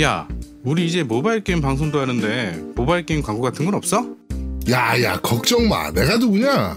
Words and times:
야, 0.00 0.26
우리 0.64 0.86
이제 0.86 1.02
모바일 1.02 1.44
게임 1.44 1.60
방송도 1.60 2.00
하는데 2.00 2.58
모바일 2.74 3.04
게임 3.04 3.22
광고 3.22 3.42
같은 3.42 3.64
건 3.66 3.74
없어? 3.74 4.06
야야 4.68 5.20
걱정 5.20 5.68
마 5.68 5.90
내가 5.90 6.16
누구냐 6.16 6.76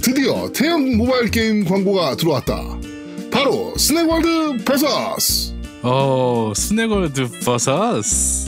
드디어 0.00 0.50
태형 0.52 0.96
모바일 0.96 1.30
게임 1.30 1.64
광고가 1.64 2.16
들어왔다 2.16 2.78
바로 3.30 3.74
스낵월드 3.76 4.64
버서스 4.64 5.52
어, 5.82 6.52
스낵월드 6.54 7.28
버서스. 7.44 8.41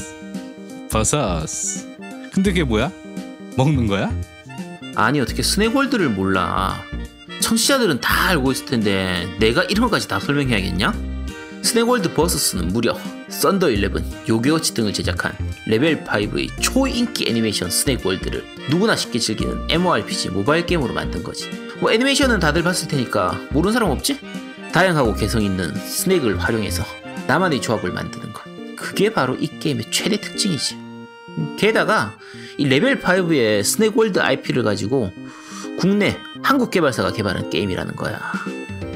버서스. 0.91 1.89
근데 2.33 2.51
그게 2.51 2.65
뭐야? 2.65 2.91
먹는 3.57 3.87
거야? 3.87 4.13
아니 4.97 5.21
어떻게 5.21 5.43
스낵월드를 5.43 6.09
몰라 6.11 6.81
청취자들은 7.41 8.01
다 8.01 8.29
알고 8.29 8.53
있을 8.53 8.67
텐데 8.67 9.27
내가 9.39 9.65
이런 9.65 9.85
것까지 9.85 10.09
다 10.09 10.21
설명해야겠냐? 10.21 10.93
스낵월드 11.63 12.13
버서스는 12.15 12.69
무려 12.69 12.97
썬더 13.29 13.71
11, 13.71 13.91
요괴워치 14.29 14.75
등을 14.75 14.93
제작한 14.93 15.33
레벨 15.67 16.05
5의 16.05 16.51
초인기 16.61 17.27
애니메이션 17.29 17.71
스낵월드를 17.71 18.45
누구나 18.71 18.95
쉽게 18.97 19.19
즐기는 19.19 19.67
MMORPG 19.71 20.31
모바일 20.31 20.67
게임으로 20.67 20.93
만든 20.95 21.23
거지 21.23 21.51
뭐 21.81 21.91
애니메이션은 21.91 22.39
다들 22.39 22.63
봤을 22.63 22.87
테니까 22.89 23.39
모르는 23.51 23.73
사람 23.73 23.91
없지? 23.91 24.21
다양하고 24.73 25.15
개성 25.15 25.43
있는 25.43 25.75
스낵을 25.75 26.39
활용해서 26.39 26.85
나만의 27.27 27.61
조합을 27.61 27.93
만드는 27.93 28.33
것 28.33 28.34
그게 28.77 29.13
바로 29.13 29.37
이 29.37 29.59
게임의 29.59 29.91
최대 29.91 30.21
특징이지 30.21 30.77
게다가 31.59 32.17
이 32.59 32.67
레벨 32.67 33.01
5의 33.01 33.63
스낵월드 33.65 34.21
IP를 34.21 34.63
가지고 34.63 35.13
국내 35.79 36.17
한국 36.43 36.71
개발사가 36.71 37.13
개발한 37.13 37.51
게임이라는 37.51 37.97
거야. 37.97 38.21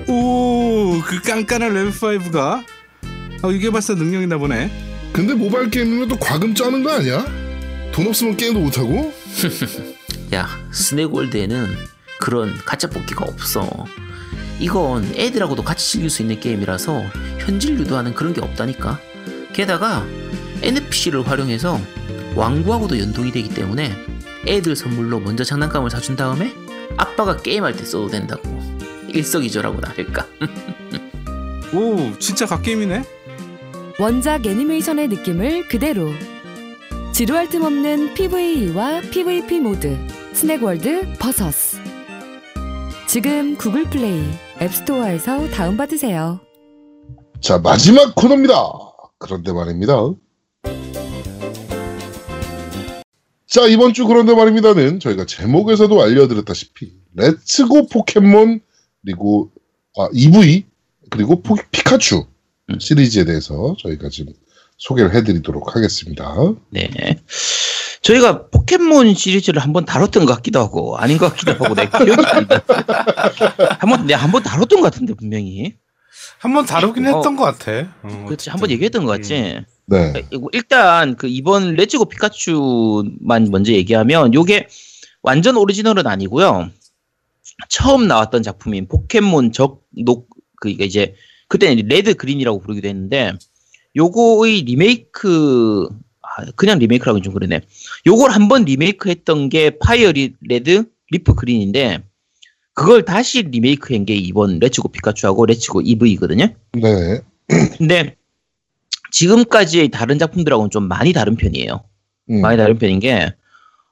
오, 0.06 1.00
그 1.04 1.20
깐깐한 1.22 1.74
레벨 1.74 1.90
5가? 1.90 2.64
어, 3.42 3.52
이게 3.52 3.70
벌써 3.70 3.94
능력이 3.94 4.24
있나 4.24 4.38
보네. 4.38 4.70
근데 5.12 5.34
모바일 5.34 5.70
게임이면 5.70 6.08
또 6.08 6.16
과금 6.16 6.54
짜는 6.54 6.82
거 6.82 6.92
아니야? 6.92 7.24
돈 7.92 8.06
없으면 8.06 8.36
게임도 8.36 8.60
못 8.60 8.78
하고? 8.78 9.12
야, 10.34 10.48
스낵월드에는 10.70 11.76
그런 12.20 12.56
가짜 12.64 12.88
뽑기가 12.88 13.24
없어. 13.24 13.86
이건 14.60 15.12
애들하고도 15.14 15.62
같이 15.62 15.92
즐길 15.92 16.10
수 16.10 16.22
있는 16.22 16.40
게임이라서 16.40 17.02
현질 17.40 17.78
유도하는 17.78 18.14
그런 18.14 18.34
게 18.34 18.40
없다니까. 18.40 19.00
게다가 19.58 20.06
NPC를 20.62 21.26
활용해서 21.26 21.80
완구하고도 22.36 22.96
연동이 23.00 23.32
되기 23.32 23.48
때문에 23.48 23.90
애들 24.46 24.76
선물로 24.76 25.18
먼저 25.18 25.42
장난감을 25.42 25.90
사준 25.90 26.14
다음에 26.14 26.54
아빠가 26.96 27.36
게임할 27.36 27.74
때 27.74 27.84
써도 27.84 28.06
된다고. 28.06 28.56
일석이조라고나 29.08 29.94
할까. 29.96 30.28
오, 31.74 32.16
진짜 32.20 32.46
갓게임이네? 32.46 33.02
원작 33.98 34.46
애니메이션의 34.46 35.08
느낌을 35.08 35.66
그대로 35.66 36.08
지루할 37.12 37.48
틈 37.48 37.64
없는 37.64 38.14
PVE와 38.14 39.00
PVP 39.10 39.58
모드 39.58 39.98
스낵월드 40.34 41.14
버서스 41.18 41.78
지금 43.08 43.56
구글 43.56 43.90
플레이 43.90 44.22
앱스토어에서 44.62 45.48
다운받으세요. 45.50 46.38
자 47.40 47.58
마지막 47.58 48.14
코너입니다 48.14 48.87
그런데 49.18 49.52
말입니다 49.52 49.94
자 53.46 53.66
이번 53.66 53.94
주 53.94 54.06
그런데 54.06 54.34
말입니다는 54.34 55.00
저희가 55.00 55.24
제목에서도 55.24 56.02
알려드렸다시피 56.02 56.92
렛츠고 57.14 57.88
포켓몬 57.88 58.60
그리고 59.02 59.50
아, 59.96 60.08
이브이 60.12 60.64
그리고 61.10 61.42
포, 61.42 61.56
피카츄 61.70 62.26
시리즈에 62.78 63.24
대해서 63.24 63.74
저희가 63.80 64.10
지금 64.10 64.34
소개를 64.76 65.14
해드리도록 65.14 65.74
하겠습니다. 65.74 66.34
네. 66.70 66.88
저희가 68.02 68.48
포켓몬 68.48 69.14
시리즈를 69.14 69.60
한번 69.60 69.84
다뤘던 69.84 70.24
것 70.24 70.34
같기도 70.36 70.60
하고 70.60 70.96
아닌 70.96 71.18
것 71.18 71.30
같기도 71.30 71.52
하고 71.52 71.74
내 71.74 71.88
기억이 71.88 72.24
안 72.26 72.46
나. 72.46 72.62
한번 73.80 74.06
내가 74.06 74.20
한번 74.22 74.42
다뤘던 74.42 74.80
것 74.80 74.92
같은데 74.92 75.14
분명히. 75.14 75.74
한 76.38 76.52
번 76.54 76.66
다루긴 76.66 77.06
어. 77.06 77.16
했던 77.16 77.36
것 77.36 77.44
같아. 77.44 77.88
어, 78.02 78.24
그렇지 78.26 78.50
한 78.50 78.60
번 78.60 78.70
얘기했던 78.70 79.04
것 79.04 79.10
같지. 79.12 79.60
네. 79.86 80.12
이거 80.30 80.48
일단 80.52 81.16
그 81.16 81.26
이번 81.26 81.74
레츠고 81.74 82.04
피카츄만 82.06 83.50
먼저 83.50 83.72
얘기하면 83.72 84.34
요게 84.34 84.68
완전 85.22 85.56
오리지널은 85.56 86.06
아니고요. 86.06 86.70
처음 87.68 88.06
나왔던 88.06 88.42
작품인 88.42 88.86
포켓몬 88.86 89.50
적녹 89.52 90.28
그 90.60 90.68
이게 90.68 90.84
이제 90.84 91.14
그때는 91.48 91.86
레드 91.88 92.14
그린이라고 92.14 92.60
부르기도 92.60 92.88
했는데 92.88 93.32
요거의 93.96 94.62
리메이크 94.62 95.88
아, 96.22 96.44
그냥 96.54 96.78
리메이크라고 96.78 97.20
좀 97.22 97.32
그러네. 97.34 97.62
요걸 98.06 98.30
한번 98.30 98.64
리메이크 98.64 99.08
했던 99.08 99.48
게 99.48 99.70
파이어 99.78 100.12
리, 100.12 100.34
레드 100.42 100.84
리프 101.10 101.34
그린인데 101.34 102.02
그걸 102.78 103.04
다시 103.04 103.42
리메이크한 103.42 104.04
게 104.04 104.14
이번 104.14 104.60
레츠고 104.60 104.90
피카츄하고 104.90 105.46
레츠고 105.46 105.80
이브이거든요. 105.80 106.54
네. 106.74 107.20
근데 107.76 108.14
지금까지의 109.10 109.88
다른 109.88 110.16
작품들하고는 110.16 110.70
좀 110.70 110.84
많이 110.84 111.12
다른 111.12 111.34
편이에요. 111.34 111.82
음. 112.30 112.40
많이 112.40 112.56
다른 112.56 112.78
편인 112.78 113.00
게, 113.00 113.34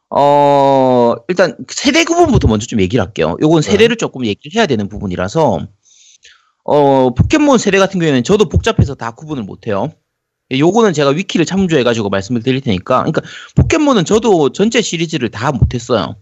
어, 0.09 1.17
일단 1.27 1.57
세대 1.69 2.05
구분부터 2.05 2.47
먼저 2.47 2.65
좀 2.67 2.81
얘기를 2.81 3.05
할게요. 3.05 3.37
요건 3.43 3.61
세대를 3.61 3.97
조금 3.97 4.25
얘기를 4.25 4.57
해야 4.57 4.67
되는 4.67 4.89
부분이라서, 4.89 5.67
어, 6.63 7.15
포켓몬 7.15 7.59
세대 7.59 7.79
같은 7.79 7.99
경우에는 7.99 8.23
저도 8.23 8.49
복잡해서 8.49 8.95
다 8.95 9.11
구분을 9.11 9.43
못해요. 9.43 9.91
요거는 10.53 10.93
제가 10.93 11.11
위키를 11.11 11.45
참조해가지고 11.45 12.09
말씀을 12.09 12.41
드릴 12.41 12.61
테니까, 12.61 12.99
그러니까 12.99 13.23
포켓몬은 13.57 14.05
저도 14.05 14.53
전체 14.53 14.81
시리즈를 14.81 15.29
다 15.29 15.51
못했어요. 15.51 16.15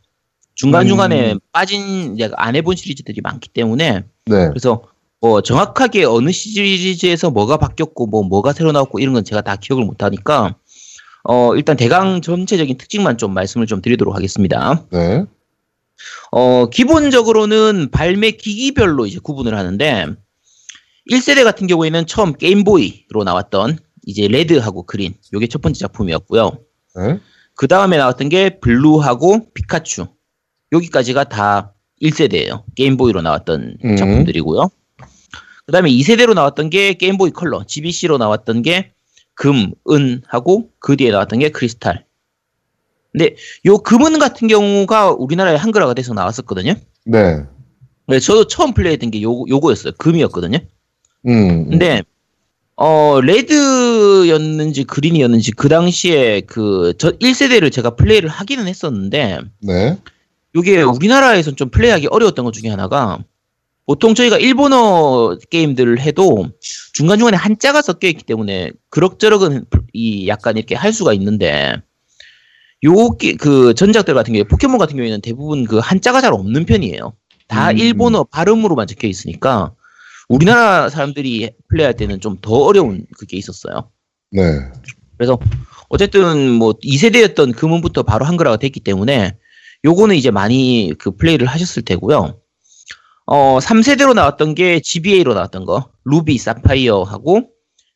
중간중간에 0.54 1.37
빠진, 1.53 2.16
제가 2.16 2.34
안 2.38 2.56
해본 2.56 2.76
시리즈들이 2.76 3.20
많기 3.20 3.48
때문에, 3.48 4.04
네. 4.26 4.48
그래서 4.48 4.84
뭐 5.25 5.41
정확하게 5.41 6.04
어느 6.04 6.31
시리즈에서 6.32 7.31
뭐가 7.31 7.56
바뀌었고 7.56 8.06
뭐 8.09 8.22
뭐가 8.25 8.53
새로 8.53 8.72
나왔고 8.72 8.98
이런 8.98 9.15
건 9.15 9.25
제가 9.25 9.41
다 9.41 9.56
기억을 9.56 9.82
못 9.82 10.03
하니까 10.03 10.54
어 11.22 11.56
일단 11.56 11.78
대강 11.78 12.20
전체적인 12.20 12.76
특징만 12.76 13.16
좀 13.16 13.32
말씀을 13.32 13.66
좀 13.66 13.81
드리도록 13.81 14.15
하겠습니다. 14.15 14.84
네. 14.91 15.25
어 16.31 16.66
기본적으로는 16.69 17.91
발매 17.91 18.32
기기별로 18.32 19.06
이제 19.06 19.19
구분을 19.19 19.56
하는데 19.56 20.09
1세대 21.10 21.42
같은 21.42 21.66
경우에는 21.69 22.06
처음 22.06 22.34
게임보이로 22.34 23.25
나왔던 23.25 23.78
이제 24.04 24.28
레드하고 24.28 24.84
그린 24.84 25.15
요게 25.32 25.47
첫 25.47 25.62
번째 25.62 25.78
작품이었고요. 25.78 26.59
네. 26.97 27.19
그 27.56 27.66
다음에 27.66 27.97
나왔던 27.97 28.28
게 28.28 28.60
블루하고 28.60 29.54
피카츄 29.54 30.09
여기까지가 30.74 31.24
다 31.24 31.72
1세대예요. 32.02 32.64
게임보이로 32.74 33.22
나왔던 33.22 33.78
음. 33.84 33.96
작품들이고요. 33.96 34.68
그 35.66 35.72
다음에 35.72 35.90
2세대로 35.90 36.34
나왔던 36.34 36.68
게 36.70 36.94
게임보이 36.94 37.30
컬러, 37.30 37.64
GBC로 37.64 38.18
나왔던 38.18 38.62
게 38.62 38.92
금, 39.34 39.72
은 39.90 40.22
하고 40.26 40.68
그 40.78 40.96
뒤에 40.96 41.10
나왔던 41.10 41.38
게 41.38 41.48
크리스탈. 41.48 42.04
근데 43.12 43.36
요 43.64 43.78
금은 43.78 44.18
같은 44.18 44.48
경우가 44.48 45.12
우리나라에 45.12 45.56
한글화가 45.56 45.94
돼서 45.94 46.12
나왔었거든요. 46.14 46.74
네. 47.06 47.44
네, 48.06 48.18
저도 48.18 48.44
처음 48.48 48.74
플레이했던 48.74 49.10
게 49.12 49.22
요, 49.22 49.44
요거였어요. 49.48 49.94
금이었거든요. 49.98 50.58
음. 51.26 51.70
근데 51.70 52.02
어 52.76 53.20
레드였는지 53.20 54.82
그린이었는지 54.84 55.52
그 55.52 55.68
당시에 55.68 56.41
그 56.41 56.92
저 56.98 57.12
1세대를 57.12 57.70
제가 57.70 57.94
플레이를 57.94 58.28
하기는 58.28 58.66
했었는데 58.66 59.38
네. 59.60 59.97
이게 60.54 60.83
우리나라에선 60.83 61.56
좀 61.56 61.71
플레이하기 61.71 62.09
어려웠던 62.09 62.45
것 62.45 62.53
중에 62.53 62.71
하나가 62.71 63.18
보통 63.86 64.15
저희가 64.15 64.39
일본어 64.39 65.36
게임들을 65.51 66.01
해도 66.01 66.48
중간중간에 66.95 67.36
한자가 67.36 67.83
섞여 67.83 68.09
있기 68.09 68.24
때문에 68.24 68.71
그럭저럭은 68.89 69.66
이 69.92 70.27
약간 70.28 70.56
이렇게 70.56 70.74
할 70.74 70.92
수가 70.92 71.12
있는데 71.15 71.74
요그 72.83 73.74
전작들 73.74 74.15
같은 74.15 74.33
경우에 74.33 74.45
포켓몬 74.45 74.78
같은 74.78 74.97
경우에는 74.97 75.21
대부분 75.21 75.65
그 75.65 75.78
한자가 75.78 76.21
잘 76.21 76.33
없는 76.33 76.65
편이에요. 76.66 77.15
다 77.48 77.71
음. 77.71 77.78
일본어 77.78 78.24
발음으로만 78.24 78.86
적혀 78.86 79.06
있으니까 79.09 79.74
우리나라 80.28 80.89
사람들이 80.89 81.51
플레이할 81.68 81.95
때는 81.97 82.21
좀 82.21 82.39
더 82.41 82.53
어려운 82.54 83.06
그게 83.18 83.36
있었어요. 83.36 83.91
네. 84.30 84.42
그래서 85.16 85.39
어쨌든 85.89 86.51
뭐 86.51 86.72
2세대였던 86.72 87.54
금은부터 87.56 88.03
바로 88.03 88.24
한글화가 88.24 88.56
됐기 88.56 88.80
때문에 88.80 89.36
요거는 89.84 90.16
이제 90.16 90.31
많이 90.31 90.92
그 90.98 91.10
플레이를 91.10 91.47
하셨을 91.47 91.83
테고요. 91.83 92.41
어, 93.27 93.59
3세대로 93.59 94.15
나왔던 94.15 94.54
게 94.54 94.81
GBA로 94.81 95.34
나왔던 95.34 95.65
거, 95.65 95.91
루비, 96.04 96.39
사파이어하고 96.39 97.51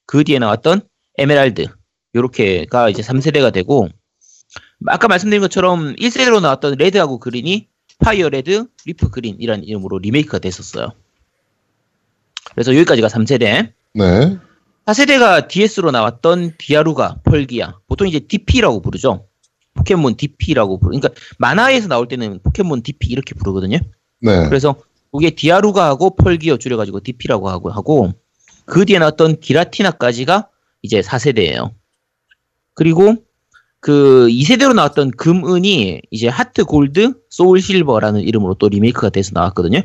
그 0.06 0.24
뒤에 0.24 0.38
나왔던 0.38 0.82
에메랄드. 1.18 1.66
요렇게가 2.14 2.88
이제 2.88 3.02
3세대가 3.02 3.52
되고 3.52 3.88
아까 4.86 5.08
말씀드린 5.08 5.42
것처럼 5.42 5.94
1세대로 5.96 6.40
나왔던 6.40 6.76
레드하고 6.78 7.18
그린이 7.18 7.68
파이어 7.98 8.28
레드, 8.28 8.66
리프 8.86 9.10
그린이라는 9.10 9.64
이름으로 9.64 9.98
리메이크가 9.98 10.38
됐었어요. 10.38 10.92
그래서 12.54 12.74
여기까지가 12.74 13.08
3세대. 13.08 13.72
네. 13.94 14.38
4세대가 14.86 15.48
DS로 15.48 15.90
나왔던 15.90 16.54
디아루가, 16.58 17.18
펄기아. 17.24 17.78
보통 17.88 18.08
이제 18.08 18.20
DP라고 18.20 18.80
부르죠. 18.80 19.27
포켓몬 19.78 20.16
DP라고 20.16 20.78
부르. 20.78 20.98
그러니까 20.98 21.08
만화에서 21.38 21.88
나올 21.88 22.08
때는 22.08 22.40
포켓몬 22.42 22.82
DP 22.82 23.08
이렇게 23.08 23.34
부르거든요. 23.34 23.78
네. 24.20 24.48
그래서 24.48 24.76
그게 25.12 25.30
디아루가 25.30 25.86
하고 25.86 26.14
펄기아 26.16 26.58
줄여가지고 26.58 27.00
DP라고 27.00 27.48
하고 27.48 27.70
하고 27.70 28.12
그 28.66 28.84
뒤에 28.84 28.98
나왔던 28.98 29.40
기라티나까지가 29.40 30.48
이제 30.82 31.00
4세대예요. 31.00 31.72
그리고 32.74 33.14
그 33.80 34.26
2세대로 34.28 34.74
나왔던 34.74 35.12
금은이 35.12 36.02
이제 36.10 36.28
하트 36.28 36.64
골드, 36.64 37.14
소울 37.30 37.62
실버라는 37.62 38.20
이름으로 38.22 38.54
또 38.54 38.68
리메이크가 38.68 39.10
돼서 39.10 39.30
나왔거든요. 39.34 39.80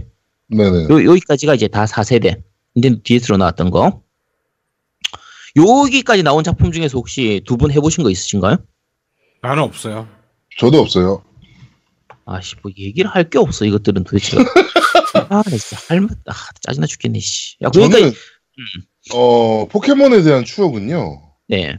네네. 0.49 0.83
요, 0.89 1.05
여기까지가 1.05 1.55
이제 1.55 1.67
다 1.67 1.85
4세대. 1.85 2.41
닌텐도 2.75 3.01
DS로 3.03 3.37
나왔던 3.37 3.69
거. 3.69 4.01
여기까지 5.55 6.23
나온 6.23 6.43
작품 6.43 6.71
중에서 6.71 6.97
혹시 6.97 7.41
두 7.45 7.57
분 7.57 7.71
해보신 7.71 8.03
거 8.03 8.09
있으신가요? 8.09 8.57
나는 9.43 9.61
없어요. 9.63 10.07
저도 10.57 10.79
없어요. 10.79 11.23
아씨, 12.25 12.55
뭐 12.63 12.71
얘기를 12.77 13.09
할 13.13 13.29
게 13.29 13.37
없어, 13.37 13.65
이것들은 13.65 14.05
도대체. 14.05 14.37
아, 15.29 15.43
진짜 15.43 15.77
할맛, 15.89 16.17
아, 16.27 16.33
짜증나 16.61 16.87
죽겠네, 16.87 17.19
씨. 17.19 17.57
야, 17.61 17.69
그러니까, 17.69 17.97
저는 17.99 18.13
어 19.13 19.67
포켓몬에 19.67 20.21
대한 20.23 20.45
추억은요. 20.45 21.21
네. 21.49 21.77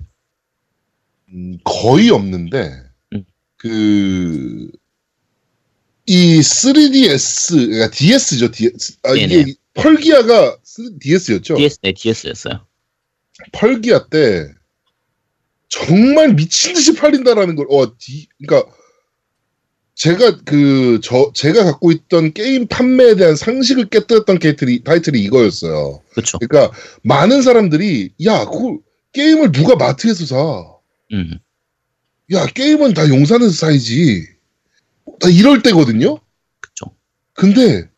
음, 1.31 1.59
거의 1.65 2.11
없는데 2.11 2.71
음. 3.15 3.25
그. 3.57 4.71
이 6.07 6.41
3DS, 6.41 7.57
그러니까 7.71 7.91
DS죠, 7.91 8.51
DS. 8.51 8.99
아, 9.05 9.15
네네. 9.15 9.35
이게 9.37 9.55
펄기아가 9.73 10.59
DS였죠? 11.01 11.55
DS, 11.57 11.79
네, 11.81 11.95
DS였어요. 11.95 12.67
펄기아 13.53 14.09
때 14.09 14.53
정말 15.75 16.35
미친 16.35 16.75
듯이 16.75 16.95
팔린다라는 16.95 17.57
걸, 17.57 17.67
어, 17.69 17.99
디, 17.99 18.29
그러니까 18.39 18.71
제가 19.97 20.39
그, 20.45 21.01
저, 21.03 21.33
제가 21.35 21.65
갖고 21.65 21.91
있던 21.91 22.33
게임 22.33 22.69
판매에 22.69 23.17
대한 23.17 23.35
상식을 23.35 23.89
깨뜨렸던 23.89 24.39
타이틀이, 24.39 24.85
타이틀이 24.85 25.21
이거였어요. 25.21 26.01
그쵸. 26.15 26.39
그러니까 26.39 26.77
많은 27.03 27.43
사람들이, 27.43 28.13
야, 28.25 28.45
그 28.45 28.79
게임을 29.13 29.51
누가 29.51 29.75
마트에서 29.75 30.27
사? 30.27 30.65
음. 31.13 31.39
야, 32.33 32.47
게임은 32.47 32.95
다 32.95 33.09
용산에서 33.09 33.51
사야지. 33.51 34.29
다 35.21 35.29
이럴 35.29 35.63
때거든요? 35.63 36.21
그쵸. 36.61 36.87
근데 37.33 37.89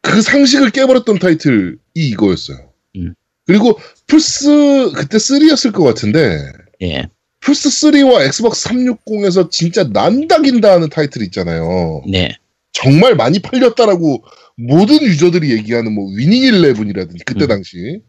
그 0.00 0.22
상식을 0.22 0.70
깨버렸던 0.70 1.18
타이틀이 1.18 1.76
이거였어요. 1.94 2.72
음. 2.96 3.14
그리고 3.46 3.78
플스 4.06 4.92
그때 4.94 5.18
3였을 5.18 5.72
것 5.72 5.82
같은데 5.82 6.52
예. 6.82 7.08
플스 7.40 7.68
3와 7.68 8.26
엑스박스 8.26 8.68
360에서 8.68 9.50
진짜 9.50 9.84
난다긴다 9.84 10.72
하는 10.72 10.88
타이틀 10.88 11.22
있잖아요. 11.22 12.02
네. 12.06 12.36
정말 12.72 13.14
많이 13.14 13.38
팔렸다라고 13.38 14.24
모든 14.56 15.00
유저들이 15.02 15.50
얘기하는 15.52 15.92
뭐 15.92 16.10
위닝 16.14 16.42
일레븐이라든지 16.42 17.24
그때 17.24 17.46
음. 17.46 17.48
당시 17.48 18.02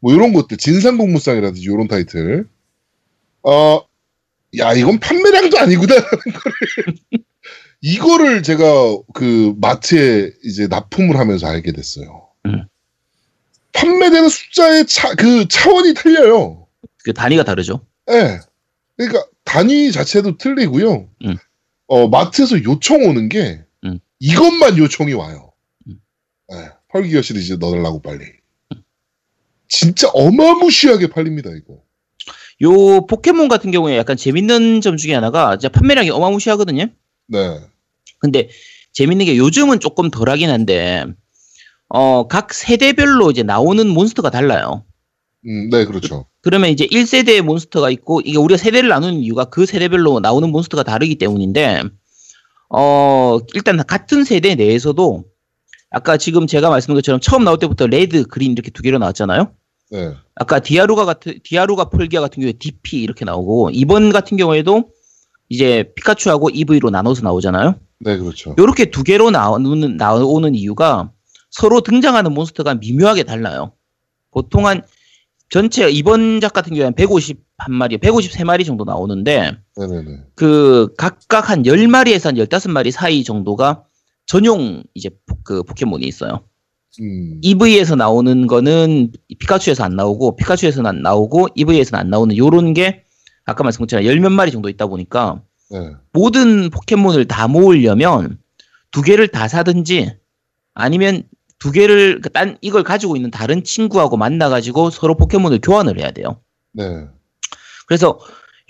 뭐 0.00 0.12
이런 0.12 0.32
것들 0.32 0.58
진상 0.58 0.98
공무상이라든지 0.98 1.62
이런 1.62 1.88
타이틀 1.88 2.46
어, 3.42 3.80
야 4.58 4.72
이건 4.74 5.00
판매량도 5.00 5.58
아니구나라는 5.58 6.08
거를 6.08 6.56
이거를 7.80 8.42
제가 8.42 8.64
그 9.14 9.54
마트에 9.58 10.32
이제 10.44 10.66
납품을 10.66 11.16
하면서 11.16 11.46
알게 11.46 11.72
됐어요. 11.72 12.28
음. 12.46 12.64
판매되는 13.72 14.28
숫자의 14.28 14.86
차, 14.86 15.14
그 15.14 15.46
차원이 15.48 15.94
틀려요. 15.94 16.65
그 17.06 17.12
단위가 17.12 17.44
다르죠. 17.44 17.86
예. 18.10 18.40
그러니까 18.96 19.24
단위 19.44 19.92
자체도 19.92 20.38
틀리고요. 20.38 21.08
음. 21.24 21.36
어, 21.86 22.08
마트에서 22.08 22.64
요청 22.64 23.04
오는 23.04 23.28
게 23.28 23.62
음. 23.84 24.00
이것만 24.18 24.76
요청이 24.76 25.12
와요. 25.12 25.52
음. 25.86 26.00
예. 26.52 26.70
펄기어 26.88 27.22
시리즈 27.22 27.52
넣으려고 27.60 28.02
빨리. 28.02 28.24
진짜 29.68 30.08
어마무시하게 30.08 31.06
팔립니다, 31.06 31.50
이거. 31.50 31.80
요 32.62 33.06
포켓몬 33.06 33.46
같은 33.46 33.70
경우에 33.70 33.96
약간 33.96 34.16
재밌는 34.16 34.80
점 34.80 34.96
중에 34.96 35.14
하나가 35.14 35.56
진짜 35.56 35.68
판매량이 35.68 36.10
어마무시하거든요. 36.10 36.88
네. 37.28 37.60
근데 38.18 38.48
재밌는 38.94 39.26
게 39.26 39.36
요즘은 39.36 39.78
조금 39.78 40.10
덜하긴 40.10 40.50
한데 40.50 41.04
어, 41.88 42.26
각 42.26 42.52
세대별로 42.52 43.30
이제 43.30 43.44
나오는 43.44 43.86
몬스터가 43.86 44.30
달라요. 44.30 44.84
음, 45.46 45.70
네, 45.70 45.84
그렇죠. 45.84 46.26
그러면 46.46 46.70
이제 46.70 46.86
1세대의 46.86 47.42
몬스터가 47.42 47.90
있고 47.90 48.20
이게 48.20 48.38
우리가 48.38 48.56
세대를 48.56 48.88
나누는 48.88 49.14
이유가 49.18 49.46
그 49.46 49.66
세대별로 49.66 50.20
나오는 50.20 50.48
몬스터가 50.48 50.84
다르기 50.84 51.16
때문인데 51.16 51.82
어, 52.70 53.38
일단 53.54 53.84
같은 53.84 54.22
세대 54.22 54.54
내에서도 54.54 55.24
아까 55.90 56.16
지금 56.16 56.46
제가 56.46 56.70
말씀드린 56.70 56.98
것처럼 56.98 57.20
처음 57.20 57.42
나올 57.42 57.58
때부터 57.58 57.88
레드, 57.88 58.22
그린 58.28 58.52
이렇게 58.52 58.70
두 58.70 58.84
개로 58.84 58.98
나왔잖아요. 58.98 59.50
네. 59.90 60.14
아까 60.36 60.60
디아루가 60.60 61.04
같은 61.04 61.40
디아루가 61.42 61.86
펄기아 61.86 62.20
같은 62.20 62.40
경우에 62.40 62.52
DP 62.52 63.02
이렇게 63.02 63.24
나오고 63.24 63.70
이번 63.72 64.12
같은 64.12 64.36
경우에도 64.36 64.84
이제 65.48 65.92
피카츄하고 65.96 66.50
이브이로 66.50 66.90
나눠서 66.90 67.22
나오잖아요. 67.22 67.74
네, 67.98 68.18
그렇죠. 68.18 68.54
이렇게 68.56 68.92
두 68.92 69.02
개로 69.02 69.32
나오는 69.32 69.96
나오는 69.96 70.54
이유가 70.54 71.10
서로 71.50 71.80
등장하는 71.80 72.32
몬스터가 72.34 72.76
미묘하게 72.76 73.24
달라요. 73.24 73.72
보통 74.30 74.68
한 74.68 74.82
전체 75.50 75.88
이번 75.90 76.40
작 76.40 76.52
같은 76.52 76.70
경우에 76.74 76.84
한 76.86 76.94
151마리, 76.94 77.98
153마리 78.00 78.64
정도 78.66 78.84
나오는데 78.84 79.56
네네네. 79.76 80.18
그 80.34 80.92
각각 80.98 81.50
한 81.50 81.62
10마리에서 81.62 82.26
한 82.26 82.34
15마리 82.34 82.90
사이 82.90 83.22
정도가 83.24 83.84
전용 84.26 84.82
이제 84.94 85.10
포- 85.26 85.36
그 85.44 85.62
포켓몬이 85.62 86.04
있어요. 86.06 86.40
음, 87.00 87.38
EV에서 87.42 87.94
나오는 87.94 88.46
거는 88.46 89.12
피카츄에서 89.38 89.84
안 89.84 89.94
나오고 89.96 90.36
피카츄에서는 90.36 90.88
안 90.88 91.02
나오고 91.02 91.48
EV에서는 91.54 92.00
안 92.00 92.10
나오는 92.10 92.36
요런 92.36 92.72
게 92.74 93.04
아까 93.44 93.62
말씀드린 93.62 93.86
것처럼 93.86 94.04
열몇 94.06 94.32
마리 94.32 94.50
정도 94.50 94.68
있다 94.68 94.86
보니까 94.86 95.42
네. 95.70 95.78
모든 96.12 96.70
포켓몬을 96.70 97.26
다 97.26 97.46
모으려면 97.48 98.38
두 98.90 99.02
개를 99.02 99.28
다 99.28 99.46
사든지 99.46 100.16
아니면 100.74 101.22
두 101.58 101.72
개를 101.72 102.20
그딴 102.20 102.58
이걸 102.60 102.82
가지고 102.82 103.16
있는 103.16 103.30
다른 103.30 103.64
친구하고 103.64 104.16
만나가지고 104.16 104.90
서로 104.90 105.16
포켓몬을 105.16 105.60
교환을 105.62 105.98
해야 106.00 106.10
돼요. 106.10 106.40
네. 106.72 106.84
그래서 107.86 108.18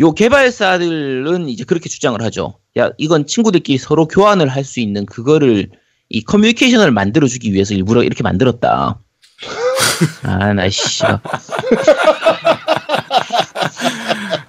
요 0.00 0.12
개발사들은 0.12 1.48
이제 1.48 1.64
그렇게 1.64 1.88
주장을 1.88 2.20
하죠. 2.22 2.58
야 2.78 2.90
이건 2.98 3.26
친구들끼리 3.26 3.78
서로 3.78 4.06
교환을 4.06 4.48
할 4.48 4.64
수 4.64 4.80
있는 4.80 5.06
그거를 5.06 5.70
이 6.08 6.22
커뮤니케이션을 6.22 6.90
만들어주기 6.92 7.52
위해서 7.52 7.74
일부러 7.74 8.02
이렇게 8.04 8.22
만들었다. 8.22 9.00
아, 10.22 10.52
나 10.52 10.68
씨. 10.68 11.02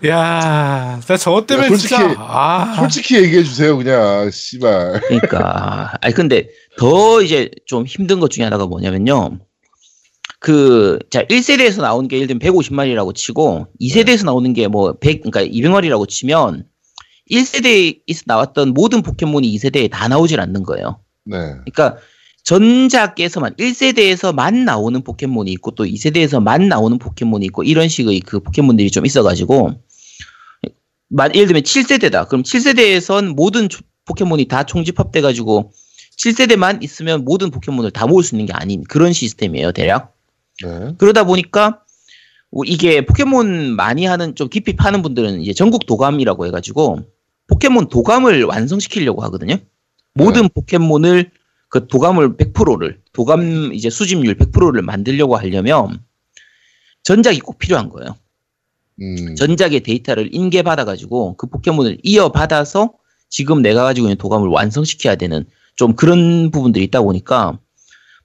야, 0.06 1.00
나 1.08 1.18
저것 1.18 1.48
때문에 1.48 1.66
야, 1.66 1.70
솔직히- 1.70 1.96
진짜 1.96 2.16
아, 2.20 2.76
솔직히 2.80 3.16
얘기해 3.18 3.44
주세요, 3.44 3.76
그냥. 3.78 4.30
씨발. 4.32 5.02
그러니까 5.08 5.94
아니 6.02 6.14
근데 6.14 6.48
더 6.78 7.22
이제 7.22 7.50
좀 7.66 7.86
힘든 7.86 8.20
것 8.20 8.30
중에 8.30 8.44
하나가 8.44 8.66
뭐냐면요. 8.68 9.40
그, 10.40 11.00
자, 11.10 11.24
1세대에서 11.24 11.82
나오는 11.82 12.08
게 12.08 12.18
예를 12.18 12.28
들면 12.28 12.40
150마리라고 12.42 13.16
치고, 13.16 13.68
2세대에서 13.82 14.24
나오는 14.26 14.54
게 14.54 14.68
뭐 14.68 14.94
100, 15.00 15.24
그러니까 15.24 15.42
200마리라고 15.44 16.08
치면, 16.08 16.64
1세대에서 17.32 18.24
나왔던 18.28 18.76
모든 18.76 19.02
포켓몬이 19.02 19.52
2세대에 19.58 19.90
다 19.90 20.08
나오질 20.08 20.40
않는 20.40 20.62
거예요. 20.62 21.00
네. 21.26 21.38
그러니까 21.66 21.98
전작에서만 22.44 23.56
1세대에서만 23.56 24.64
나오는 24.64 25.04
포켓몬이 25.04 25.52
있고 25.54 25.72
또 25.72 25.84
2세대에서만 25.86 26.68
나오는 26.68 26.98
포켓몬이 27.00 27.46
있고 27.48 27.64
이런 27.64 27.90
식의 27.90 28.22
그 28.22 28.40
포켓몬들이 28.40 28.90
좀 28.92 29.06
있어가지고 29.06 29.64
만- 29.64 29.78
예를 31.34 31.48
들면 31.48 31.64
7세대다. 31.64 32.28
그럼 32.28 32.44
7세대에선 32.44 33.36
모든 33.36 33.70
조- 33.70 33.82
포켓몬이 34.06 34.48
다 34.48 34.64
총집합돼가지고 34.64 35.72
7세대만 36.18 36.84
있으면 36.84 37.24
모든 37.26 37.52
포켓몬을 37.52 37.92
다 37.92 38.08
모을 38.08 38.24
수 38.24 38.36
있는 38.36 38.46
게 38.46 38.54
아닌 38.54 38.84
그런 38.88 39.14
시스템이에요, 39.14 39.72
대략. 39.72 40.16
네. 40.64 40.94
그러다 40.98 41.24
보니까 41.26 41.82
뭐 42.52 42.64
이게 42.66 43.06
포켓몬 43.06 43.76
많이 43.76 44.06
하는 44.06 44.34
좀 44.36 44.50
깊이 44.50 44.76
파는 44.76 45.02
분들은 45.02 45.42
이제 45.42 45.54
전국 45.54 45.86
도감이라고 45.86 46.46
해가지고 46.48 47.00
포켓몬 47.48 47.88
도감을 47.90 48.44
완성시키려고 48.46 49.22
하거든요. 49.24 49.58
모든 50.14 50.50
포켓몬을 50.50 51.32
그 51.70 51.88
도감을 51.88 52.38
100%를 52.38 53.00
도감 53.14 53.74
이제 53.74 53.90
수집률 53.90 54.36
100%를 54.38 54.82
만들려고 54.82 55.36
하려면 55.36 56.02
전작이 57.04 57.40
꼭 57.42 57.60
필요한 57.60 57.90
거예요. 57.90 58.16
음. 59.02 59.36
전작의 59.36 59.82
데이터를 59.82 60.34
인계받아가지고 60.34 61.38
그 61.38 61.48
포켓몬을 61.48 61.98
이어받아서 62.04 62.94
지금 63.30 63.62
내가 63.62 63.84
가지고 63.84 64.08
있는 64.08 64.18
도감을 64.18 64.48
완성시켜야 64.50 65.16
되는 65.16 65.46
좀 65.76 65.96
그런 65.96 66.50
부분들이 66.52 66.84
있다 66.86 67.02
보니까 67.02 67.60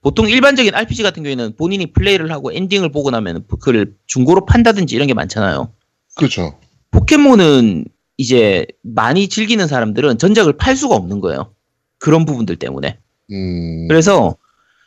보통 0.00 0.28
일반적인 0.28 0.74
RPG 0.74 1.02
같은 1.02 1.22
경우에는 1.22 1.56
본인이 1.56 1.92
플레이를 1.92 2.30
하고 2.32 2.52
엔딩을 2.52 2.90
보고 2.90 3.10
나면 3.10 3.44
그걸 3.48 3.94
중고로 4.06 4.46
판다든지 4.46 4.94
이런 4.94 5.06
게 5.06 5.14
많잖아요. 5.14 5.72
그렇죠. 6.16 6.58
포켓몬은 6.90 7.84
이제 8.16 8.66
많이 8.82 9.28
즐기는 9.28 9.66
사람들은 9.66 10.18
전작을 10.18 10.54
팔 10.56 10.76
수가 10.76 10.96
없는 10.96 11.20
거예요. 11.20 11.54
그런 11.98 12.24
부분들 12.24 12.56
때문에. 12.56 12.98
음. 13.30 13.88
그래서 13.88 14.36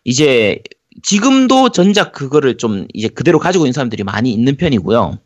이제 0.03 0.61
지금도 1.03 1.69
전작 1.69 2.11
그거를 2.11 2.57
좀 2.57 2.87
이제 2.93 3.07
그대로 3.07 3.39
가지고 3.39 3.65
있는 3.65 3.73
사람들이 3.73 4.03
많이 4.03 4.31
있는 4.31 4.55
편이고요. 4.55 5.17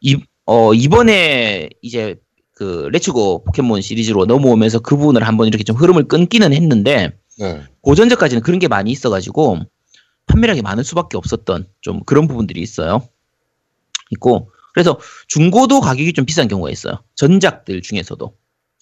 이, 0.00 0.16
어, 0.46 0.74
이번에 0.74 1.68
이제 1.82 2.16
그 2.54 2.88
레츠고 2.92 3.44
포켓몬 3.44 3.80
시리즈로 3.82 4.26
넘어오면서 4.26 4.80
그 4.80 4.96
부분을 4.96 5.22
한번 5.26 5.46
이렇게 5.46 5.62
좀 5.64 5.76
흐름을 5.76 6.08
끊기는 6.08 6.52
했는데 6.52 7.12
네. 7.38 7.62
고전작까지는 7.82 8.42
그런 8.42 8.58
게 8.58 8.66
많이 8.68 8.90
있어가지고 8.90 9.60
판매량이 10.26 10.62
많을 10.62 10.82
수밖에 10.84 11.16
없었던 11.16 11.66
좀 11.80 12.00
그런 12.04 12.26
부분들이 12.26 12.60
있어요. 12.60 13.06
있고 14.10 14.50
그래서 14.74 14.98
중고도 15.28 15.80
가격이 15.80 16.12
좀 16.14 16.24
비싼 16.24 16.48
경우가 16.48 16.70
있어요. 16.70 17.02
전작들 17.14 17.82
중에서도 17.82 18.32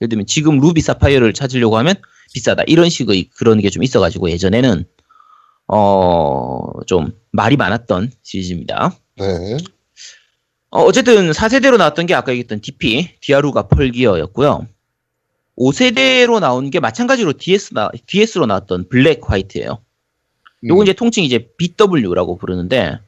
예를 0.01 0.09
들면 0.09 0.27
지금 0.27 0.59
루비 0.59 0.81
사파이어를 0.81 1.33
찾으려고 1.33 1.77
하면 1.79 1.95
비싸다 2.33 2.63
이런 2.67 2.89
식의 2.89 3.31
그런 3.37 3.61
게 3.61 3.69
좀 3.71 3.83
있어가지고 3.83 4.31
예전에는 4.31 4.85
어 5.69 6.63
좀 6.87 7.13
말이 7.33 7.57
많았던 7.57 8.13
시리즈입니다. 8.23 8.95
네. 9.19 9.57
어, 10.71 10.83
어쨌든 10.83 11.31
4세대로 11.31 11.77
나왔던 11.79 12.07
게 12.07 12.15
아까 12.15 12.33
얘기했던 12.33 12.61
DP, 12.61 13.17
디아루가 13.21 13.69
펄기아였고요. 13.69 14.67
5세대로 15.59 16.39
나온 16.41 16.71
게 16.71 16.81
마찬가지로 16.81 17.35
DS 17.35 17.73
나, 17.75 17.91
DS로 18.07 18.47
나왔던 18.47 18.89
블랙 18.89 19.21
화이트예요. 19.23 19.79
요거 20.65 20.81
음. 20.81 20.83
이제 20.83 20.93
통칭 20.93 21.25
이제 21.25 21.49
BW라고 21.57 22.37
부르는데 22.37 22.99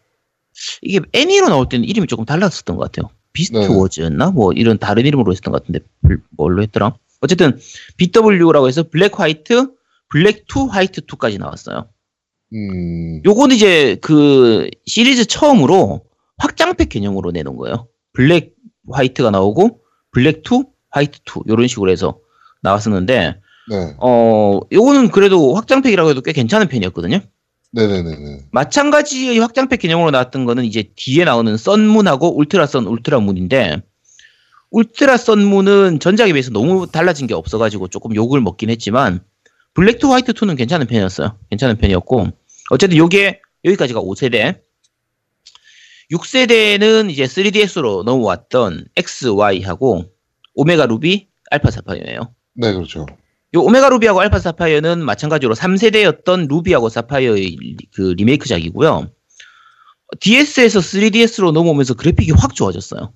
이게 0.82 1.00
애니로 1.12 1.48
나올 1.48 1.68
때는 1.68 1.86
이름이 1.86 2.06
조금 2.06 2.24
달랐었던 2.24 2.76
것 2.76 2.90
같아요. 2.90 3.10
비스트 3.32 3.58
네. 3.58 3.66
워즈였나? 3.66 4.30
뭐 4.30 4.52
이런 4.52 4.78
다른 4.78 5.04
이름으로 5.06 5.30
했었던 5.32 5.52
것 5.52 5.62
같은데 5.62 5.80
불- 6.02 6.22
뭘로 6.30 6.62
했더라? 6.62 6.94
어쨌든 7.20 7.58
BW라고 7.96 8.66
해서 8.68 8.82
블랙 8.84 9.18
화이트, 9.20 9.70
블랙 10.08 10.46
2, 10.48 10.68
화이트 10.70 11.02
2까지 11.02 11.38
나왔어요. 11.38 11.88
음. 12.54 13.20
요거는 13.26 13.54
이제 13.56 13.96
그 14.00 14.70
시리즈 14.86 15.26
처음으로 15.26 16.00
확장팩 16.38 16.88
개념으로 16.88 17.30
내놓은 17.30 17.56
거예요. 17.56 17.88
블랙 18.12 18.54
화이트가 18.90 19.30
나오고 19.30 19.80
블랙 20.10 20.42
2, 20.50 20.64
화이트 20.90 21.20
2 21.26 21.42
이런 21.46 21.66
식으로 21.66 21.90
해서 21.90 22.18
나왔었는데 22.62 23.40
네. 23.70 23.94
어 23.98 24.60
요거는 24.72 25.10
그래도 25.10 25.54
확장팩이라고 25.54 26.10
해도 26.10 26.20
꽤 26.22 26.32
괜찮은 26.32 26.68
편이었거든요. 26.68 27.20
네네네네. 27.72 28.46
마찬가지의 28.50 29.38
확장팩 29.38 29.80
개념으로 29.80 30.10
나왔던 30.10 30.46
거는 30.46 30.64
이제 30.64 30.90
뒤에 30.96 31.24
나오는 31.24 31.54
썬문하고 31.56 32.38
울트라 32.38 32.66
썬 32.66 32.86
울트라 32.86 33.20
문인데 33.20 33.82
울트라 34.70 35.16
썬문은 35.18 36.00
전작에 36.00 36.32
비해서 36.32 36.50
너무 36.50 36.86
달라진 36.90 37.26
게 37.26 37.34
없어가지고 37.34 37.88
조금 37.88 38.14
욕을 38.14 38.40
먹긴 38.40 38.70
했지만 38.70 39.20
블랙 39.74 39.98
투 39.98 40.12
화이트 40.12 40.32
2는 40.32 40.56
괜찮은 40.56 40.86
편이었어요. 40.86 41.36
괜찮은 41.50 41.76
편이었고 41.76 42.28
어쨌든 42.70 42.96
요게 42.96 43.40
여기까지가 43.64 44.00
5세대 44.00 44.60
6세대는 46.12 47.10
이제 47.10 47.24
3DS로 47.24 48.02
넘어왔던 48.04 48.86
XY하고 48.96 50.04
오메가 50.54 50.86
루비 50.86 51.28
알파 51.50 51.70
사파이어예요. 51.70 52.34
네, 52.54 52.72
그렇죠. 52.72 53.06
요 53.54 53.60
오메가 53.62 53.88
루비하고 53.88 54.20
알파 54.20 54.38
사파이어는 54.38 55.04
마찬가지로 55.04 55.54
3세대였던 55.54 56.48
루비하고 56.48 56.88
사파이어의 56.88 57.42
리- 57.60 57.76
그 57.94 58.14
리메이크작이고요. 58.16 59.10
DS에서 60.20 60.80
3DS로 60.80 61.52
넘어오면서 61.52 61.94
그래픽이 61.94 62.32
확 62.32 62.54
좋아졌어요. 62.54 63.12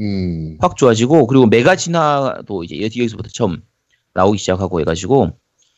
음. 0.00 0.58
확 0.60 0.76
좋아지고 0.76 1.26
그리고 1.26 1.46
메가 1.46 1.76
진화도 1.76 2.64
이제 2.64 2.76
여기- 2.82 3.00
여기서부터 3.00 3.28
처음 3.32 3.62
나오기 4.14 4.38
시작하고 4.38 4.80
해가지고 4.80 5.32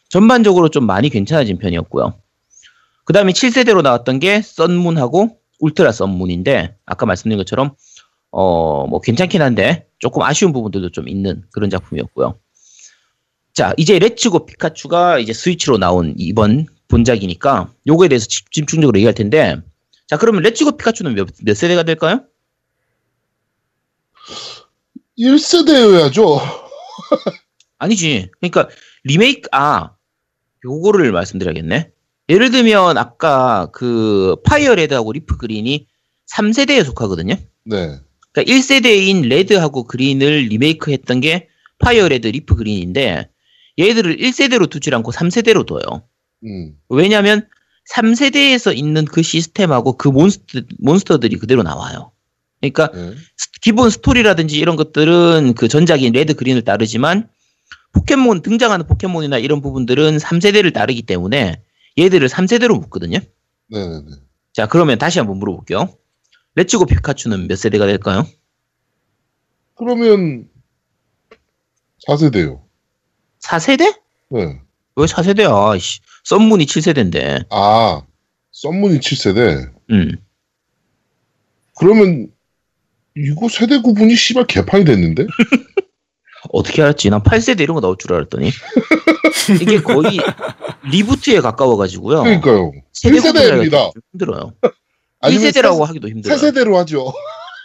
전반적으로 0.09 0.69
좀 0.69 0.85
많이 0.87 1.09
괜찮아진 1.09 1.59
편이었고요. 1.59 2.21
그 3.05 3.13
다음에 3.13 3.33
7세대로 3.33 3.83
나왔던 3.83 4.19
게 4.21 4.43
썬문하고 4.43 5.39
울트라 5.61 5.93
썬문인데 5.93 6.77
아까 6.87 7.07
말씀드린 7.07 7.39
것처럼 7.39 7.75
어 8.31 8.87
뭐 8.89 9.01
괜찮긴 9.01 9.43
한데 9.43 9.87
조금 9.99 10.23
아쉬운 10.23 10.53
부분들도 10.53 10.91
좀 10.91 11.09
있는 11.09 11.43
그런 11.53 11.71
작품이었고요. 11.71 12.39
자 13.55 13.75
이제 13.77 13.99
레츠고 13.99 14.47
피카츄가 14.47 15.19
이제 15.19 15.33
스위치로 15.33 15.79
나온 15.79 16.15
이번 16.19 16.67
본작이니까 16.89 17.73
요거에 17.87 18.09
대해서 18.09 18.27
집- 18.27 18.51
집중적으로 18.53 18.97
얘기할 18.99 19.15
텐데 19.15 19.57
자 20.07 20.17
그러면 20.17 20.43
레츠고 20.43 20.77
피카츄는 20.77 21.15
몇, 21.15 21.29
몇 21.43 21.57
세대가 21.57 21.83
될까요? 21.83 22.23
1세대여야죠. 25.19 26.41
아니지. 27.79 28.31
그러니까 28.41 28.69
리메이크 29.05 29.49
아 29.53 29.91
요거를 30.65 31.13
말씀드려야겠네. 31.13 31.91
예를 32.29 32.51
들면 32.51 32.99
아까 32.99 33.69
그 33.73 34.37
파이어 34.45 34.75
레드하고 34.75 35.13
리프 35.13 35.37
그린이 35.39 35.87
3세대에 36.35 36.85
속하거든요. 36.85 37.35
네. 37.65 37.99
그러니까 38.33 38.43
1세대인 38.55 39.27
레드하고 39.29 39.85
그린을 39.85 40.47
리메이크했던 40.49 41.21
게 41.21 41.49
파이어 41.79 42.09
레드 42.09 42.27
리프 42.29 42.55
그린인데 42.57 43.29
얘들을 43.79 44.17
1세대로 44.19 44.69
두지 44.69 44.91
않고 44.95 45.13
3세대로 45.13 45.65
둬요. 45.65 46.03
음. 46.45 46.75
왜냐하면 46.89 47.49
3세대에서 47.95 48.77
있는 48.77 49.05
그 49.07 49.23
시스템하고 49.23 49.97
그 49.97 50.09
몬스터, 50.09 50.61
몬스터들이 50.81 51.37
그대로 51.37 51.63
나와요. 51.63 52.13
그러니까 52.61 52.91
네. 52.93 53.15
스- 53.37 53.51
기본 53.63 53.89
스토리라든지 53.89 54.59
이런 54.59 54.77
것들은 54.77 55.55
그 55.57 55.69
전작인 55.69 56.13
레드 56.13 56.35
그린을 56.35 56.63
따르지만 56.63 57.29
포켓몬 57.93 58.43
등장하는 58.43 58.87
포켓몬이나 58.87 59.39
이런 59.39 59.63
부분들은 59.63 60.19
3세대를 60.19 60.75
따르기 60.75 61.03
때문에 61.03 61.63
얘들을 61.99 62.29
3세대로 62.29 62.79
묶거든요. 62.81 63.19
네네네. 63.71 64.07
자 64.53 64.67
그러면 64.67 64.99
다시 64.99 65.19
한번 65.19 65.39
물어볼게요. 65.39 65.97
레츠고 66.55 66.87
피카츄는 66.87 67.49
몇 67.49 67.57
세대가 67.57 67.87
될까요? 67.87 68.27
그러면 69.75 70.49
4세대요. 72.09 72.63
4세대? 73.41 74.01
네. 74.31 74.61
왜 74.97 75.07
4세대야? 75.07 75.79
씨, 75.79 76.01
썸문이 76.25 76.67
7세대인데. 76.67 77.47
아, 77.51 78.03
썸문이 78.51 78.99
7세대. 78.99 79.73
음. 79.91 80.17
그러면 81.79 82.33
이거 83.17 83.49
세대 83.49 83.81
구분이 83.81 84.17
씨발 84.17 84.47
개판이 84.47 84.85
됐는데? 84.85 85.27
어떻게 86.51 86.83
알았지? 86.83 87.11
난 87.11 87.23
8세대 87.23 87.61
이런 87.61 87.75
거 87.75 87.81
나올 87.81 87.97
줄 87.99 88.15
알았더니. 88.15 88.51
이게 89.61 89.81
거의 89.81 90.19
reboot에 90.91 91.41
가까워가지고요. 91.41 92.23
그러니까요. 92.23 92.73
세대 92.93 93.17
1세대입니다. 93.19 93.33
구분하기가 93.33 93.91
좀 93.93 94.03
힘들어요. 94.13 94.53
아니면 95.21 95.45
1세대라고 95.45 95.85
하기도 95.85 96.09
힘들어요. 96.09 96.39
3세대로 96.39 96.75
하죠. 96.75 97.13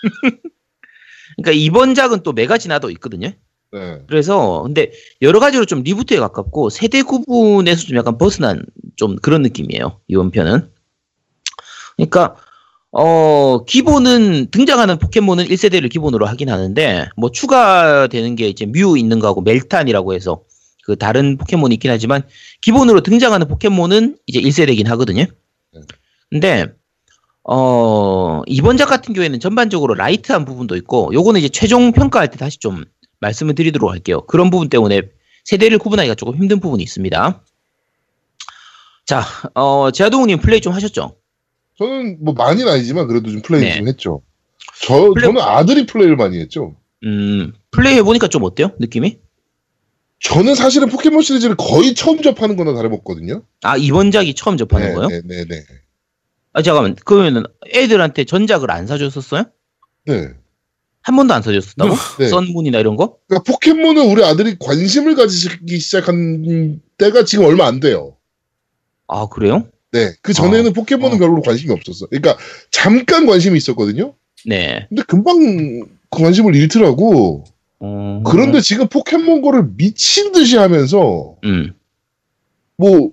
그러니까 1.38 1.52
이번 1.52 1.96
작은 1.96 2.24
또 2.24 2.34
메가 2.34 2.58
진화도 2.58 2.90
있거든요. 2.92 3.32
네. 3.72 4.02
그래서 4.08 4.62
근데 4.64 4.92
여러 5.22 5.40
가지로 5.40 5.66
좀 5.66 5.82
reboot에 5.82 6.20
가깝고 6.20 6.70
세대 6.70 7.02
구분에서 7.02 7.84
좀 7.86 7.98
약간 7.98 8.18
벗어난 8.18 8.64
좀 8.96 9.16
그런 9.18 9.42
느낌이에요. 9.42 10.00
이번 10.08 10.30
편은. 10.30 10.70
그러니까 11.98 12.36
어 12.96 13.66
기본은 13.66 14.52
등장하는 14.52 15.00
포켓몬은 15.00 15.46
1세대를 15.46 15.90
기본으로 15.90 16.28
하긴 16.28 16.50
하는데 16.50 17.08
뭐 17.18 17.32
추가되는 17.32 18.36
게 18.36 18.48
이제 18.48 18.68
뮤 18.68 18.98
있는 18.98 19.20
거하고 19.20 19.42
멜탄이라고 19.42 20.14
해서 20.14 20.44
그 20.84 20.96
다른 20.96 21.38
포켓몬이 21.38 21.74
있긴 21.76 21.90
하지만 21.90 22.22
기본으로 22.62 23.02
등장하는 23.02 23.48
포켓몬은 23.48 24.18
이제 24.28 24.40
1세대긴 24.40 24.86
하거든요. 24.90 25.26
근데 26.30 26.68
어 27.44 28.42
이번 28.46 28.78
작 28.78 28.86
같은 28.86 29.16
경우에는 29.16 29.40
전반적으로 29.40 29.96
light한 29.96 30.46
부분도 30.46 30.76
있고 30.78 31.10
요거는 31.14 31.40
이제 31.40 31.50
최종 31.50 31.94
평가할 31.94 32.30
때 32.30 32.38
다시 32.38 32.60
좀 32.60 32.86
말씀을 33.22 33.56
드리도록 33.56 33.92
할게요. 33.92 34.22
그런 34.28 34.52
부분 34.52 34.70
때문에 34.70 35.02
세대를 35.46 35.80
구분하기가 35.80 36.14
조금 36.14 36.36
힘든 36.36 36.60
부분이 36.60 36.84
있습니다. 36.84 37.44
자, 39.06 39.24
어, 39.56 39.92
제아동우님 39.92 40.40
플레이 40.40 40.62
좀 40.62 40.74
하셨죠? 40.74 41.16
저는 41.84 42.18
뭐 42.22 42.34
많이는 42.34 42.72
아니지만 42.72 43.08
그래도 43.08 43.30
좀 43.32 43.42
플레이 43.42 43.62
네. 43.62 43.78
좀 43.78 43.88
했죠. 43.88 44.22
저, 44.82 44.96
플레이- 45.12 45.26
저는 45.26 45.42
아들이 45.42 45.86
플레이를 45.86 46.16
많이 46.16 46.40
했죠. 46.40 46.76
음, 47.04 47.54
플레이 47.72 47.96
해보니까 47.96 48.28
좀 48.28 48.44
어때요? 48.44 48.72
느낌이? 48.80 49.20
저는 50.22 50.56
사실은 50.56 50.88
포켓몬 50.90 51.22
시리즈를 51.22 51.56
거의 51.58 51.94
처음 51.96 52.22
접하는 52.22 52.56
거나 52.56 52.74
다름없거든요. 52.74 53.44
아, 53.62 53.76
이번 53.76 54.12
작이 54.12 54.34
처음 54.34 54.56
접하는 54.56 54.88
네, 54.88 54.94
거예요? 54.94 55.08
네, 55.10 55.22
네, 55.26 55.46
네. 55.46 55.64
아, 56.54 56.62
잠깐만. 56.62 56.96
그러면은 57.04 57.44
애들한테 57.74 58.24
전작을 58.24 58.72
안 58.72 58.88
사줬었어요? 58.88 59.44
네. 60.06 60.30
한 61.02 61.16
번도 61.18 61.34
안 61.34 61.42
사줬었다고? 61.42 61.94
네. 62.20 62.28
썬문이나 62.30 62.80
이런 62.80 62.96
거? 62.96 63.18
그러니까 63.28 63.52
포켓몬은 63.52 64.10
우리 64.10 64.24
아들이 64.24 64.56
관심을 64.58 65.16
가지기 65.16 65.78
시작한 65.80 66.80
때가 66.98 67.26
지금 67.26 67.44
얼마 67.46 67.66
안 67.68 67.82
돼요. 67.82 68.16
아 69.08 69.28
그래요? 69.28 69.68
네. 69.94 70.12
그 70.22 70.34
전에는 70.34 70.72
어. 70.72 70.74
포켓몬은 70.74 71.16
어. 71.16 71.20
별로 71.20 71.42
관심이 71.42 71.72
없었어. 71.72 72.08
그러니까 72.08 72.38
잠깐 72.72 73.26
관심이 73.26 73.56
있었거든요. 73.58 74.16
네. 74.46 74.86
근데 74.90 75.04
금방 75.08 75.86
관심을 76.10 76.56
잃더라고. 76.56 77.46
어... 77.80 78.24
그런데 78.26 78.60
지금 78.62 78.88
포켓몬고를 78.88 79.70
미친 79.78 80.32
듯이 80.32 80.58
하면서 80.58 81.36
음, 81.44 81.74
뭐 82.78 83.12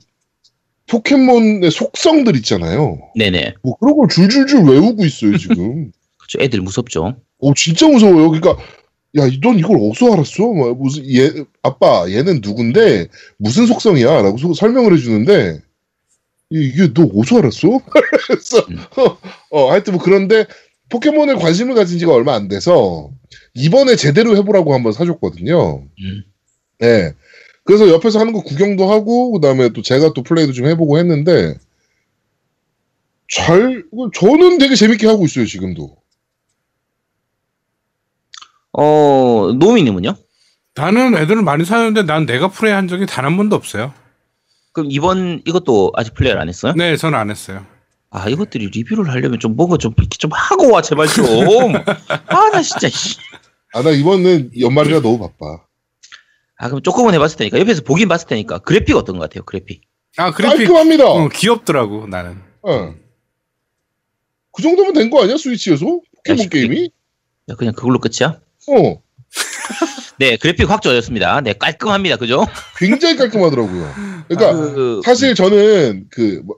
포켓몬의 0.87 1.71
속성들 1.71 2.35
있잖아요. 2.37 2.99
네네. 3.17 3.55
뭐 3.63 3.77
그런 3.79 3.97
걸 3.97 4.09
줄줄줄 4.09 4.63
외우고 4.65 5.05
있어요 5.05 5.37
지금. 5.39 5.93
그쵸. 6.19 6.39
애들 6.41 6.61
무섭죠. 6.61 7.17
오 7.39 7.55
진짜 7.55 7.87
무서워요. 7.89 8.31
그러니까 8.31 8.57
야 9.19 9.29
넌 9.43 9.59
이걸 9.59 9.77
어디서 9.81 10.13
알았어? 10.13 10.43
뭐 10.45 10.73
무슨 10.75 11.05
얘 11.13 11.33
아빠 11.63 12.09
얘는 12.09 12.41
누군데 12.43 13.09
무슨 13.39 13.67
속성이야?라고 13.67 14.39
소- 14.39 14.55
설명을 14.55 14.95
해주는데 14.97 15.61
이- 16.51 16.65
이게 16.75 16.93
너 16.93 17.05
어디서 17.05 17.39
알았어? 17.39 17.81
그래서 18.27 18.59
음. 18.71 18.79
어 19.51 19.71
하여튼 19.71 19.95
뭐 19.95 20.03
그런데 20.03 20.47
포켓몬에 20.89 21.35
관심을 21.35 21.75
가진 21.75 21.99
지가 21.99 22.13
얼마 22.13 22.35
안 22.35 22.49
돼서 22.49 23.11
이번에 23.55 23.97
제대로 23.97 24.37
해보라고 24.37 24.75
한번 24.75 24.93
사줬거든요. 24.93 25.85
음. 26.01 26.25
네. 26.81 27.13
그래서 27.65 27.89
옆에서 27.89 28.19
하는 28.19 28.33
거 28.33 28.43
구경도 28.43 28.91
하고 28.91 29.33
그다음에 29.33 29.69
또 29.71 29.83
제가 29.83 30.13
또 30.13 30.23
플레이도 30.23 30.53
좀 30.53 30.67
해보고 30.67 30.99
했는데 30.99 31.55
잘 33.29 33.85
저는 34.15 34.59
되게 34.59 34.75
재밌게 34.75 35.07
하고 35.07 35.25
있어요 35.25 35.47
지금도. 35.47 35.97
어, 38.73 39.53
노미님은요? 39.59 40.15
나는 40.75 41.15
애들을 41.17 41.43
많이 41.43 41.65
사는데 41.65 42.03
난 42.05 42.27
내가 42.27 42.49
플레이한 42.49 42.89
적이 42.89 43.07
단 43.07 43.25
한 43.25 43.37
번도 43.37 43.55
없어요. 43.57 43.93
그럼 44.73 44.89
이번 44.91 45.43
이것도 45.47 45.93
아직 45.97 46.15
플레이를 46.15 46.41
안 46.41 46.49
했어요? 46.49 46.75
네, 46.77 46.97
저는 46.97 47.19
안 47.19 47.31
했어요. 47.31 47.67
아 48.11 48.29
이것들이 48.29 48.69
리뷰를 48.69 49.09
하려면 49.11 49.39
좀 49.39 49.57
뭔가 49.57 49.77
좀 49.77 49.93
이렇게 49.97 50.17
좀 50.19 50.31
하고 50.33 50.73
와 50.73 50.83
제발 50.83 51.07
좀. 51.09 51.25
아 52.27 52.51
나 52.51 52.63
진짜. 52.63 52.89
씨. 52.89 53.17
아나 53.73 53.91
이번은 53.91 54.51
연말이라 54.59 55.01
너무 55.01 55.19
바빠. 55.19 55.63
아 56.59 56.69
그럼 56.69 56.83
조금은 56.83 57.15
해봤을 57.15 57.37
테니까 57.37 57.59
옆에서 57.61 57.83
보긴 57.83 58.09
봤을 58.09 58.27
테니까 58.29 58.59
그래픽 58.59 58.97
어떤 58.97 59.17
것 59.19 59.23
같아요? 59.29 59.45
그래픽. 59.45 59.83
아, 60.17 60.33
그래픽 60.33 60.57
깔끔합니다. 60.59 61.05
어, 61.09 61.29
귀엽더라고 61.29 62.07
나는. 62.09 62.43
어. 62.63 62.95
그 64.53 64.63
정도면 64.63 64.93
된 64.93 65.09
거 65.11 65.23
아니야 65.23 65.37
스위치에서 65.37 65.87
포켓몬 66.17 66.45
야, 66.47 66.49
게임이? 66.51 66.91
야, 67.49 67.55
그냥 67.55 67.73
그걸로 67.75 67.99
끝이야? 68.01 68.41
어, 68.69 69.03
네 70.21 70.37
그래픽 70.37 70.69
확 70.69 70.83
좋아졌습니다. 70.83 71.41
네 71.41 71.55
깔끔합니다. 71.55 72.17
그죠? 72.17 72.45
굉장히 72.77 73.17
깔끔하더라고요. 73.17 73.91
그러니까 74.29 74.75
그, 74.75 75.01
사실 75.03 75.35
저는 75.35 76.09
그 76.11 76.43
뭐, 76.45 76.57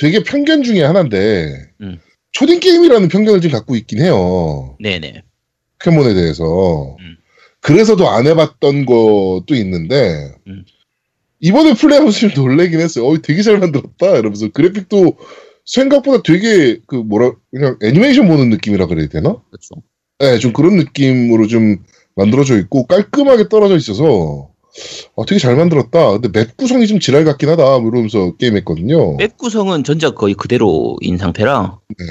되게 0.00 0.24
편견 0.24 0.64
중에 0.64 0.82
하나인데 0.82 1.70
음. 1.80 2.00
초딩 2.32 2.58
게임이라는 2.58 3.06
편견을 3.06 3.40
좀 3.40 3.52
갖고 3.52 3.76
있긴 3.76 4.00
해요. 4.00 4.76
네네. 4.80 5.22
포켓몬에 5.78 6.12
대해서. 6.14 6.96
음. 6.98 7.16
그래서도 7.60 8.08
안 8.08 8.26
해봤던 8.26 8.84
것도 8.84 9.54
있는데 9.54 10.34
음. 10.48 10.64
이번에 11.38 11.74
플레이하면서 11.74 12.18
좀 12.18 12.30
놀래긴 12.34 12.80
했어요. 12.80 13.06
어, 13.06 13.16
되게 13.22 13.42
잘 13.42 13.58
만들었다. 13.58 14.16
이러면서 14.16 14.48
그래픽도 14.48 15.16
생각보다 15.64 16.24
되게 16.24 16.80
그 16.88 16.96
뭐라 16.96 17.30
그냥 17.52 17.78
애니메이션 17.80 18.26
보는 18.26 18.50
느낌이라 18.50 18.86
그래야 18.86 19.06
되나? 19.06 19.40
그렇죠. 19.50 19.84
네, 20.18 20.38
좀 20.38 20.52
그런 20.52 20.76
느낌으로 20.78 21.46
좀 21.46 21.76
만들어져 22.18 22.58
있고 22.58 22.86
깔끔하게 22.86 23.48
떨어져 23.48 23.76
있어서 23.76 24.48
어, 25.14 25.24
되게 25.26 25.38
잘 25.38 25.56
만들었다. 25.56 26.18
근데 26.18 26.28
map 26.28 26.56
구성이 26.56 26.86
좀 26.86 26.98
지랄 27.00 27.24
같긴 27.24 27.48
하다. 27.48 27.78
뭐 27.78 27.90
이러면서 27.90 28.36
게임했거든요. 28.36 29.16
map 29.16 29.36
구성은 29.38 29.84
전작 29.84 30.14
거의 30.16 30.34
그대로인 30.34 31.16
상태라 31.16 31.78
네. 31.98 32.04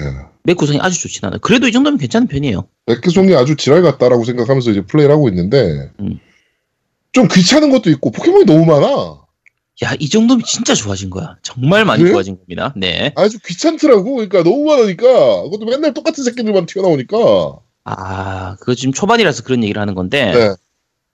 map 0.44 0.58
구성이 0.58 0.80
아주 0.82 1.00
좋진 1.00 1.26
않아요. 1.26 1.40
그래도 1.42 1.68
이 1.68 1.72
정도면 1.74 1.98
괜찮은 2.00 2.28
편이에요. 2.28 2.68
map 2.88 3.02
구성이 3.02 3.36
아주 3.36 3.56
지랄 3.58 3.82
같다라고 3.82 4.24
생각하면서 4.24 4.72
이제 4.72 4.82
플레이를 4.86 5.14
하고 5.14 5.28
있는데 5.30 5.92
음. 6.00 6.20
좀 7.12 7.28
귀찮은 7.28 7.70
것도 7.72 7.90
있고 7.92 8.12
포켓몬이 8.12 8.46
너무 8.46 8.66
많아. 8.66 9.22
야 9.84 9.96
이 10.00 10.10
정도면 10.10 10.44
진짜 10.44 10.74
좋아진 10.74 11.10
거야. 11.10 11.36
정말 11.44 11.86
많이 11.86 12.02
그래요? 12.02 12.16
좋아진 12.16 12.38
겁니다. 12.38 12.74
네. 12.76 13.12
아주 13.16 13.38
귀찮더라고. 13.46 14.16
그러니까 14.16 14.44
너무 14.44 14.64
많으니까 14.64 15.44
그것도 15.44 15.66
맨날 15.66 15.94
똑같은 15.94 16.24
새끼들만 16.24 16.66
튀어나오니까. 16.66 17.60
아 17.90 18.58
그거 18.60 18.76
지금 18.76 18.92
초반이라서 18.92 19.44
그런 19.44 19.64
얘기를 19.64 19.82
하는 19.82 19.96
건데 19.96 20.34
네. 20.34 20.56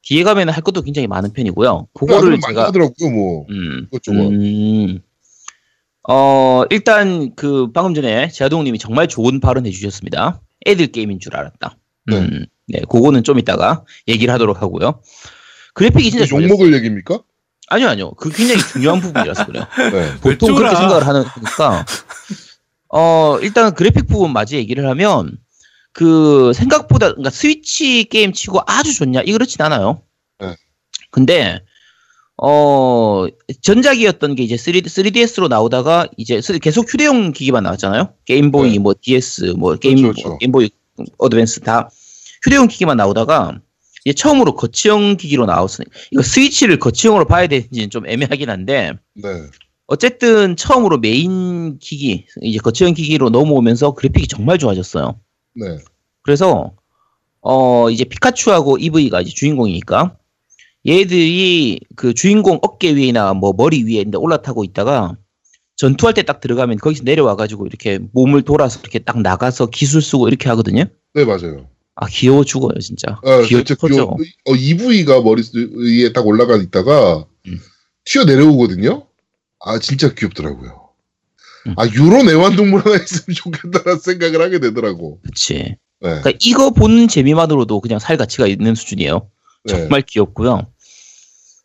뒤에 0.02 0.24
가면 0.24 0.50
할 0.50 0.64
것도 0.64 0.82
굉장히 0.82 1.08
많은 1.08 1.32
편이고요. 1.32 1.88
그거를 1.94 2.40
제가 2.46 2.66
하더라고요. 2.66 3.12
뭐 3.12 3.46
음. 3.52 3.88
음, 4.10 5.00
어, 6.10 6.64
일단 6.72 7.36
그 7.36 7.72
방금 7.72 7.94
전에 7.94 8.28
제아동님이 8.30 8.80
정말 8.80 9.08
좋은 9.08 9.40
발언 9.40 9.68
해주셨습니다. 9.68 10.42
애들 10.66 10.88
게임인 10.88 11.20
줄 11.20 11.36
알았다. 11.36 11.78
네. 12.08 12.18
음, 12.18 12.46
네, 12.68 12.82
그거는 12.90 13.24
좀 13.24 13.38
이따가 13.38 13.86
얘기를 14.08 14.34
하도록 14.34 14.60
하고요. 14.60 15.00
그래픽이 15.76 16.10
진짜 16.10 16.24
욕 16.24 16.30
좋아요. 16.30 16.48
먹을 16.48 16.74
얘기입니까? 16.74 17.20
아니요, 17.68 17.90
아니요. 17.90 18.12
그 18.14 18.30
굉장히 18.30 18.62
중요한 18.62 19.00
부분이라서 19.02 19.46
그래요. 19.46 19.66
네. 19.78 20.16
보통. 20.22 20.56
그렇게 20.56 20.76
생각을 20.76 21.06
하는 21.06 21.24
거니까. 21.24 21.86
어, 22.90 23.38
일단 23.42 23.74
그래픽 23.74 24.08
부분 24.08 24.34
마저 24.34 24.58
얘기를 24.58 24.90
하면 24.90 25.38
그 25.93 26.51
생각보다 26.53 27.10
그러니까 27.10 27.29
스위치 27.29 28.03
게임 28.06 28.34
치고 28.34 28.60
아주 28.65 28.93
좋냐? 28.93 29.21
이 29.21 29.32
그렇진 29.32 29.62
않아요. 29.62 30.01
네. 30.39 30.56
근데 31.12 31.62
어 32.38 33.27
전작이었던 33.62 34.36
게 34.36 34.43
이제 34.43 34.56
3D, 34.56 34.86
3DS로 34.86 35.47
나오다가 35.47 36.08
이제 36.17 36.41
쓰- 36.41 36.58
계속 36.58 36.91
휴대용 36.91 37.32
기기만 37.32 37.63
나왔잖아요. 37.63 38.13
게임보이, 38.25 38.71
네. 38.71 38.79
뭐 38.79 38.95
DS, 38.99 39.53
뭐 39.58 39.75
게임 39.75 39.97
그렇죠, 40.01 40.23
그렇죠. 40.23 40.38
게임보이 40.39 40.69
어드밴스 41.19 41.60
다 41.62 41.89
휴대용 42.43 42.67
기기만 42.67 42.97
나오다가 42.97 43.60
이제 44.03 44.13
처음으로 44.13 44.56
거치형 44.56 45.17
기기로 45.17 45.45
나왔으니 45.45 45.86
이거 46.12 46.23
스위치를 46.23 46.79
거치형으로 46.79 47.25
봐야 47.25 47.45
되는지는 47.47 47.89
좀 47.91 48.08
애매하긴 48.08 48.49
한데 48.49 48.93
네. 49.13 49.29
어쨌든 49.86 50.56
처음으로 50.56 50.97
메인 50.97 51.77
기기 51.77 52.25
이제 52.41 52.58
거치형 52.58 52.95
기기로 52.95 53.29
넘어오면서 53.29 53.91
그래픽이 53.93 54.27
정말 54.27 54.58
좋아졌어요. 54.58 55.19
네. 55.56 55.78
그래서 56.24 56.74
어 57.42 57.89
이제 57.89 58.04
피카츄하고 58.06 58.78
이브이가 58.78 59.22
이제 59.22 59.32
주인공이니까 59.34 60.18
얘들이 60.88 61.80
그 61.96 62.13
주인공 62.13 62.60
어깨 62.62 62.96
위나 62.96 63.34
뭐 63.34 63.54
머리 63.56 63.84
위에 63.84 64.06
올라타고 64.16 64.63
있다가 64.63 65.18
전투할 65.76 66.13
때 66.13 66.24
딱 66.24 66.39
들어가면 66.39 66.78
거기서 66.78 67.04
내려와 67.04 67.36
가지고 67.36 67.66
이렇게 67.66 68.00
몸을 68.13 68.44
돌아서 68.44 68.80
이렇게 68.82 69.00
딱 69.00 69.20
나가서 69.22 69.68
기술 69.68 70.02
쓰고 70.02 70.28
이렇게 70.28 70.48
하거든요. 70.50 70.86
네, 71.13 71.26
맞아요. 71.26 71.68
아 71.96 72.08
귀여워 72.08 72.44
죽어요 72.44 72.80
진짜. 72.80 73.20
아, 73.24 73.42
귀여워. 73.42 73.63
귀여워. 73.63 74.18
어, 74.46 74.56
EV가 74.56 75.22
머리 75.22 75.44
위에 75.54 76.12
딱 76.13 76.26
올라가 76.26 76.56
있다가 76.56 77.26
음. 77.48 77.60
튀어 78.06 78.24
내려오거든요. 78.26 79.06
아, 79.60 79.80
진짜 79.80 80.13
귀엽더라고요. 80.13 80.83
음. 81.67 81.73
아, 81.78 81.86
요런 81.88 82.30
애완동물 82.30 82.82
하나 82.82 82.95
있으면 82.95 83.36
좋겠다라는 83.36 83.99
생각을 83.99 84.41
하게 84.41 84.60
되더라고. 84.60 85.19
그치. 85.23 85.54
네. 85.56 85.78
그러니까 85.99 86.32
이거 86.41 86.71
보는 86.71 87.08
재미만으로도 87.08 87.80
그냥 87.80 87.99
살 87.99 88.17
가치가 88.17 88.47
있는 88.47 88.76
수준이에요. 88.76 89.30
네. 89.65 89.73
정말 89.73 90.02
귀엽고요. 90.02 90.67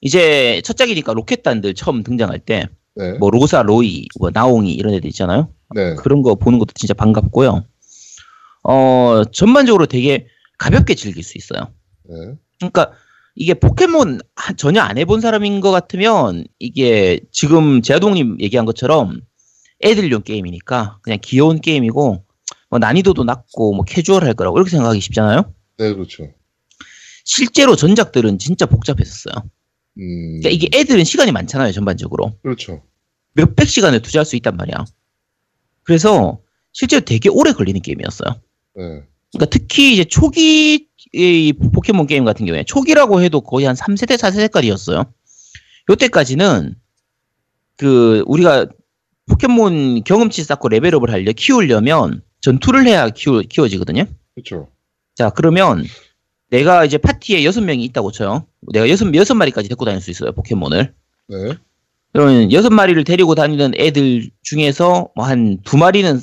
이제 0.00 0.62
첫 0.64 0.76
작이니까 0.76 1.12
로켓단들 1.12 1.74
처음 1.74 2.04
등장할 2.04 2.38
때 2.38 2.68
네. 2.94 3.12
뭐 3.14 3.30
로사, 3.30 3.62
로이, 3.62 4.06
뭐 4.20 4.30
나옹이 4.32 4.72
이런 4.72 4.94
애들 4.94 5.08
있잖아요. 5.10 5.52
네. 5.74 5.94
그런 5.96 6.22
거 6.22 6.36
보는 6.36 6.58
것도 6.60 6.72
진짜 6.74 6.94
반갑고요. 6.94 7.64
어 8.64 9.22
전반적으로 9.32 9.86
되게 9.86 10.26
가볍게 10.58 10.94
즐길 10.94 11.22
수 11.24 11.38
있어요. 11.38 11.72
네. 12.08 12.16
그러니까 12.58 12.92
이게 13.34 13.54
포켓몬 13.54 14.20
하- 14.36 14.52
전혀 14.54 14.80
안 14.82 14.98
해본 14.98 15.20
사람인 15.20 15.60
것 15.60 15.70
같으면 15.70 16.44
이게 16.58 17.20
지금 17.32 17.82
제아동님 17.82 18.38
얘기한 18.40 18.66
것처럼 18.66 19.20
애들용 19.82 20.22
게임이니까 20.22 20.98
그냥 21.02 21.18
귀여운 21.22 21.60
게임이고 21.60 22.24
뭐 22.70 22.78
난이도도 22.78 23.24
낮고 23.24 23.74
뭐 23.74 23.84
캐주얼할 23.84 24.34
거라고 24.34 24.58
이렇게 24.58 24.70
생각하기 24.70 25.00
쉽잖아요. 25.00 25.52
네, 25.78 25.92
그렇죠. 25.92 26.28
실제로 27.24 27.76
전작들은 27.76 28.38
진짜 28.38 28.66
복잡했었어요. 28.66 29.44
음. 29.98 30.40
그러니까 30.40 30.50
이게 30.50 30.68
애들은 30.72 31.04
시간이 31.04 31.32
많잖아요, 31.32 31.72
전반적으로. 31.72 32.38
그렇죠. 32.42 32.82
몇백 33.34 33.68
시간을 33.68 34.02
투자할 34.02 34.24
수 34.24 34.36
있단 34.36 34.56
말이야. 34.56 34.84
그래서 35.82 36.40
실제로 36.72 37.04
되게 37.04 37.28
오래 37.28 37.52
걸리는 37.52 37.80
게임이었어요. 37.80 38.40
네. 38.76 38.82
그러니까 39.32 39.50
특히 39.50 39.92
이제 39.92 40.04
초기 40.04 40.88
이 41.12 41.52
포켓몬 41.72 42.06
게임 42.06 42.24
같은 42.24 42.44
경우에 42.46 42.64
초기라고 42.64 43.22
해도 43.22 43.40
거의 43.40 43.66
한 43.66 43.74
3세대, 43.74 44.16
4세대까지였어요. 44.16 45.10
요때까지는 45.90 46.74
그 47.76 48.22
우리가 48.26 48.66
포켓몬 49.28 50.02
경험치 50.04 50.42
쌓고 50.44 50.68
레벨업을 50.68 51.10
하려 51.10 51.32
키우려면 51.32 52.22
전투를 52.40 52.86
해야 52.86 53.08
키워, 53.10 53.40
키워지거든요. 53.42 54.04
그렇죠. 54.34 54.68
자, 55.14 55.30
그러면 55.30 55.84
내가 56.50 56.84
이제 56.84 56.96
파티에 56.98 57.44
여섯 57.44 57.60
명이 57.62 57.84
있다고 57.84 58.10
쳐요. 58.12 58.46
내가 58.72 58.88
여섯, 58.88 59.12
여섯 59.14 59.34
마리까지 59.34 59.68
데리고 59.68 59.84
다닐 59.84 60.00
수 60.00 60.10
있어요, 60.10 60.32
포켓몬을. 60.32 60.94
네. 61.28 61.36
그러면 62.12 62.50
여섯 62.52 62.70
마리를 62.70 63.02
데리고 63.04 63.34
다니는 63.34 63.72
애들 63.76 64.30
중에서 64.42 65.10
뭐 65.14 65.26
한 65.26 65.58
두 65.64 65.76
마리는 65.76 66.20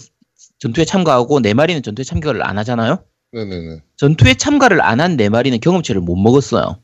전투에 0.59 0.83
참가하고 0.85 1.41
네 1.41 1.53
마리는 1.53 1.83
전투에 1.83 2.03
참가를 2.03 2.43
안 2.43 2.57
하잖아요. 2.57 3.03
네네네. 3.33 3.81
전투에 3.97 4.33
참가를 4.33 4.81
안 4.81 4.99
한 4.99 5.15
네 5.17 5.29
마리는 5.29 5.59
경험치를 5.59 6.01
못 6.01 6.15
먹었어요. 6.15 6.79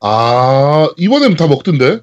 아, 0.00 0.88
이번엔 0.96 1.36
다 1.36 1.46
먹던데? 1.46 2.00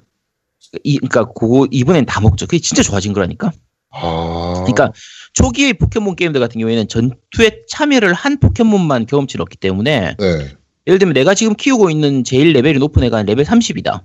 이, 0.84 0.98
그러니까 0.98 1.32
그거 1.32 1.66
이번엔 1.70 2.06
다 2.06 2.20
먹죠. 2.20 2.46
그게 2.46 2.58
진짜 2.58 2.82
좋아진 2.82 3.12
거라니까. 3.12 3.52
아. 3.90 4.52
그러니까 4.56 4.92
초기의 5.34 5.74
포켓몬 5.74 6.16
게임들 6.16 6.40
같은 6.40 6.58
경우에는 6.60 6.88
전투에 6.88 7.62
참여를 7.68 8.14
한 8.14 8.40
포켓몬만 8.40 9.06
경험치를 9.06 9.42
얻기 9.42 9.58
때문에 9.58 10.16
네. 10.18 10.48
예를 10.86 10.98
들면 10.98 11.12
내가 11.14 11.34
지금 11.34 11.54
키우고 11.54 11.90
있는 11.90 12.24
제일 12.24 12.52
레벨이 12.52 12.78
높은 12.78 13.04
애가 13.04 13.22
레벨 13.22 13.44
30이다. 13.44 14.02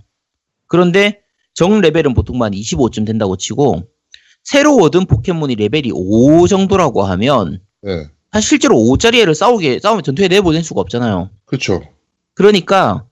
그런데 0.68 1.22
적 1.54 1.82
레벨은 1.82 2.14
보통 2.14 2.44
한 2.44 2.52
25쯤 2.52 3.06
된다고 3.06 3.38
치고 3.38 3.88
새로 4.44 4.76
얻은 4.76 5.06
포켓몬이 5.06 5.56
레벨이 5.56 5.92
5 5.94 6.48
정도라고 6.48 7.04
하면 7.04 7.62
네. 7.82 8.08
사실 8.32 8.50
실제로 8.50 8.76
5짜리 8.76 9.16
애를 9.22 9.34
싸우게 9.34 9.80
싸우면 9.80 10.04
전투에 10.04 10.28
내보낼 10.28 10.64
수가 10.64 10.82
없잖아요. 10.82 11.30
그쵸. 11.46 11.82
그러니까 12.34 13.07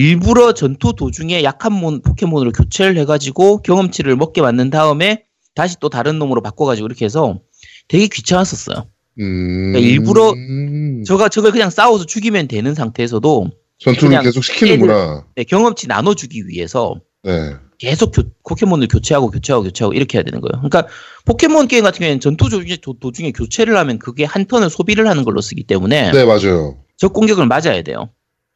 일부러 0.00 0.52
전투 0.52 0.92
도중에 0.94 1.42
약한 1.42 1.72
몬, 1.72 2.02
포켓몬으로 2.02 2.52
교체를 2.52 2.98
해가지고 2.98 3.62
경험치를 3.62 4.14
먹게 4.16 4.42
만든 4.42 4.68
다음에 4.68 5.24
다시 5.54 5.76
또 5.80 5.88
다른 5.88 6.18
놈으로 6.18 6.42
바꿔가지고 6.42 6.86
이렇게 6.86 7.06
해서 7.06 7.40
되게 7.88 8.06
귀찮았었어요. 8.06 8.84
음. 9.20 9.72
그러니까 9.72 9.78
일부러 9.78 10.32
음. 10.32 11.02
저가 11.06 11.30
저걸 11.30 11.50
그냥 11.52 11.70
싸워서 11.70 12.04
죽이면 12.04 12.46
되는 12.46 12.74
상태에서도 12.74 13.48
전투를 13.78 14.20
계속 14.20 14.44
시키는구나. 14.44 15.24
네, 15.34 15.44
경험치 15.44 15.86
나눠주기 15.86 16.46
위해서 16.46 17.00
네. 17.22 17.54
계속 17.78 18.12
교- 18.12 18.24
포켓몬을 18.46 18.88
교체하고 18.88 19.30
교체하고 19.30 19.64
교체하고 19.64 19.94
이렇게 19.94 20.18
해야 20.18 20.24
되는 20.24 20.42
거예요. 20.42 20.60
그러니까 20.60 20.88
포켓몬 21.24 21.68
게임 21.68 21.84
같은 21.84 22.00
경우에는 22.00 22.20
전투 22.20 22.50
도중에, 22.50 22.76
도- 22.82 22.98
도중에 23.00 23.32
교체를 23.32 23.78
하면 23.78 23.98
그게 23.98 24.24
한 24.24 24.44
턴을 24.44 24.68
소비를 24.68 25.08
하는 25.08 25.24
걸로 25.24 25.40
쓰기 25.40 25.62
때문에 25.62 26.12
네, 26.12 26.24
맞아요. 26.26 26.76
적 26.98 27.14
공격을 27.14 27.46
맞아야 27.46 27.80
돼요. 27.80 28.10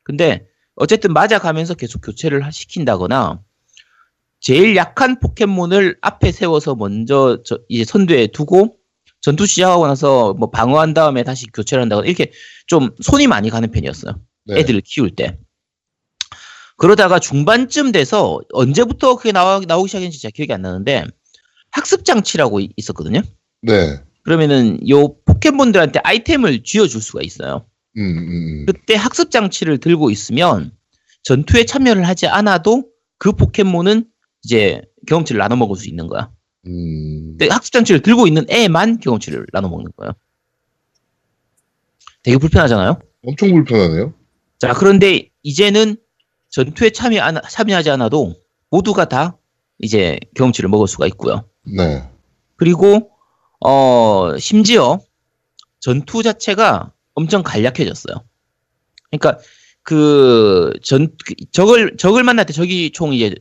근데 0.05 0.50
어쨌든 0.81 1.12
맞아가면서 1.12 1.75
계속 1.75 2.01
교체를 2.01 2.45
하- 2.45 2.51
시킨다거나 2.51 3.40
제일 4.40 4.75
약한 4.77 5.21
포켓몬을 5.21 5.99
앞에 6.01 6.33
세워서 6.33 6.75
먼저 6.75 7.43
저- 7.45 7.59
이제 7.69 7.85
선두에 7.85 8.29
두고 8.29 8.77
전투 9.21 9.45
시작하고 9.45 9.87
나서 9.87 10.33
뭐 10.33 10.51
방어한 10.51 10.95
다음에 10.95 11.23
다시 11.23 11.47
교체를 11.53 11.83
한다거나 11.83 12.07
이렇게 12.09 12.33
좀 12.66 12.90
손이 13.03 13.27
많이 13.27 13.51
가는 13.51 13.71
편이었어요. 13.71 14.19
네. 14.47 14.59
애들을 14.61 14.81
키울 14.81 15.11
때. 15.14 15.37
그러다가 16.79 17.19
중반쯤 17.19 17.93
돼서 17.93 18.40
언제부터 18.55 19.16
그게 19.16 19.33
나와, 19.33 19.61
나오기 19.61 19.88
시작했는지 19.88 20.19
제가 20.23 20.33
기억이 20.35 20.51
안 20.55 20.62
나는데 20.62 21.05
학습 21.73 22.07
장치라고 22.07 22.61
이- 22.61 22.73
있었거든요. 22.77 23.21
네. 23.61 24.01
그러면은 24.25 24.79
요 24.88 25.14
포켓몬들한테 25.27 26.01
아이템을 26.03 26.62
쥐어줄 26.64 27.03
수가 27.03 27.21
있어요. 27.23 27.66
음, 27.96 28.03
음, 28.03 28.18
음. 28.29 28.66
그때 28.66 28.94
학습 28.94 29.31
장치를 29.31 29.79
들고 29.79 30.11
있으면 30.11 30.72
전투에 31.22 31.64
참여를 31.64 32.07
하지 32.07 32.26
않아도 32.26 32.87
그 33.18 33.33
포켓몬은 33.33 34.07
이제 34.42 34.83
경험치를 35.07 35.38
나눠 35.38 35.57
먹을 35.57 35.76
수 35.76 35.88
있는 35.88 36.07
거야. 36.07 36.31
음. 36.66 37.37
학습 37.50 37.72
장치를 37.72 38.00
들고 38.03 38.26
있는 38.26 38.46
애만 38.48 39.00
경험치를 39.00 39.46
나눠 39.53 39.68
먹는 39.70 39.92
거예요. 39.96 40.12
되게 42.22 42.37
불편하잖아요. 42.37 42.98
엄청 43.26 43.50
불편하네요. 43.50 44.14
자, 44.59 44.74
그런데 44.74 45.31
이제는 45.42 45.96
전투에 46.50 46.90
참여 46.90 47.20
안, 47.22 47.40
참여하지 47.48 47.90
않아도 47.90 48.35
모두가 48.70 49.09
다 49.09 49.38
이제 49.79 50.18
경험치를 50.35 50.68
먹을 50.68 50.87
수가 50.87 51.07
있고요. 51.09 51.44
네. 51.64 52.09
그리고 52.57 53.11
어 53.64 54.37
심지어 54.38 55.00
전투 55.81 56.22
자체가 56.22 56.92
엄청 57.20 57.42
간략해졌어요. 57.42 58.24
그러니까 59.11 59.38
그 59.83 60.72
전 60.83 61.09
적을 61.52 61.96
적을 61.96 62.22
만날 62.22 62.46
때 62.46 62.52
적이 62.52 62.90
총 62.90 63.12
이제 63.14 63.35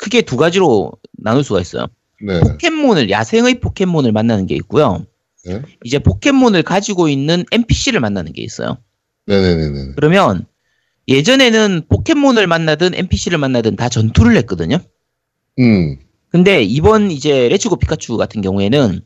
크게 0.00 0.22
두 0.22 0.36
가지로 0.36 0.92
나눌 1.12 1.44
수가 1.44 1.60
있어요. 1.60 1.86
네. 2.20 2.40
포켓몬을 2.40 3.10
야생의 3.10 3.60
포켓몬을 3.60 4.12
만나는 4.12 4.46
게 4.46 4.54
있고요. 4.56 5.04
네. 5.44 5.62
이제 5.84 5.98
포켓몬을 5.98 6.62
가지고 6.62 7.08
있는 7.08 7.44
NPC를 7.50 8.00
만나는 8.00 8.32
게 8.32 8.42
있어요. 8.42 8.78
네네네네. 9.26 9.92
그러면 9.96 10.46
예전에는 11.08 11.82
포켓몬을 11.88 12.46
만나든 12.46 12.94
NPC를 12.94 13.38
만나든 13.38 13.76
다 13.76 13.88
전투를 13.88 14.36
했거든요. 14.36 14.78
음. 15.58 15.98
근데 16.28 16.62
이번 16.62 17.10
이제 17.10 17.48
레츠고 17.48 17.76
피카츄 17.76 18.16
같은 18.16 18.40
경우에는 18.40 19.00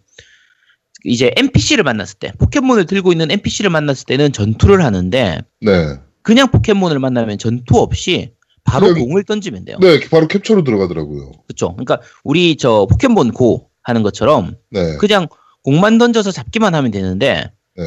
이제 1.04 1.30
NPC를 1.36 1.84
만났을 1.84 2.18
때 2.18 2.32
포켓몬을 2.38 2.86
들고 2.86 3.12
있는 3.12 3.30
NPC를 3.30 3.70
만났을 3.70 4.06
때는 4.06 4.32
전투를 4.32 4.82
하는데 4.84 5.40
네. 5.60 5.96
그냥 6.22 6.50
포켓몬을 6.50 6.98
만나면 6.98 7.38
전투 7.38 7.78
없이 7.78 8.32
바로 8.64 8.88
그냥- 8.88 9.04
공을 9.08 9.24
던지면 9.24 9.64
돼요. 9.64 9.78
네, 9.80 10.00
바로 10.10 10.26
캡처로 10.26 10.64
들어가더라고요. 10.64 11.32
그렇죠. 11.46 11.72
그러니까 11.74 12.00
우리 12.24 12.56
저 12.56 12.86
포켓몬 12.90 13.32
고 13.32 13.70
하는 13.82 14.02
것처럼 14.02 14.56
네. 14.70 14.96
그냥 14.96 15.28
공만 15.62 15.98
던져서 15.98 16.32
잡기만 16.32 16.74
하면 16.74 16.90
되는데 16.90 17.52
네. 17.76 17.84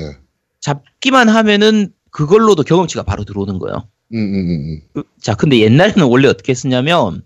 잡기만 0.61 1.27
하면은 1.29 1.91
그걸로도 2.11 2.63
경험치가 2.63 3.03
바로 3.03 3.23
들어오는 3.23 3.59
거예요. 3.59 3.87
음, 4.13 4.17
음, 4.17 4.49
음, 4.49 4.81
음. 4.97 5.03
자, 5.21 5.35
근데 5.35 5.59
옛날에는 5.59 6.03
원래 6.07 6.27
어떻게 6.27 6.51
했었냐면, 6.51 7.21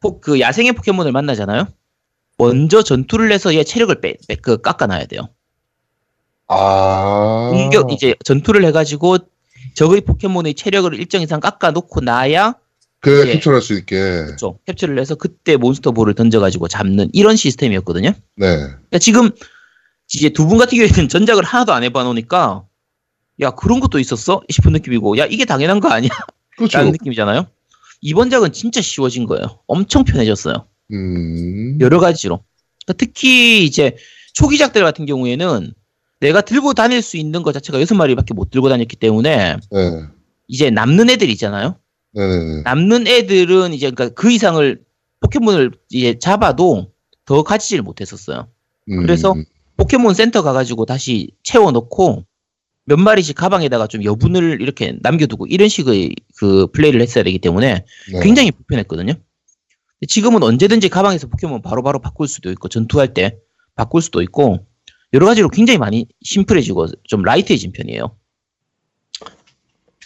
포- 0.00 0.20
그 0.20 0.38
야생의 0.38 0.72
포켓몬을 0.74 1.12
만나잖아요? 1.12 1.66
먼저 2.38 2.82
전투를 2.82 3.32
해서 3.32 3.54
얘 3.54 3.62
체력을 3.64 4.00
빼, 4.00 4.16
빼, 4.28 4.34
그 4.36 4.60
깎아놔야 4.60 5.06
돼요. 5.06 5.28
아. 6.48 7.50
공격, 7.52 7.92
이제 7.92 8.14
전투를 8.24 8.64
해가지고, 8.66 9.18
적의 9.74 10.02
포켓몬의 10.02 10.54
체력을 10.54 10.92
일정 10.94 11.22
이상 11.22 11.40
깎아놓고 11.40 12.00
나야, 12.00 12.54
예. 13.06 13.24
캡처할 13.34 13.60
수 13.60 13.74
있게. 13.74 14.24
그쵸, 14.26 14.58
캡처를 14.66 14.98
해서 14.98 15.14
그때 15.14 15.56
몬스터 15.56 15.92
볼을 15.92 16.14
던져가지고 16.14 16.68
잡는 16.68 17.10
이런 17.12 17.36
시스템이었거든요? 17.36 18.10
네. 18.36 18.46
그러니까 18.56 18.98
지금, 18.98 19.30
이제 20.12 20.28
두 20.30 20.46
분 20.46 20.58
같은 20.58 20.76
경우에는 20.78 21.08
전작을 21.08 21.44
하나도 21.44 21.72
안 21.72 21.82
해봐 21.84 22.02
놓으니까, 22.04 22.64
야, 23.40 23.50
그런 23.50 23.80
것도 23.80 23.98
있었어? 23.98 24.42
싶은 24.48 24.72
느낌이고, 24.72 25.18
야, 25.18 25.26
이게 25.26 25.44
당연한 25.44 25.80
거 25.80 25.88
아니야? 25.88 26.08
그렇죠. 26.56 26.78
라는 26.78 26.92
느낌이잖아요? 26.92 27.46
이번 28.00 28.30
작은 28.30 28.52
진짜 28.52 28.80
쉬워진 28.80 29.26
거예요. 29.26 29.60
엄청 29.66 30.04
편해졌어요. 30.04 30.66
음. 30.92 31.78
여러 31.80 31.98
가지로. 31.98 32.44
그러니까 32.84 32.92
특히 32.98 33.64
이제 33.64 33.96
초기작들 34.34 34.82
같은 34.82 35.06
경우에는 35.06 35.72
내가 36.20 36.40
들고 36.40 36.74
다닐 36.74 37.02
수 37.02 37.16
있는 37.16 37.42
것 37.42 37.52
자체가 37.52 37.80
여섯 37.80 37.94
마리밖에 37.94 38.34
못 38.34 38.50
들고 38.50 38.68
다녔기 38.68 38.96
때문에 38.96 39.56
네. 39.70 40.02
이제 40.48 40.70
남는 40.70 41.10
애들 41.10 41.28
있잖아요. 41.30 41.76
네네네. 42.12 42.62
남는 42.62 43.06
애들은 43.06 43.74
이제 43.74 43.90
그러니까 43.90 44.14
그 44.14 44.30
이상을 44.30 44.82
포켓몬을 45.20 45.72
이제 45.90 46.18
잡아도 46.18 46.92
더 47.24 47.42
가지질 47.42 47.82
못했었어요. 47.82 48.48
음, 48.90 49.02
그래서 49.02 49.32
음, 49.32 49.44
포켓몬 49.76 50.14
센터 50.14 50.42
가가지고 50.42 50.84
다시 50.86 51.30
채워놓고 51.42 52.24
몇 52.86 52.98
마리씩 52.98 53.34
가방에다가 53.36 53.86
좀 53.86 54.04
여분을 54.04 54.60
이렇게 54.60 54.96
남겨두고 55.00 55.46
이런 55.46 55.68
식의 55.68 56.14
그 56.36 56.66
플레이를 56.68 57.00
했어야 57.00 57.24
되기 57.24 57.38
때문에 57.38 57.84
네. 58.12 58.20
굉장히 58.22 58.50
불편했거든요. 58.50 59.14
지금은 60.06 60.42
언제든지 60.42 60.88
가방에서 60.88 61.28
포켓몬 61.28 61.62
바로 61.62 61.82
바로 61.82 62.00
바꿀 62.00 62.28
수도 62.28 62.50
있고 62.50 62.68
전투할 62.68 63.14
때 63.14 63.38
바꿀 63.74 64.02
수도 64.02 64.22
있고 64.22 64.66
여러 65.12 65.26
가지로 65.26 65.48
굉장히 65.48 65.78
많이 65.78 66.06
심플해지고 66.22 66.88
좀 67.04 67.22
라이트해진 67.22 67.72
편이에요. 67.72 68.16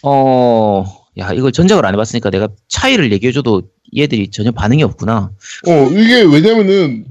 어, 0.02 0.84
야 1.18 1.32
이걸 1.32 1.50
전작을 1.52 1.84
안 1.84 1.94
해봤으니까 1.94 2.30
내가 2.30 2.48
차이를 2.68 3.12
얘기해줘도 3.12 3.62
얘들이 3.96 4.30
전혀 4.30 4.52
반응이 4.52 4.82
없구나. 4.82 5.32
어, 5.66 5.72
이게 5.90 6.22
왜냐면은, 6.22 7.06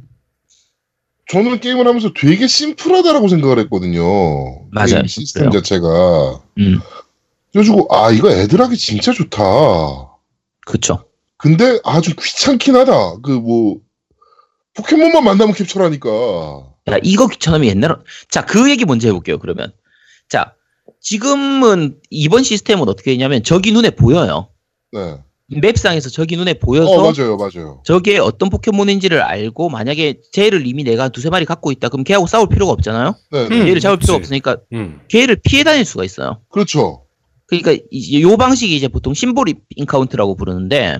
저는 1.29 1.59
게임을 1.59 1.85
하면서 1.85 2.13
되게 2.15 2.47
심플하다라고 2.47 3.27
생각을 3.27 3.59
했거든요. 3.59 4.03
맞아요, 4.71 5.05
시스템 5.07 5.51
심플해요. 5.51 5.51
자체가. 5.51 6.41
음, 6.59 6.79
그래가지고, 7.51 7.87
아, 7.93 8.11
이거 8.11 8.31
애들 8.31 8.61
하기 8.61 8.77
진짜 8.77 9.11
좋다. 9.11 9.41
그쵸. 10.65 11.06
근데, 11.37 11.79
아, 11.83 12.01
좀 12.01 12.13
귀찮긴 12.19 12.75
하다. 12.75 13.17
그, 13.21 13.31
뭐, 13.31 13.77
포켓몬만 14.73 15.23
만나면 15.23 15.53
캡처라니까. 15.55 16.09
야, 16.91 16.97
이거 17.03 17.27
귀찮으면 17.27 17.65
옛날에. 17.67 17.95
자, 18.29 18.45
그 18.45 18.69
얘기 18.69 18.85
먼저 18.85 19.07
해볼게요, 19.07 19.39
그러면. 19.39 19.71
자, 20.29 20.53
지금은 21.01 21.99
이번 22.09 22.43
시스템은 22.43 22.87
어떻게 22.87 23.11
되냐면 23.11 23.43
적이 23.43 23.71
눈에 23.71 23.91
보여요. 23.91 24.49
네. 24.91 25.17
맵상에서 25.49 26.09
적이 26.09 26.35
눈에 26.37 26.55
보여서 26.55 26.91
어 26.91 26.97
맞아요 27.11 27.37
맞아요. 27.37 27.81
저게 27.85 28.17
어떤 28.17 28.49
포켓몬인지를 28.49 29.21
알고 29.21 29.69
만약에 29.69 30.19
쟤를 30.33 30.67
이미 30.67 30.83
내가 30.83 31.07
두세 31.07 31.29
마리 31.29 31.45
갖고 31.45 31.71
있다 31.71 31.87
그럼 31.87 32.03
걔하고 32.03 32.27
싸울 32.27 32.49
필요가 32.49 32.73
없잖아요. 32.73 33.15
네, 33.31 33.47
네. 33.47 33.55
음. 33.61 33.67
얘를 33.69 33.79
잡을 33.79 33.95
필요가 33.97 34.17
그치. 34.19 34.25
없으니까 34.25 34.57
음. 34.73 34.99
걔를 35.07 35.37
피해 35.41 35.63
다닐 35.63 35.85
수가 35.85 36.03
있어요. 36.03 36.41
그렇죠. 36.49 37.05
그러니까 37.47 37.81
이- 37.91 38.21
요 38.23 38.35
방식이 38.35 38.75
이제 38.75 38.89
보통 38.89 39.13
symbol 39.13 39.45
encounter라고 39.77 40.35
부르는데 40.35 40.97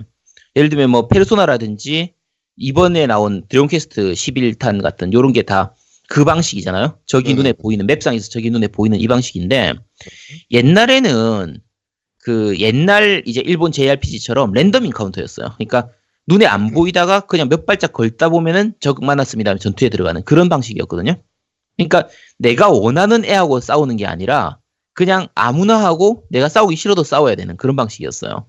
예를 0.57 0.69
들면 0.69 0.89
뭐 0.89 1.07
페르소나라든지 1.07 2.13
이번에 2.57 3.07
나온 3.07 3.43
드래곤 3.47 3.69
퀘스트 3.69 4.11
11탄 4.11 4.81
같은 4.81 5.13
요런 5.13 5.31
게 5.31 5.43
다 5.43 5.73
그 6.07 6.23
방식이잖아요. 6.23 6.99
저기 7.05 7.29
네네. 7.29 7.35
눈에 7.35 7.53
보이는 7.53 7.85
map상에서 7.85 8.29
저기 8.29 8.49
눈에 8.49 8.67
보이는 8.67 8.97
이 8.99 9.07
방식인데 9.07 9.73
옛날에는 10.51 11.59
그 12.19 12.57
옛날 12.59 13.23
이제 13.25 13.41
일본 13.41 13.71
JRPG처럼 13.71 14.53
random 14.53 14.85
encounter였어요. 14.85 15.53
그러니까 15.57 15.89
눈에 16.27 16.45
안 16.45 16.71
보이다가 16.71 17.21
그냥 17.21 17.49
몇 17.49 17.65
발짝 17.65 17.93
걸다 17.93 18.29
보면은 18.29 18.73
적 18.79 19.03
만났습니다. 19.03 19.55
전투에 19.57 19.89
들어가는 19.89 20.23
그런 20.23 20.49
방식이었거든요. 20.49 21.21
그러니까 21.77 22.07
내가 22.37 22.69
원하는 22.69 23.23
애하고 23.23 23.59
싸우는 23.59 23.97
게 23.97 24.05
아니라 24.05 24.59
그냥 24.93 25.27
아무나 25.35 25.83
하고 25.85 26.23
내가 26.29 26.49
싸우기 26.49 26.75
싫어도 26.75 27.03
싸워야 27.03 27.35
되는 27.35 27.55
그런 27.55 27.75
방식이었어요. 27.75 28.47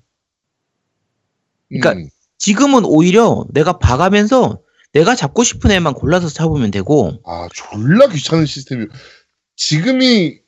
그러니까 1.69 1.93
음. 1.93 2.09
지금은 2.37 2.85
오히려 2.85 3.45
내가 3.51 3.79
봐가면서 3.79 4.59
내가 4.93 5.15
잡고 5.15 5.43
싶은 5.43 5.71
애만 5.71 5.93
골라서 5.93 6.29
잡으면 6.29 6.71
되고 6.71 7.19
아 7.25 7.47
졸라 7.53 8.07
귀찮은 8.07 8.45
시스템이 8.45 8.87
지금이 9.55 10.39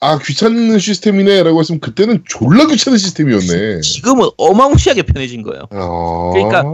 아 0.00 0.18
귀찮은 0.18 0.78
시스템이네라고 0.78 1.58
했으면 1.60 1.80
그때는 1.80 2.24
졸라 2.28 2.66
귀찮은 2.66 2.98
시스템이었네. 2.98 3.80
지금은 3.80 4.28
어마무시하게 4.36 5.02
편해진 5.02 5.42
거예요. 5.42 5.62
아, 5.70 6.30
그러니까 6.34 6.64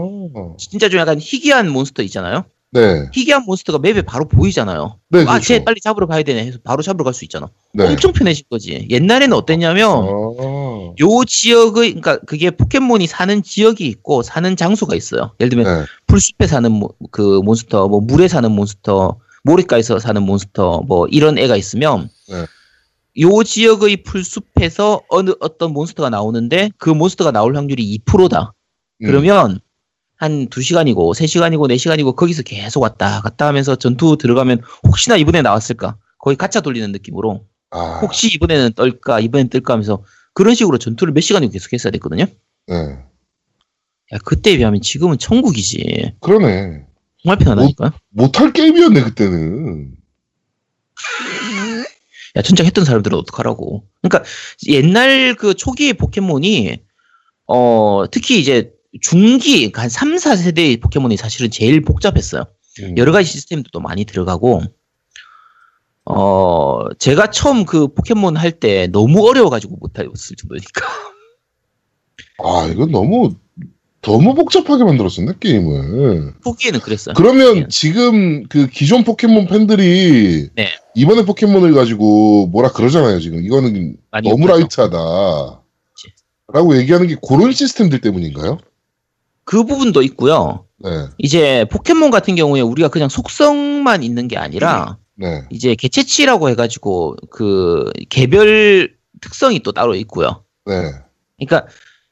진짜 0.57 0.89
좀 0.89 0.99
약간 0.99 1.19
희귀한 1.19 1.69
몬스터 1.69 2.03
있잖아요. 2.03 2.45
네, 2.73 3.07
희귀한 3.13 3.43
몬스터가 3.45 3.79
map에 3.79 4.01
바로 4.01 4.27
보이잖아요. 4.27 4.97
네, 5.09 5.21
아, 5.21 5.25
그렇죠. 5.25 5.45
쟤 5.45 5.63
빨리 5.63 5.79
잡으러 5.79 6.07
가야 6.07 6.23
되네 6.23 6.45
해서 6.45 6.57
바로 6.63 6.81
잡으러 6.81 7.03
갈 7.03 7.13
수 7.13 7.23
있잖아. 7.25 7.47
네. 7.73 7.85
엄청 7.87 8.11
편해진 8.13 8.45
거지. 8.49 8.87
옛날에는 8.89 9.35
어땠냐면 9.37 9.89
아, 9.89 10.93
요 10.99 11.23
지역의 11.27 11.93
그러니까 12.01 12.17
그게 12.25 12.49
포켓몬이 12.51 13.05
사는 13.07 13.43
지역이 13.43 13.85
있고 13.87 14.23
사는 14.23 14.55
장소가 14.55 14.95
있어요. 14.95 15.31
예를 15.39 15.49
들면 15.49 15.65
네, 15.81 15.85
풀숲에 16.07 16.47
사는 16.47 16.71
모- 16.71 16.93
그 17.11 17.41
몬스터, 17.43 17.87
뭐 17.87 18.01
물에 18.01 18.27
사는 18.27 18.51
몬스터, 18.51 19.17
모래가에서 19.43 19.99
사는 19.99 20.21
몬스터, 20.23 20.81
뭐 20.87 21.05
이런 21.07 21.37
애가 21.37 21.55
있으면 21.57 22.09
네. 22.29 22.45
요 23.21 23.43
지역의 23.43 24.03
풀숲에서 24.03 25.01
어느 25.09 25.31
어떤 25.39 25.73
몬스터가 25.73 26.09
나오는데 26.09 26.71
그 26.79 26.89
몬스터가 26.89 27.31
나올 27.31 27.55
확률이 27.55 27.99
2%다. 28.05 28.53
음. 29.03 29.05
그러면 29.05 29.59
한 30.23 30.47
2시간이고 30.47 31.13
3시간이고 31.13 31.69
4시간이고 31.69 32.15
거기서 32.15 32.43
계속 32.43 32.81
왔다 32.81 33.19
갔다 33.19 33.45
하면서 33.45 33.75
전투 33.75 34.17
들어가면 34.17 34.61
혹시나 34.87 35.17
이번에 35.17 35.41
나왔을까? 35.41 35.97
거의 36.17 36.37
가차 36.37 36.61
돌리는 36.61 36.93
느낌으로 36.93 37.45
아, 37.71 37.99
혹시 38.01 38.33
이번에는 38.33 38.71
뜰까 38.71 39.19
이번엔 39.19 39.49
뜰까 39.49 39.73
하면서 39.73 40.05
그런 40.33 40.55
식으로 40.55 40.77
전투를 40.77 41.11
몇 41.11 41.19
시간이고 41.19 41.51
계속 41.51 41.73
했어야 41.73 41.91
됐거든요. 41.91 42.25
네, 42.67 42.75
야, 44.13 44.17
그때에 44.23 44.55
비하면 44.55 44.79
지금은 44.81 45.17
천국이지. 45.17 46.13
그러네. 46.21 46.85
정말 47.21 47.37
편하다니까요. 47.39 47.91
못할 48.09 48.53
게임이었네 48.53 49.01
그때는. 49.03 49.91
야, 52.37 52.41
천장 52.41 52.65
했던 52.65 52.85
사람들은 52.85 53.17
어떡하라고. 53.17 53.83
그러니까 54.01 54.23
옛날 54.69 55.35
그 55.35 55.53
초기의 55.53 55.93
포켓몬이 55.93 56.77
어, 57.45 58.05
특히 58.09 58.39
이제 58.39 58.71
중기 59.01 59.71
한 59.73 59.89
3, 59.89 60.15
4세대의 60.15 60.81
포켓몬이 60.81 61.17
사실은 61.17 61.49
제일 61.49 61.81
복잡했어요. 61.81 62.45
음. 62.81 62.97
여러 62.97 63.11
가지 63.11 63.29
시스템도 63.29 63.69
또 63.71 63.79
많이 63.79 64.05
들어가고 64.05 64.61
어, 66.05 66.93
제가 66.99 67.31
처음 67.31 67.65
그 67.65 67.87
포켓몬 67.87 68.35
할 68.37 68.51
때 68.59 68.87
너무 68.87 69.27
어려워가지고 69.27 69.77
못했을 69.79 70.35
정도니까. 70.35 70.85
아 72.43 72.67
이건 72.71 72.91
너무 72.91 73.35
너무 74.01 74.33
복잡하게 74.35 74.83
만들었었네 74.83 75.33
게임을. 75.39 76.33
초기에는 76.43 76.79
그랬어요. 76.81 77.13
그러면 77.15 77.57
예. 77.57 77.67
지금 77.69 78.43
그 78.49 78.67
기존 78.67 79.03
포켓몬 79.05 79.47
팬들이 79.47 80.49
네. 80.55 80.67
이번에 80.93 81.23
포켓몬을 81.23 81.73
가지고 81.73 82.47
뭐라 82.47 82.71
그러잖아요 82.73 83.19
지금 83.21 83.43
이거는 83.45 83.95
너무 84.23 84.43
욕하죠. 84.43 84.59
light하다. 84.59 84.97
그치. 85.93 86.13
라고 86.53 86.75
얘기하는 86.77 87.07
게 87.07 87.15
그런 87.25 87.53
시스템들 87.53 88.01
때문인가요? 88.01 88.57
그 89.45 89.63
부분도 89.63 90.01
있고요. 90.03 90.65
네, 90.79 90.89
이제 91.17 91.65
포켓몬 91.71 92.11
같은 92.11 92.35
경우에 92.35 92.61
우리가 92.61 92.89
그냥 92.89 93.09
속성만 93.09 94.03
있는 94.03 94.27
게 94.27 94.37
아니라 94.37 94.97
네, 95.15 95.43
이제 95.49 95.75
개체치라고 95.75 96.49
해가지고 96.49 97.15
그 97.29 97.89
개별 98.09 98.95
특성이 99.21 99.59
또 99.59 99.71
따로 99.71 99.95
있고요. 99.95 100.43
네, 100.65 100.91
그러니까 101.37 101.67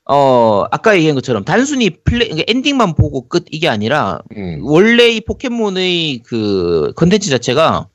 어 0.06 0.66
아까 0.72 0.96
얘기한 0.96 1.16
것처럼 1.16 1.44
단순히 1.44 1.90
플레이 1.90 2.30
그러니까 2.30 2.46
엔딩만 2.48 2.96
보고 2.96 3.28
끝 3.28 3.46
이게 3.52 3.70
아니라 3.70 4.20
음, 4.36 4.60
원래 4.64 5.10
이 5.10 5.22
포켓몬의 5.22 6.24
그 6.26 6.92
컨텐츠 6.96 7.30
자체가 7.30 7.88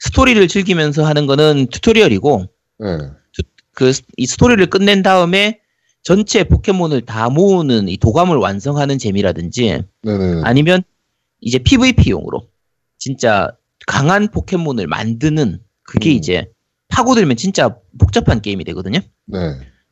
스토리를 0.00 0.46
즐기면서 0.48 1.04
하는 1.04 1.26
거는 1.26 1.68
튜토리얼이고 1.70 2.44
네, 2.80 2.98
그 3.74 3.92
이 4.16 4.26
스토리를 4.26 4.64
끝낸 4.66 5.02
다음에 5.02 5.60
전체 6.04 6.44
포켓몬을 6.44 7.00
다 7.00 7.30
모으는 7.30 7.88
이 7.88 7.96
도감을 7.96 8.36
완성하는 8.36 8.98
재미라든지 8.98 9.82
네, 10.02 10.18
네, 10.18 10.40
아니면 10.44 10.82
이제 11.40 11.58
PVP용으로 11.58 12.46
진짜 12.98 13.50
강한 13.86 14.28
포켓몬을 14.28 14.86
만드는 14.86 15.60
그게 15.82 16.10
음. 16.10 16.16
이제 16.16 16.50
파고들면 16.88 17.36
진짜 17.36 17.76
복잡한 17.98 18.42
게임이 18.42 18.64
되거든요. 18.64 19.00
네, 19.26 19.38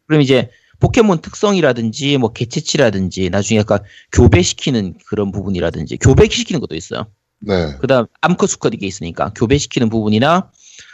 그럼 0.07 0.21
이제 0.21 0.51
포켓몬 0.81 1.23
특성이라든지 1.23 2.19
뭐 2.19 2.33
개체치라든지 2.33 3.31
나중에 3.31 3.61
약간 3.61 3.79
교배시키는 4.13 4.95
그런 5.07 5.33
부분이라든지 5.33 5.97
교배시키는 5.97 6.61
것도 6.61 6.77
있어요. 6.77 7.07
네, 7.41 7.75
그다음 7.81 8.07
암컷 8.21 8.51
수컷 8.51 8.75
이게 8.75 8.87
있으니까 8.87 9.33
교배시키는 9.35 9.89
부분이나 9.89 10.51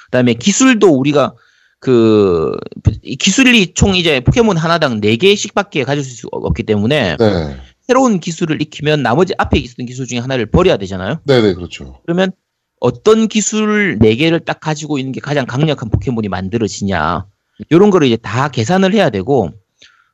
그다음에 0.07 0.35
기술도 0.35 0.96
우리가 0.96 1.35
그이 1.80 3.16
기술이 3.16 3.74
총 3.74 3.94
이제 3.94 4.20
포켓몬 4.20 4.56
하나당 4.56 5.00
4개씩밖에 5.00 5.84
가질 5.84 6.02
수 6.02 6.28
없기 6.32 6.64
때문에 6.64 7.16
네, 7.18 7.56
새로운 7.86 8.18
기술을 8.20 8.60
익히면 8.60 9.02
나머지 9.02 9.32
앞에 9.38 9.58
있었던 9.58 9.86
기술 9.86 10.06
중에 10.06 10.18
하나를 10.18 10.46
버려야 10.46 10.76
되잖아요. 10.76 11.20
네, 11.24 11.40
네, 11.40 11.54
그렇죠. 11.54 12.00
그러면 12.04 12.32
어떤 12.80 13.28
기술 13.28 13.98
4개를 14.00 14.44
딱 14.44 14.60
가지고 14.60 14.98
있는 14.98 15.12
게 15.12 15.20
가장 15.20 15.46
강력한 15.46 15.90
포켓몬이 15.90 16.28
만들어지냐. 16.28 17.26
요런 17.72 17.90
거를 17.90 18.06
이제 18.08 18.16
다 18.16 18.48
계산을 18.48 18.92
해야 18.94 19.10
되고 19.10 19.50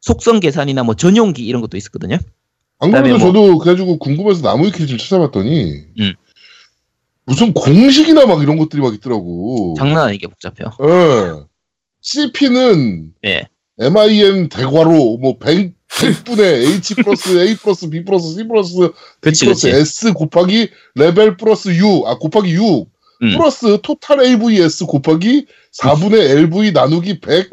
속성 0.01 0.41
계산이나 0.41 0.83
뭐 0.83 0.95
전용기 0.95 1.45
이런 1.45 1.61
것도 1.63 1.77
있었거든요. 1.77 2.17
안 2.81 2.91
그래도 2.91 3.09
뭐- 3.11 3.19
저도 3.19 3.59
그래가지고 3.59 3.99
궁금해서 3.99 4.43
나무 4.43 4.67
위키를 4.67 4.87
좀 4.87 4.99
찾아봤더니 4.99 5.85
음. 6.01 6.13
무슨 7.27 7.55
공식이나 7.55 8.27
막 8.27 8.43
이런 8.43 8.59
것들이 8.59 8.83
막 8.83 8.93
있더라고. 8.95 9.75
장난 9.79 10.09
아니게 10.09 10.27
복잡해요. 10.27 10.71
예. 10.83 11.45
CP는 12.05 13.13
예. 13.27 13.49
MIN 13.81 14.49
대괄호 14.51 15.19
뭐 15.19 15.39
100, 15.39 15.73
100분의 15.89 16.75
H 16.77 16.95
플러스 16.97 17.37
A 17.49 17.57
플러스 17.57 17.89
B 17.89 18.05
플러스 18.05 18.35
C 18.35 18.47
플러스 18.47 18.75
D 18.77 18.89
그치, 19.21 19.45
플러스 19.47 19.67
그치. 19.69 19.77
S 19.81 20.13
곱하기 20.13 20.69
레벨 20.95 21.37
플러스 21.37 21.71
U 21.77 22.05
아 22.07 22.17
곱하기 22.19 22.53
6 22.55 22.87
음. 23.23 23.37
플러스 23.37 23.79
total 23.83 24.21
AVS 24.21 24.85
곱하기 24.87 25.47
4분의 25.81 26.31
LV 26.39 26.73
나누기 26.73 27.19
100 27.21 27.51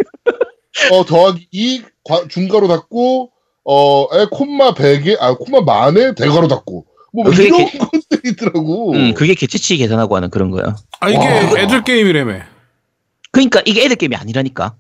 어, 0.92 1.06
더하기 1.06 1.48
2 1.52 1.82
과- 2.04 2.28
중가로 2.28 2.68
닫고 2.68 3.32
어 3.64 4.08
에, 4.20 4.26
콤마 4.32 4.74
100에 4.74 5.18
아 5.20 5.34
콤마 5.36 5.62
만에 5.62 6.14
대괄호 6.16 6.48
닫고 6.50 6.86
뭐 7.14 7.32
이런 7.32 7.66
개- 7.68 7.78
것들이 7.78 8.32
있더라고. 8.32 8.94
음, 8.94 9.14
그게 9.14 9.34
개체치 9.34 9.78
계산하고 9.78 10.16
하는 10.16 10.30
그런 10.30 10.50
거예요. 10.52 10.76
아 11.00 11.10
이게 11.10 11.18
와. 11.18 11.60
애들 11.60 11.84
게임이라며. 11.84 12.51
그러니까 13.32 13.62
이게 13.66 13.84
애들 13.86 13.96
게임이 13.96 14.16
아니라니까. 14.16 14.76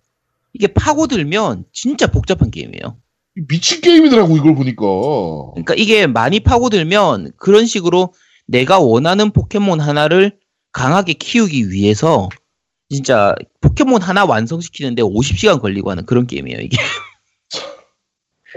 이게 0.54 0.68
파고들면 0.68 1.66
진짜 1.72 2.08
복잡한 2.08 2.52
게임이에요. 2.52 2.98
미친 3.48 3.80
게임이더라고 3.82 4.36
이걸 4.38 4.56
보니까. 4.56 4.84
그러니까 5.54 5.74
이게 5.78 6.06
많이 6.08 6.42
파고들면 6.42 7.32
그런 7.38 7.66
식으로 7.66 8.14
내가 8.48 8.80
원하는 8.80 9.32
포켓몬 9.32 9.80
하나를 9.80 10.38
강하게 10.74 11.14
키우기 11.14 11.72
위해서 11.72 12.28
진짜 12.90 13.34
포켓몬 13.62 14.02
하나 14.02 14.26
완성시키는데 14.26 15.02
50시간 15.02 15.62
걸리고 15.62 15.90
하는 15.92 16.06
그런 16.06 16.28
게임이에요, 16.28 16.60
이게. 16.60 16.78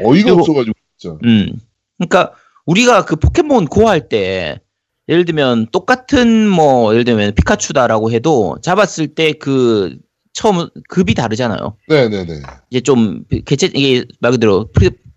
어이가 0.05 0.25
그리고- 0.25 0.41
없어가지고 0.41 0.75
진짜. 0.99 1.19
음. 1.25 1.61
그러니까 1.99 2.35
우리가 2.67 3.05
그 3.05 3.15
포켓몬 3.17 3.67
고 3.67 3.89
할 3.89 4.09
때 4.09 4.61
예를 5.09 5.25
들면 5.25 5.69
똑같은 5.71 6.49
뭐 6.49 6.93
예를 6.93 7.05
들면 7.05 7.35
피카츄다라고 7.35 8.11
해도 8.11 8.57
잡았을 8.63 9.09
때 9.09 9.33
그 9.33 9.97
처음 10.33 10.69
급이 10.89 11.15
다르잖아요. 11.15 11.77
네네네. 11.89 12.43
이제 12.71 12.81
좀 12.81 13.25
개체 13.47 13.71
이게 13.73 14.05
말 14.21 14.33
그대로 14.33 14.69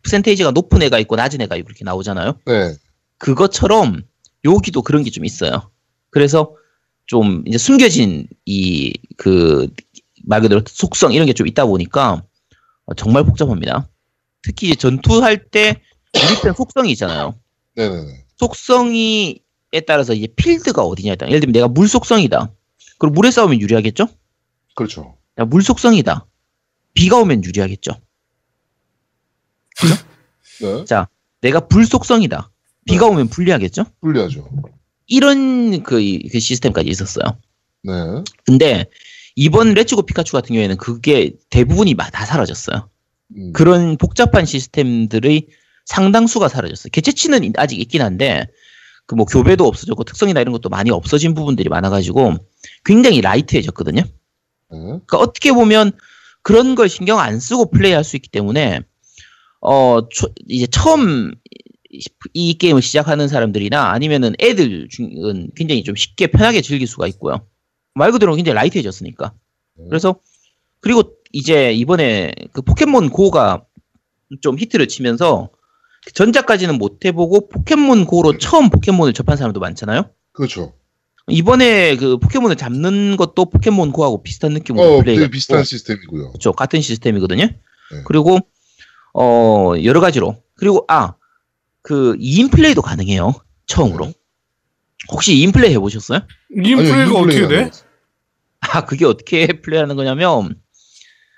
퍼센테이지가 0.04 0.52
높은 0.52 0.82
애가 0.84 1.00
있고 1.00 1.16
낮은 1.16 1.42
애가 1.42 1.56
있고 1.56 1.70
이렇게 1.70 1.84
나오잖아요. 1.86 2.38
네. 2.46 2.74
그것처럼 3.18 4.04
여기도 4.46 4.82
그런 4.84 5.04
게 5.04 5.10
좀 5.10 5.26
있어요. 5.26 5.72
그래서 6.12 6.54
좀 7.08 7.44
이제 7.48 7.58
숨겨진 7.58 8.28
이 8.46 8.94
그 9.18 9.68
말 10.30 10.42
그대로 10.42 10.62
속성 10.68 11.14
이런 11.14 11.26
게 11.26 11.34
좀 11.34 11.48
있다 11.48 11.66
보니까 11.66 12.22
어, 12.86 12.94
정말 12.96 13.24
복잡합니다. 13.24 13.88
특히 14.44 14.76
전투할 14.76 15.46
때 15.50 15.82
유리편 16.16 16.54
속성이 16.54 16.92
있잖아요. 16.92 17.34
네네네. 17.76 18.26
속성이에 18.38 19.36
따라서 19.86 20.14
이제 20.14 20.28
필드가 20.36 20.82
어디냐에 20.84 21.16
따라 21.16 21.30
예를 21.30 21.42
들면 21.42 21.54
내가 21.54 21.68
물 21.68 21.88
속성이다. 21.88 22.52
그럼 23.00 23.14
물에 23.14 23.32
싸우면 23.32 23.60
유리하겠죠? 23.62 24.08
그렇죠. 24.76 25.18
야, 25.40 25.46
물 25.46 25.62
속성이다. 25.62 26.26
비가 26.94 27.18
오면 27.18 27.44
유리하겠죠. 27.44 27.92
네. 30.62 30.86
내가 31.42 31.68
불 31.68 31.86
속성이다. 31.86 32.50
비가 32.86 33.06
오면 33.08 33.28
불리하겠죠? 33.28 33.86
불리하죠. 34.02 34.50
이런 35.08 35.84
그, 35.84 36.00
이- 36.02 36.28
그 36.30 36.40
시스템까지 36.40 36.90
있었어요. 36.90 37.24
네. 37.84 37.94
근데 38.46 38.86
이번 39.36 39.74
레츠고 39.74 40.02
피카츄 40.04 40.32
같은 40.34 40.48
경우에는 40.56 40.78
그게 40.78 41.34
대부분이 41.50 41.94
마- 41.94 42.10
다 42.10 42.26
사라졌어요. 42.26 42.90
음. 43.38 43.54
그런 43.54 43.98
복잡한 43.98 44.46
시스템들의 44.46 45.48
상당수가 45.86 46.48
사라졌어요. 46.48 46.90
개체치는 46.92 47.54
아직 47.58 47.80
있긴 47.80 48.02
한데 48.02 48.48
그 49.08 49.16
뭐 49.16 49.26
교배도 49.26 49.66
없어졌고 49.66 50.04
특성이나 50.04 50.42
이런 50.42 50.52
것도 50.52 50.70
많이 50.70 50.92
없어진 50.92 51.34
부분들이 51.34 51.70
많아가지고 51.70 52.36
굉장히 52.86 53.22
라이트해졌거든요. 53.22 54.02
네. 54.04 54.10
그러니까 54.70 55.18
어떻게 55.18 55.52
보면 55.54 55.94
그런 56.44 56.76
걸 56.76 56.90
신경 56.90 57.20
안 57.20 57.40
쓰고 57.40 57.72
플레이할 57.72 58.04
수 58.04 58.16
있기 58.18 58.30
때문에 58.30 58.82
어 59.62 60.08
초- 60.10 60.28
이제 60.48 60.68
처음 60.68 61.32
이- 61.90 62.04
이 62.34 62.54
게임을 62.58 62.82
시작하는 62.82 63.28
사람들이나 63.30 63.92
아니면은 63.92 64.36
애들 64.40 64.88
쪽은 64.90 65.52
굉장히 65.56 65.84
좀 65.84 65.96
쉽게 65.96 66.28
편하게 66.28 66.62
즐길 66.62 66.86
수가 66.86 67.08
있고요. 67.08 67.48
말 67.96 68.12
그대로 68.12 68.36
굉장히 68.36 68.56
light해졌으니까. 68.56 69.34
그래서 69.90 70.20
그리고 70.82 71.04
이제 71.32 71.72
이번에 71.74 72.34
그 72.52 72.62
포켓몬 72.62 73.10
고가 73.10 73.64
좀 74.42 74.60
히트를 74.60 74.88
치면서 74.90 75.50
전작까지는 76.14 76.78
못 76.78 77.06
해보고 77.06 77.50
포켓몬 77.50 78.06
고로 78.06 78.38
처음 78.38 78.70
포켓몬을 78.70 79.14
접한 79.14 79.38
사람도 79.38 79.60
많잖아요. 79.60 80.10
그렇죠. 80.34 80.74
이번에 81.30 81.98
그 81.98 82.18
포켓몬을 82.18 82.56
잡는 82.56 83.18
것도 83.18 83.50
포켓몬 83.50 83.92
고하고 83.92 84.24
비슷한 84.24 84.54
느낌으로 84.54 84.84
어, 84.84 85.02
플레이가 85.02 85.22
되게 85.22 85.32
비슷한 85.32 85.58
되고, 85.58 85.66
시스템이고요. 85.66 86.30
그렇죠 86.30 86.54
같은 86.54 86.80
시스템이거든요. 86.80 87.50
그리고 88.06 88.40
어 89.14 89.74
여러 89.84 90.00
가지로 90.00 90.42
그리고 90.56 90.86
아그 90.88 92.16
2인 92.18 92.52
플레이도 92.52 92.82
가능해요 92.82 93.34
처음으로. 93.66 94.14
혹시 95.12 95.36
2인 95.36 95.54
플레이 95.54 95.74
해보셨어요? 95.74 96.22
인플레이가 96.56 96.96
아니요, 97.02 97.18
어떻게 97.18 97.48
돼? 97.48 97.72
아 98.62 98.86
그게 98.86 99.06
어떻게 99.06 99.48
플레이하는 99.62 99.96
거냐면 99.96 100.56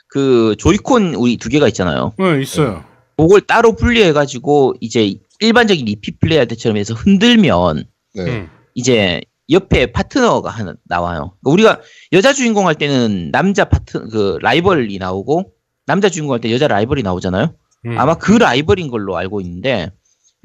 그 0.07 0.55
조이콘 0.57 1.15
우리 1.15 1.37
두 1.37 1.49
개가 1.49 1.67
있잖아요. 1.67 2.13
네, 2.17 2.41
있어요. 2.41 2.83
그걸 3.27 3.41
따로 3.41 3.73
분리해가지고 3.75 4.75
이제 4.81 5.15
일반적인 5.39 5.85
리피 5.85 6.17
플레이할 6.19 6.47
때처럼 6.47 6.77
해서 6.77 6.93
흔들면 6.93 7.83
네. 8.15 8.23
음. 8.23 8.49
이제 8.75 9.21
옆에 9.49 9.91
파트너가 9.91 10.49
하나 10.49 10.75
나와요. 10.85 11.35
그러니까 11.43 11.51
우리가 11.51 11.81
여자 12.13 12.33
주인공 12.33 12.67
할 12.67 12.75
때는 12.75 13.31
남자 13.31 13.65
파트 13.65 14.07
그 14.09 14.37
라이벌이 14.41 14.97
나오고 14.99 15.53
남자 15.85 16.07
주인공 16.09 16.33
할 16.33 16.39
때 16.41 16.51
여자 16.51 16.67
라이벌이 16.67 17.01
나오잖아요. 17.03 17.53
음. 17.85 17.97
아마 17.97 18.15
그 18.15 18.33
라이벌인 18.33 18.89
걸로 18.89 19.17
알고 19.17 19.41
있는데 19.41 19.91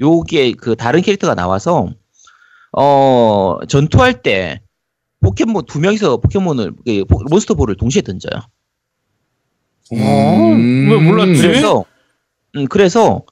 요게 0.01 0.53
그 0.53 0.75
다른 0.75 1.01
캐릭터가 1.01 1.35
나와서 1.35 1.89
어 2.71 3.57
전투할 3.67 4.21
때 4.21 4.61
포켓몬 5.21 5.65
두 5.65 5.79
명이서 5.79 6.17
포켓몬을 6.17 6.73
그 6.85 7.05
포- 7.05 7.23
몬스터볼을 7.29 7.75
동시에 7.77 8.01
던져요. 8.01 8.41
어? 9.91 9.95
왜 9.97 10.97
몰랐지? 10.97 11.41
그래서 11.41 11.85
음, 12.55 12.67
그래서 12.67 13.23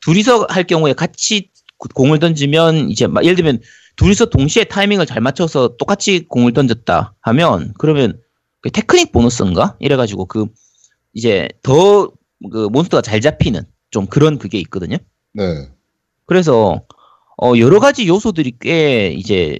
둘이서 0.00 0.46
할 0.48 0.64
경우에 0.64 0.92
같이 0.92 1.50
구- 1.78 1.88
공을 1.88 2.18
던지면 2.18 2.90
이제 2.90 3.06
막 3.06 3.24
예를 3.24 3.36
들면 3.36 3.60
둘이서 3.96 4.26
동시에 4.26 4.64
타이밍을 4.64 5.06
잘 5.06 5.20
맞춰서 5.20 5.76
똑같이 5.76 6.26
공을 6.28 6.52
던졌다 6.52 7.14
하면 7.20 7.74
그러면 7.78 8.20
그 8.60 8.70
테크닉 8.70 9.12
보너스인가 9.12 9.76
이래가지고 9.80 10.26
그 10.26 10.46
이제 11.14 11.48
더 11.62 12.12
그 12.50 12.68
몬스터가 12.72 13.02
잘 13.02 13.20
잡히는 13.20 13.62
좀 13.90 14.06
그런 14.06 14.38
그게 14.38 14.58
있거든요. 14.60 14.96
네. 15.32 15.68
그래서 16.26 16.82
어 17.40 17.52
여러 17.58 17.80
가지 17.80 18.06
요소들이 18.08 18.54
꽤 18.60 19.08
이제 19.12 19.58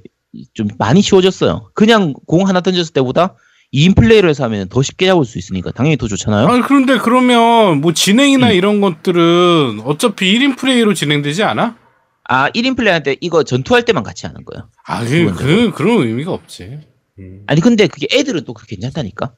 좀 0.54 0.68
많이 0.78 1.02
쉬워졌어요. 1.02 1.70
그냥 1.74 2.14
공 2.26 2.48
하나 2.48 2.60
던졌을 2.60 2.92
때보다 2.92 3.36
2인 3.72 3.96
플레이로 3.96 4.28
해서 4.28 4.44
하면 4.44 4.68
더 4.68 4.82
쉽게 4.82 5.06
잡을 5.06 5.24
수 5.24 5.38
있으니까 5.38 5.70
당연히 5.70 5.96
더 5.96 6.06
좋잖아요. 6.06 6.46
아니 6.46 6.62
그런데 6.62 6.98
그러면 6.98 7.80
뭐 7.80 7.92
진행이나 7.94 8.48
음. 8.48 8.52
이런 8.52 8.80
것들은 8.80 9.80
어차피 9.84 10.38
1인 10.38 10.56
플레이로 10.58 10.92
진행되지 10.94 11.42
않아? 11.42 11.76
아 12.24 12.50
1인 12.50 12.76
플레이 12.76 12.92
할때 12.92 13.16
이거 13.20 13.42
전투할 13.42 13.84
때만 13.84 14.02
같이 14.02 14.26
하는 14.26 14.44
거예요. 14.44 14.68
아, 14.86 15.02
그, 15.04 15.08
기본적으로. 15.10 15.46
그 15.56 15.72
그런 15.72 16.06
의미가 16.06 16.32
없지. 16.32 16.80
음. 17.18 17.44
아니 17.46 17.60
근데 17.60 17.86
그게 17.86 18.06
애들은 18.12 18.44
또 18.44 18.52
그게 18.54 18.76
괜찮다니까. 18.76 19.34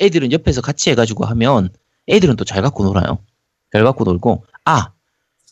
애들은 0.00 0.32
옆에서 0.32 0.60
같이 0.60 0.90
해가지고 0.90 1.24
하면 1.26 1.68
애들은 2.08 2.36
또 2.36 2.44
잘 2.44 2.62
갖고 2.62 2.84
놀아요. 2.84 3.18
잘 3.72 3.84
갖고 3.84 4.04
놀고 4.04 4.44
아 4.64 4.92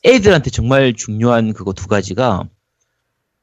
애들한테 0.05 0.51
정말 0.51 0.95
중요한 0.95 1.53
그거 1.53 1.73
두 1.73 1.87
가지가 1.87 2.45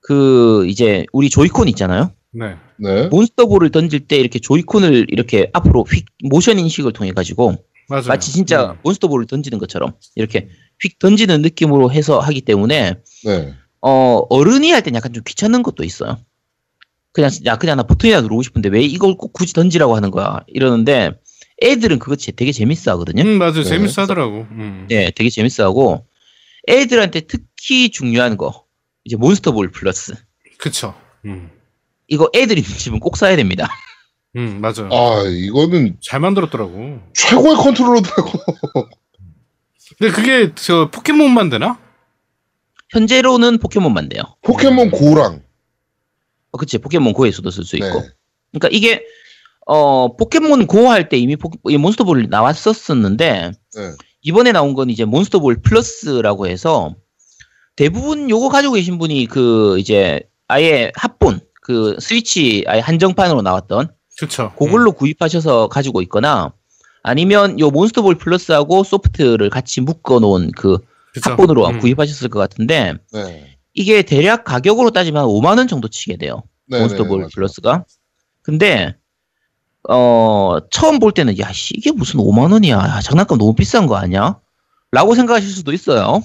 그 0.02 0.66
이제 0.68 1.06
우리 1.14 1.30
조이콘 1.30 1.68
있잖아요. 1.70 2.12
네. 2.32 2.56
네. 2.78 3.08
몬스터볼을 3.08 3.72
던질 3.72 4.08
때 4.08 4.18
이렇게 4.18 4.40
조이콘을 4.40 5.08
이렇게 5.10 5.50
앞으로 5.54 5.84
휙 5.84 6.06
모션 6.24 6.60
인식을 6.60 6.94
통해 6.94 7.12
가지고 7.12 7.56
맞아요. 7.88 8.04
마치 8.08 8.32
진짜 8.32 8.72
음. 8.72 8.78
몬스터볼을 8.84 9.26
던지는 9.26 9.58
것처럼 9.58 9.94
이렇게 10.16 10.50
휙 10.82 11.00
던지는 11.00 11.42
느낌으로 11.42 11.92
해서 11.92 12.20
하기 12.20 12.42
때문에 12.42 12.96
네. 13.26 13.54
어, 13.82 14.22
어른이 14.30 14.72
할 14.72 14.84
땐 14.84 14.94
약간 14.96 15.12
좀 15.14 15.24
귀찮은 15.26 15.64
것도 15.64 15.84
있어요. 15.84 16.18
그냥, 17.12 17.32
야, 17.46 17.58
그냥 17.58 17.78
나 17.78 17.84
버튼이나 17.84 18.22
누르고 18.22 18.44
싶은데 18.44 18.70
왜 18.70 18.84
이걸 18.84 19.16
꼭 19.18 19.34
굳이 19.34 19.54
던지라고 19.54 19.96
하는 19.96 20.12
거야? 20.12 20.42
이러는데 20.48 21.12
애들은 21.64 21.98
그거 22.00 22.16
제- 22.16 22.32
되게 22.32 22.52
재밌어 22.52 22.92
하거든요. 22.92 23.24
음, 23.24 23.38
맞아요. 23.40 23.54
네. 23.56 23.64
재밌어 23.64 24.04
하더라고. 24.04 24.46
음. 24.52 24.86
네, 24.90 25.12
되게 25.16 25.30
재밌어 25.32 25.64
하고 25.64 26.06
애들한테 26.70 27.22
특히 27.22 27.90
중요한 27.90 28.38
거. 28.38 28.66
이제 29.06 29.16
몬스터볼 29.16 29.72
플러스. 29.72 30.14
그쵸. 30.60 30.94
음. 31.26 31.50
이거 32.10 32.30
애들이 32.36 32.62
집은 32.64 33.00
꼭 33.00 33.18
사야 33.18 33.36
됩니다. 33.36 33.68
음, 34.36 34.60
맞아요. 34.62 34.90
아, 34.92 35.24
이거는 35.28 35.98
잘 36.02 36.20
만들었더라고. 36.20 37.00
최고의 37.14 37.56
컨트롤러더라고. 37.56 38.32
근데 39.98 40.14
그게 40.14 40.54
저 40.56 40.90
포켓몬만 40.92 41.50
되나? 41.50 41.80
현재로는 42.90 43.58
포켓몬만 43.60 44.10
돼요. 44.10 44.24
포켓몬 44.42 44.92
고랑. 44.92 45.42
어, 46.52 46.58
그치. 46.58 46.78
포켓몬 46.78 47.14
고에서도 47.14 47.50
쓸수 47.52 47.78
네. 47.78 47.86
있고. 47.88 48.04
그러니까 48.52 48.70
이게 48.72 49.04
어 49.68 50.16
포켓몬 50.16 50.66
고 50.66 50.90
할 50.90 51.10
때 51.10 51.18
이미 51.18 51.36
포, 51.36 51.52
이 51.70 51.78
몬스터볼 51.78 52.28
나왔었었는데 52.30 53.52
네. 53.76 53.92
이번에 54.22 54.52
나온 54.52 54.74
건 54.74 54.90
이제 54.90 55.06
몬스터볼 55.06 55.62
플러스라고 55.62 56.48
해서 56.48 56.96
대부분 57.76 58.30
요거 58.30 58.50
가지고 58.50 58.74
계신 58.74 58.98
분이 58.98 59.28
그 59.28 59.78
이제 59.80 60.22
아예 60.48 60.92
합본 60.96 61.42
그 61.62 61.98
스위치 62.00 62.64
아예 62.68 62.80
한정판으로 62.80 63.42
나왔던 63.42 63.90
그쵸. 64.18 64.52
그걸로 64.58 64.92
구입하셔서 64.92 65.68
가지고 65.68 66.02
있거나 66.04 66.54
아니면 67.04 67.60
요 67.60 67.70
몬스터볼 67.70 68.16
플러스하고 68.16 68.84
소프트를 68.84 69.50
같이 69.50 69.82
묶어 69.82 70.20
놓은 70.20 70.52
그 70.52 70.78
그쵸. 71.14 71.32
합본으로 71.32 71.68
음. 71.68 71.80
구입하셨을 71.80 72.30
것 72.30 72.40
같은데 72.40 72.96
네. 73.14 73.58
이게 73.74 74.02
대략 74.02 74.44
가격으로 74.44 74.92
따지면 74.92 75.26
5만 75.26 75.58
원 75.58 75.68
정도 75.68 75.88
치게 75.88 76.18
돼요. 76.18 76.44
네. 76.68 76.80
몬스터볼 76.80 77.22
네, 77.22 77.28
플러스가. 77.34 77.86
근데 78.42 78.96
어 79.88 80.58
처음 80.72 81.00
볼 81.00 81.14
때는 81.14 81.40
야 81.40 81.52
씨, 81.54 81.74
이게 81.78 81.92
무슨 81.92 82.20
5만 82.20 82.52
원이야 82.52 82.76
야, 82.78 83.00
장난감 83.02 83.38
너무 83.38 83.56
비싼 83.56 83.88
거 83.88 83.96
아니야? 83.96 84.40
라고 84.92 85.16
생각하실 85.16 85.50
수도 85.50 85.72
있어요. 85.72 86.22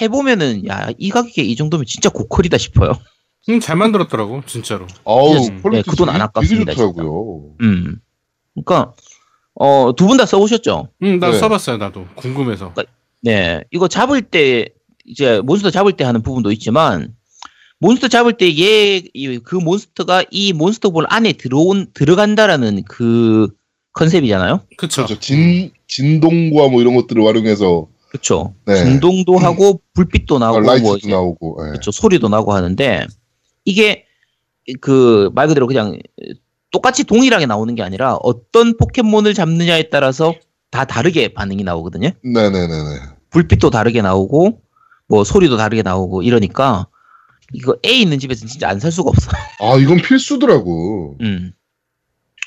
해보면은 0.00 0.66
야 0.68 0.90
이 0.98 1.10
가격에 1.10 1.42
이 1.42 1.56
정도면 1.56 1.86
진짜 1.86 2.10
고퀄이다 2.10 2.58
싶어요. 2.58 2.92
음, 3.48 3.60
잘 3.60 3.76
만들었더라고, 3.76 4.42
진짜로. 4.46 4.86
아우, 5.04 5.34
음. 5.36 5.62
퀄리티 5.62 5.82
네, 5.84 5.90
그 5.90 5.99
돈 5.99 6.08
안 6.08 6.14
되게- 6.14 6.22
아깝습니다, 6.24 6.72
되게 6.72 6.82
좋더라고요. 6.82 7.54
음. 7.60 8.00
그러니까 8.54 8.92
어 9.54 9.92
두 9.92 10.06
분 10.06 10.16
다 10.16 10.26
써보셨죠? 10.26 10.88
음, 11.02 11.18
나 11.20 11.30
네. 11.30 11.38
써봤어요, 11.38 11.76
나도. 11.78 12.06
궁금해서. 12.16 12.74
네, 13.22 13.62
이거 13.70 13.88
잡을 13.88 14.22
때 14.22 14.68
이제 15.04 15.40
몬스터 15.44 15.70
잡을 15.70 15.92
때 15.92 16.04
하는 16.04 16.22
부분도 16.22 16.50
있지만 16.52 17.14
몬스터 17.78 18.08
잡을 18.08 18.32
때 18.36 18.48
얘 18.50 19.02
그 19.44 19.54
몬스터가 19.56 20.24
이 20.30 20.52
몬스터 20.52 20.90
볼 20.90 21.06
안에 21.08 21.34
들어온 21.34 21.86
들어간다라는 21.94 22.82
그 22.84 23.48
컨셉이잖아요. 23.92 24.62
그쵸. 24.76 25.04
그렇죠. 25.06 25.20
진, 25.20 25.70
진동과 25.86 26.68
뭐 26.68 26.80
이런 26.80 26.94
것들을 26.96 27.24
활용해서 27.24 27.86
그쵸. 28.10 28.54
네. 28.66 28.74
진동도 28.76 29.38
하고 29.38 29.80
불빛도 29.94 30.36
아, 30.36 30.38
나오고 30.40 30.60
라이트도 30.60 30.88
뭐 30.88 30.98
나오고. 31.08 31.66
예. 31.68 31.72
그쵸, 31.72 31.90
소리도 31.90 32.28
나고 32.28 32.52
하는데 32.52 33.06
이게 33.66 34.06
그 34.80 35.30
말 35.34 35.46
그대로 35.48 35.66
그냥 35.66 35.98
똑같이 36.72 37.04
동일하게 37.04 37.46
나오는 37.46 37.74
게 37.74 37.82
아니라 37.82 38.14
어떤 38.22 38.76
포켓몬을 38.76 39.34
잡느냐에 39.34 39.90
따라서 39.90 40.34
다 40.70 40.84
다르게 40.84 41.32
반응이 41.34 41.62
나오거든요. 41.62 42.10
네네네네. 42.22 43.00
불빛도 43.30 43.70
다르게 43.70 44.02
나오고 44.02 44.62
뭐 45.08 45.24
소리도 45.24 45.56
다르게 45.56 45.82
나오고 45.82 46.22
이러니까 46.22 46.88
이거 47.52 47.76
A 47.84 48.00
있는 48.02 48.18
집에서 48.18 48.46
진짜 48.46 48.68
안 48.68 48.80
살 48.80 48.90
수가 48.90 49.10
없어. 49.10 49.30
아 49.60 49.76
이건 49.78 49.98
필수더라고. 49.98 51.16
음. 51.20 51.52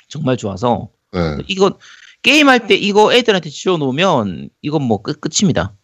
정말 0.10 0.36
좋아서 0.38 0.90
네. 1.14 1.38
이거 1.48 1.78
게임할 2.24 2.68
때 2.68 2.76
이거 2.76 3.14
애들한테 3.14 3.50
지어놓으면 3.50 4.50
이건 4.62 4.82
뭐 4.84 5.02
끝, 5.02 5.22
끝입니다. 5.22 5.76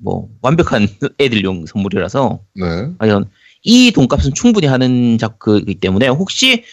뭐 0.00 0.28
완벽한 0.40 0.88
애들용 1.20 1.66
선물이라서 1.66 2.40
네. 2.54 2.64
과연 2.98 3.28
이 3.62 3.92
돈값은 3.92 4.34
충분히 4.34 4.66
하는 4.66 5.18
작품이기 5.18 5.76
때문에 5.76 6.08
혹시 6.08 6.64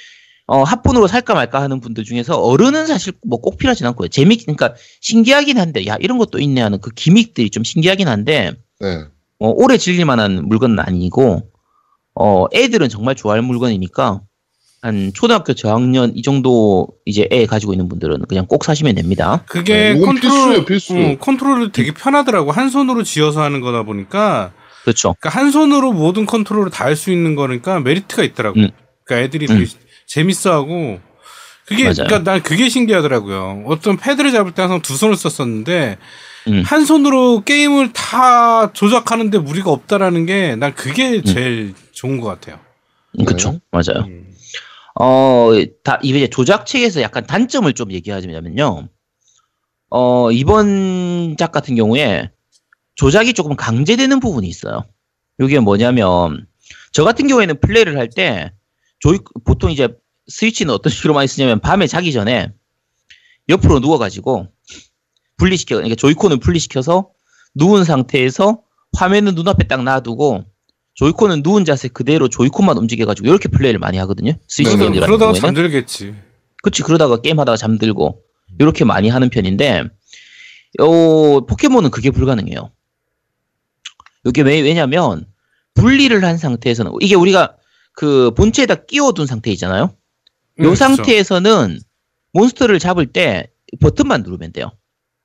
어, 0.46 0.64
합본으로 0.64 1.08
살까 1.08 1.34
말까 1.34 1.62
하는 1.62 1.82
분들 1.82 2.06
중에서 2.06 2.38
어른은 2.40 2.88
사실 2.88 3.14
뭐 3.28 3.40
꼭 3.42 3.58
필요하진 3.58 3.86
않고요. 3.88 4.08
재미 4.08 4.38
그러니까 4.38 4.76
신기하긴 5.02 5.58
한데 5.58 5.86
야 5.88 5.98
이런 6.00 6.18
것도 6.18 6.40
있네 6.40 6.62
하는 6.62 6.80
그 6.80 6.90
gimmick들이 6.92 7.50
좀 7.50 7.64
신기하긴 7.66 8.08
한데 8.08 8.54
네. 8.80 9.04
어, 9.40 9.50
오래 9.50 9.78
즐길 9.78 10.06
만한 10.06 10.48
물건은 10.48 10.80
아니고 10.80 11.50
어, 12.16 12.46
애들은 12.54 12.88
정말 12.90 13.16
좋아할 13.16 13.42
물건이니까 13.42 14.22
한 14.82 15.12
초등학교 15.14 15.54
저학년 15.54 16.14
이 16.16 16.22
정도 16.22 16.88
이제 17.06 17.28
애 17.32 17.46
가지고 17.46 17.74
있는 17.74 17.90
분들은 17.90 18.22
그냥 18.30 18.46
꼭 18.46 18.64
사시면 18.64 18.96
됩니다. 18.96 19.44
그게 19.48 19.94
네, 19.94 20.00
컨트롤 20.00 20.22
필수예요, 20.22 20.66
필수. 20.66 20.94
응, 20.96 21.18
컨트롤이 21.20 21.72
되게 21.74 21.94
편하더라고 21.94 22.52
한 22.52 22.70
손으로 22.70 23.04
쥐어서 23.04 23.42
하는 23.42 23.60
거다 23.60 23.84
보니까 23.84 24.54
그렇죠. 24.88 25.16
그러니까 25.20 25.40
한 25.42 25.52
손으로 25.52 25.92
모든 25.92 26.26
컨트롤을 26.26 26.72
다 26.72 26.86
할 26.86 26.96
수 26.96 27.12
있는 27.12 27.36
거니까 27.36 27.82
메리트가 27.82 28.24
있더라고. 28.24 28.58
음. 28.60 28.70
그러니까 29.04 29.26
애들이 29.26 29.46
되게 29.48 29.60
음. 29.62 29.68
재밌어하고 30.06 31.00
그게 31.66 31.84
맞아요. 31.84 31.94
그러니까 31.96 32.24
난 32.24 32.42
그게 32.42 32.70
신기하더라고요. 32.70 33.64
어떤 33.68 33.98
패드를 33.98 34.32
잡을 34.32 34.54
때 34.54 34.62
항상 34.62 34.82
두 34.82 34.96
손을 34.96 35.18
썼었는데 35.18 35.98
음. 36.48 36.64
한 36.66 36.86
손으로 36.86 37.42
게임을 37.44 37.92
다 37.92 38.72
조작하는데 38.72 39.38
무리가 39.40 39.70
없다라는 39.72 40.26
게 40.26 40.56
난 40.56 40.74
그게 40.74 41.22
제일 41.22 41.74
좋은 41.92 42.22
것 42.22 42.28
같아요. 42.30 42.60
음, 43.20 43.26
그렇죠. 43.26 43.60
맞아요. 43.72 44.06
음. 44.08 44.32
어, 45.00 45.52
다, 45.84 46.00
이제 46.02 46.28
조작책에서 46.28 47.02
약간 47.02 47.28
단점을 47.28 47.72
좀 47.74 47.92
얘기하자면요. 47.92 48.88
어, 49.90 50.32
이번 50.32 51.36
작 51.38 51.52
같은 51.52 51.76
경우에 51.76 52.32
조작이 52.98 53.34
조금 53.34 53.56
강제되는 53.56 54.20
부분이 54.20 54.48
있어요. 54.48 54.84
이게 55.40 55.60
뭐냐면, 55.60 56.46
저 56.92 57.04
같은 57.04 57.28
경우에는 57.28 57.62
플레이를 57.62 57.98
할 57.98 58.10
때, 58.10 58.52
조이, 59.00 59.20
보통 59.46 59.72
이제 59.72 59.88
스위치는 60.28 60.74
어떤 60.74 60.92
식으로 60.92 61.14
많이 61.14 61.28
쓰냐면, 61.28 61.60
밤에 61.62 61.88
자기 61.88 62.12
전에 62.12 62.52
옆으로 63.50 63.80
누워가지고, 63.80 64.48
분리시켜, 65.38 65.76
그러니까 65.76 65.96
조이콘을 65.96 66.40
분리시켜서 66.40 67.10
누운 67.56 67.86
상태에서 67.86 68.62
화면은 68.94 69.36
눈앞에 69.36 69.68
딱 69.68 69.84
놔두고, 69.84 70.44
조이콘은 70.96 71.44
누운 71.44 71.64
자세 71.64 71.88
그대로 71.88 72.28
조이콘만 72.28 72.76
움직여가지고 72.76 73.28
이렇게 73.28 73.50
플레이를 73.50 73.80
많이 73.80 74.00
하거든요. 74.00 74.34
스위치 74.48 74.72
네네. 74.72 74.80
게임들 74.80 75.00
같은 75.02 75.08
그러다가 75.12 75.32
경우에는. 75.34 75.56
잠들겠지. 75.56 76.16
그치 76.64 76.82
그러다가 76.82 77.22
게임하다가 77.22 77.56
잠들고 77.56 78.24
이렇게 78.60 78.84
많이 78.84 79.08
하는 79.08 79.30
편인데 79.30 79.84
어, 80.80 81.46
포켓몬은 81.46 81.92
그게 81.92 82.10
불가능해요. 82.10 82.72
이게 84.28 84.42
왜, 84.42 84.60
왜냐면 84.60 85.26
분리를 85.74 86.24
한 86.24 86.38
상태에서는 86.38 86.94
이게 87.02 87.16
우리가 87.16 87.56
그 87.94 88.32
본체에다 88.32 88.86
끼워둔 88.86 89.26
상태 89.26 89.52
있잖아요. 89.52 89.96
요 90.60 90.70
음. 90.70 90.76
상태에서는 90.76 91.80
몬스터를 92.34 92.80
잡을 92.80 93.08
때 93.08 93.52
버튼만 93.80 94.24
누르면 94.24 94.54
돼요. 94.54 94.72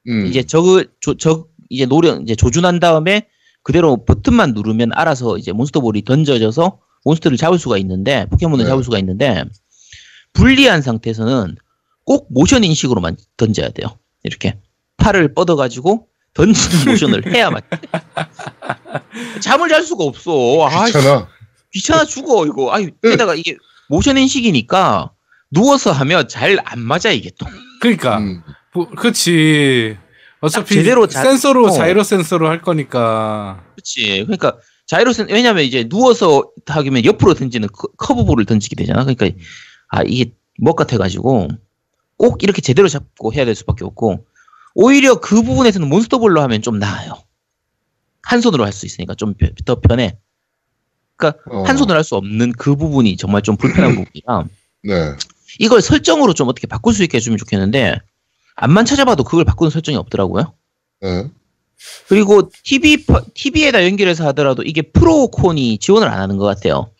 음. 0.08 0.26
이제 0.26 0.42
조, 0.42 0.82
저 1.18 1.46
이제 1.68 1.86
노력 1.86 2.22
이제 2.22 2.34
조준한 2.34 2.80
다음에 2.80 3.28
그대로 3.62 4.04
버튼만 4.04 4.52
누르면 4.54 4.90
알아서 4.92 5.38
이제 5.38 5.52
몬스터볼이 5.52 6.04
던져져서 6.04 6.80
몬스터를 7.04 7.36
잡을 7.36 7.58
수가 7.58 7.78
있는데 7.78 8.26
포켓몬을 8.26 8.64
네. 8.64 8.68
잡을 8.68 8.84
수가 8.84 8.98
있는데 8.98 9.44
분리한 10.32 10.82
상태에서는 10.82 11.56
꼭 12.04 12.26
모션 12.30 12.64
인식으로만 12.64 13.16
던져야 13.36 13.70
돼요. 13.70 13.98
이렇게 14.22 14.58
팔을 14.96 15.34
뻗어가지고 15.34 16.08
던지는 16.34 16.86
모션을 16.86 17.26
해야만 17.34 17.60
잠을 19.42 19.68
잘 19.68 19.82
수가 19.82 20.04
없어. 20.04 20.66
아, 20.66 20.86
귀찮아. 20.86 21.28
귀찮아 21.72 22.04
죽어 22.04 22.46
이거. 22.46 22.72
아유 22.72 22.90
게다가 23.02 23.34
이게 23.34 23.56
모션 23.88 24.16
인식이니까 24.18 25.12
누워서 25.50 25.92
하면 25.92 26.28
잘 26.28 26.58
안 26.64 26.80
맞아 26.80 27.10
이게 27.10 27.30
또. 27.38 27.46
그러니까 27.80 28.18
음. 28.18 28.42
뭐, 28.74 28.88
그렇지. 28.88 29.96
어차피 30.40 30.74
제대로 30.74 31.06
자- 31.06 31.22
센서로 31.22 31.66
어. 31.66 31.70
자이로 31.70 32.02
센서로 32.02 32.48
할 32.48 32.62
거니까. 32.62 33.62
그렇지. 33.74 34.24
그러니까 34.24 34.56
자이로 34.86 35.12
센 35.12 35.28
왜냐면 35.30 35.64
이제 35.64 35.88
누워서 35.88 36.42
하기면 36.66 37.04
옆으로 37.04 37.34
던지는 37.34 37.68
커- 37.72 37.88
커브볼을 37.98 38.46
던지게 38.46 38.74
되잖아. 38.76 39.04
그러니까 39.04 39.28
아 39.88 40.02
이게 40.02 40.32
먹 40.58 40.74
같아 40.76 40.96
가지고 40.98 41.48
꼭 42.16 42.42
이렇게 42.42 42.60
제대로 42.62 42.88
잡고 42.88 43.32
해야 43.34 43.44
될 43.44 43.54
수밖에 43.54 43.84
없고 43.84 44.26
오히려 44.74 45.16
그 45.20 45.42
부분에서는 45.42 45.88
몬스터볼로 45.88 46.40
하면 46.42 46.62
좀 46.62 46.78
나아요. 46.78 47.22
한 48.22 48.40
손으로 48.40 48.64
할 48.64 48.72
수 48.72 48.86
있으니까 48.86 49.14
좀 49.14 49.34
더 49.64 49.80
편해. 49.80 50.16
그러니까 51.16 51.42
어. 51.50 51.62
한 51.64 51.76
손으로 51.76 51.96
할 51.96 52.04
수 52.04 52.16
없는 52.16 52.52
그 52.52 52.76
부분이 52.76 53.16
정말 53.16 53.42
좀 53.42 53.56
불편한 53.56 53.94
부분이라 53.96 54.44
네. 54.84 55.16
이걸 55.58 55.80
설정으로 55.82 56.32
좀 56.34 56.48
어떻게 56.48 56.66
바꿀 56.66 56.94
수 56.94 57.02
있게 57.02 57.16
해주면 57.18 57.36
좋겠는데 57.38 57.98
안만 58.56 58.84
찾아봐도 58.84 59.24
그걸 59.24 59.44
바꾸는 59.44 59.70
설정이 59.70 59.96
없더라고요. 59.98 60.54
네. 61.00 61.28
그리고 62.08 62.48
TV, 62.62 63.04
퍼- 63.06 63.22
TV에다 63.34 63.84
연결해서 63.84 64.26
하더라도 64.28 64.62
이게 64.62 64.82
프로콘이 64.82 65.78
지원을 65.78 66.08
안 66.08 66.20
하는 66.20 66.36
것 66.36 66.44
같아요. 66.44 66.90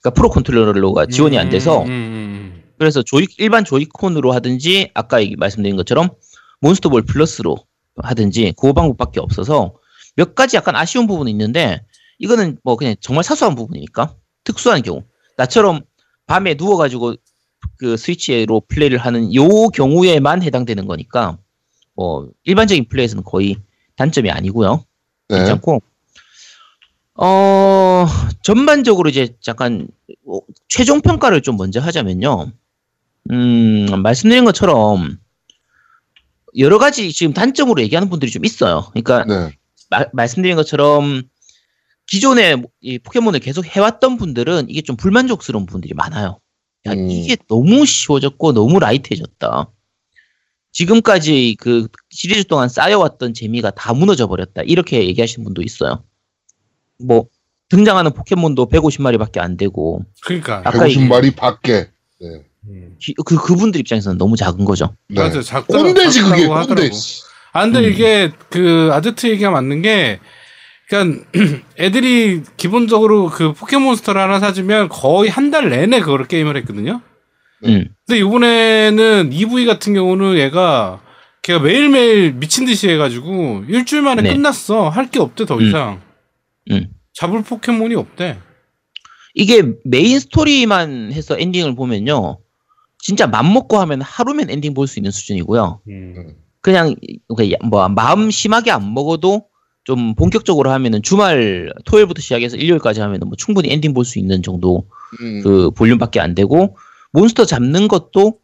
그러니까 0.00 0.10
프로 0.20 0.28
컨트롤러가 0.28 1.06
지원이 1.06 1.38
안 1.38 1.48
돼서 1.48 1.82
음, 1.82 1.86
음, 1.86 1.90
음. 1.90 2.62
그래서 2.78 3.02
조이, 3.02 3.26
일반 3.38 3.64
조이콘으로 3.64 4.32
하든지 4.32 4.90
아까 4.92 5.18
말씀드린 5.38 5.76
것처럼 5.76 6.10
몬스터볼 6.60 7.02
플러스로 7.02 7.56
하든지 7.96 8.54
그 8.56 8.72
방법밖에 8.72 9.20
없어서 9.20 9.74
몇 10.16 10.34
가지 10.34 10.56
약간 10.56 10.76
아쉬운 10.76 11.06
부분이 11.06 11.30
있는데 11.30 11.84
이거는 12.18 12.58
뭐 12.62 12.76
그냥 12.76 12.94
정말 13.00 13.24
사소한 13.24 13.54
부분이니까 13.54 14.14
특수한 14.44 14.82
경우 14.82 15.02
나처럼 15.36 15.82
밤에 16.26 16.54
누워가지고 16.54 17.14
그 17.78 17.96
스위치로 17.96 18.62
플레이를 18.68 18.98
하는 18.98 19.34
요 19.34 19.68
경우에만 19.68 20.42
해당되는 20.42 20.86
거니까 20.86 21.38
뭐 21.94 22.28
일반적인 22.44 22.88
플레이에서는 22.88 23.24
거의 23.24 23.56
단점이 23.96 24.30
아니고요. 24.30 24.84
네. 25.28 25.38
괜찮고 25.38 25.82
어 27.16 28.06
전반적으로 28.42 29.08
이제 29.08 29.36
약간 29.46 29.88
어, 30.26 30.40
최종 30.68 31.00
평가를 31.00 31.42
좀 31.42 31.56
먼저 31.56 31.80
하자면요. 31.80 32.52
음 33.30 33.86
말씀드린 34.02 34.44
것처럼 34.44 35.18
여러 36.58 36.78
가지 36.78 37.12
지금 37.12 37.32
단점으로 37.32 37.82
얘기하는 37.82 38.08
분들이 38.08 38.30
좀 38.30 38.44
있어요. 38.44 38.88
그러니까 38.92 39.24
네. 39.24 39.56
마- 39.90 40.06
말씀드린 40.12 40.56
것처럼 40.56 41.22
기존에 42.06 42.62
이 42.80 42.98
포켓몬을 42.98 43.40
계속 43.40 43.64
해왔던 43.64 44.16
분들은 44.18 44.68
이게 44.68 44.82
좀 44.82 44.96
불만족스러운 44.96 45.66
분들이 45.66 45.94
많아요. 45.94 46.38
야, 46.86 46.92
음. 46.92 47.10
이게 47.10 47.36
너무 47.48 47.86
쉬워졌고 47.86 48.52
너무 48.52 48.78
라이트해졌다. 48.78 49.70
지금까지 50.72 51.56
그 51.58 51.88
시리즈 52.10 52.44
동안 52.44 52.68
쌓여왔던 52.68 53.32
재미가 53.32 53.70
다 53.70 53.94
무너져 53.94 54.26
버렸다. 54.26 54.62
이렇게 54.62 55.06
얘기하시는 55.06 55.44
분도 55.44 55.62
있어요. 55.62 56.02
뭐 56.98 57.26
등장하는 57.68 58.12
포켓몬도 58.12 58.68
150마리밖에 58.68 59.38
안 59.38 59.56
되고 59.56 60.04
그러니까. 60.22 60.58
아까 60.58 60.86
150마리 60.86 61.34
밖에. 61.34 61.90
네. 62.20 62.44
음. 62.68 62.96
기- 63.00 63.14
그 63.24 63.36
그분들 63.36 63.80
입장에서는 63.80 64.18
너무 64.18 64.36
작은 64.36 64.64
거죠. 64.64 64.94
네. 65.08 65.20
맞아. 65.22 65.42
작다. 65.42 65.76
꼰대지 65.78 66.20
그게 66.22 66.30
작다고 66.42 66.48
꼰대. 66.48 66.60
하더라고. 66.60 66.96
아 67.52 67.64
근데 67.64 67.78
음. 67.80 67.84
이게 67.92 68.32
그 68.50 68.90
아드트 68.92 69.26
얘기가 69.28 69.50
맞는 69.50 69.82
게 69.82 70.18
그러니까 70.88 71.24
애들이 71.78 72.42
기본적으로 72.56 73.28
그 73.30 73.52
포켓몬스터를 73.52 74.20
하나 74.20 74.38
사주면 74.40 74.88
거의 74.88 75.30
한 75.30 75.50
달 75.50 75.68
내내 75.70 76.00
그걸 76.00 76.26
게임을 76.26 76.56
했거든요. 76.58 77.00
네. 77.62 77.76
음. 77.76 77.88
근데 78.06 78.20
이번에는 78.20 79.32
이브이 79.32 79.66
같은 79.66 79.94
경우는 79.94 80.36
얘가 80.38 81.00
걔가 81.42 81.58
매일매일 81.60 82.32
미친 82.32 82.64
듯이 82.64 82.88
해가지고 82.88 83.64
일주일 83.68 84.02
만에 84.02 84.22
네. 84.22 84.32
끝났어. 84.34 84.88
할 84.88 85.10
게 85.10 85.20
없대 85.20 85.44
더 85.46 85.56
음. 85.56 85.62
이상. 85.62 86.00
음. 86.70 86.86
잡을 87.14 87.42
포켓몬이 87.42 87.94
없대. 87.94 88.38
이게 89.34 89.62
메인 89.84 90.18
스토리만 90.18 91.12
해서 91.12 91.36
엔딩을 91.38 91.74
보면요. 91.76 92.38
진짜 93.04 93.26
맘 93.26 93.52
먹고 93.52 93.78
하면 93.80 94.00
하루면 94.00 94.48
엔딩 94.50 94.72
볼 94.72 94.86
수 94.86 94.98
있는 94.98 95.10
수준이고요. 95.10 95.80
음. 95.88 96.34
그냥 96.62 96.94
뭐 97.62 97.86
마음 97.90 98.30
심하게 98.30 98.70
안 98.70 98.94
먹어도 98.94 99.44
좀 99.84 100.14
본격적으로 100.14 100.70
하면은 100.70 101.02
주말 101.02 101.70
토요일부터 101.84 102.22
시작해서 102.22 102.56
일요일까지 102.56 103.00
하면은 103.02 103.28
뭐 103.28 103.36
충분히 103.36 103.70
엔딩 103.70 103.92
볼 103.92 104.04
수 104.06 104.18
있는 104.18 104.42
정도 104.42 104.88
음. 105.20 105.42
그 105.42 105.70
볼륨밖에 105.72 106.18
안 106.20 106.34
되고 106.34 106.78
몬스터 107.12 107.44
잡는 107.44 107.88
것도 107.88 108.38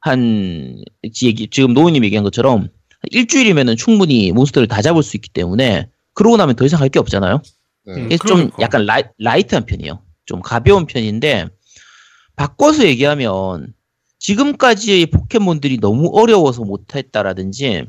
한 0.00 0.84
지- 1.14 1.48
지금 1.50 1.72
노우님 1.72 2.04
얘기한 2.04 2.22
것처럼 2.24 2.68
일주일이면은 3.10 3.76
충분히 3.76 4.30
몬스터를 4.32 4.68
다 4.68 4.82
잡을 4.82 5.02
수 5.02 5.16
있기 5.16 5.30
때문에 5.30 5.88
그러고 6.12 6.36
나면 6.36 6.54
더 6.56 6.66
이상 6.66 6.80
할 6.82 6.90
게 6.90 6.98
없잖아요. 6.98 7.40
네. 7.86 7.94
음. 7.94 8.04
그래서 8.08 8.24
좀 8.26 8.36
그러니까. 8.36 8.62
약간 8.62 8.84
라이, 8.84 9.02
light한 9.18 9.64
편이에요. 9.64 10.02
좀 10.26 10.42
가벼운 10.42 10.84
편인데 10.84 11.48
바꿔서 12.36 12.84
얘기하면 12.84 13.72
지금까지의 14.22 15.06
포켓몬들이 15.06 15.78
너무 15.78 16.08
어려워서 16.12 16.62
못했다라든지 16.62 17.86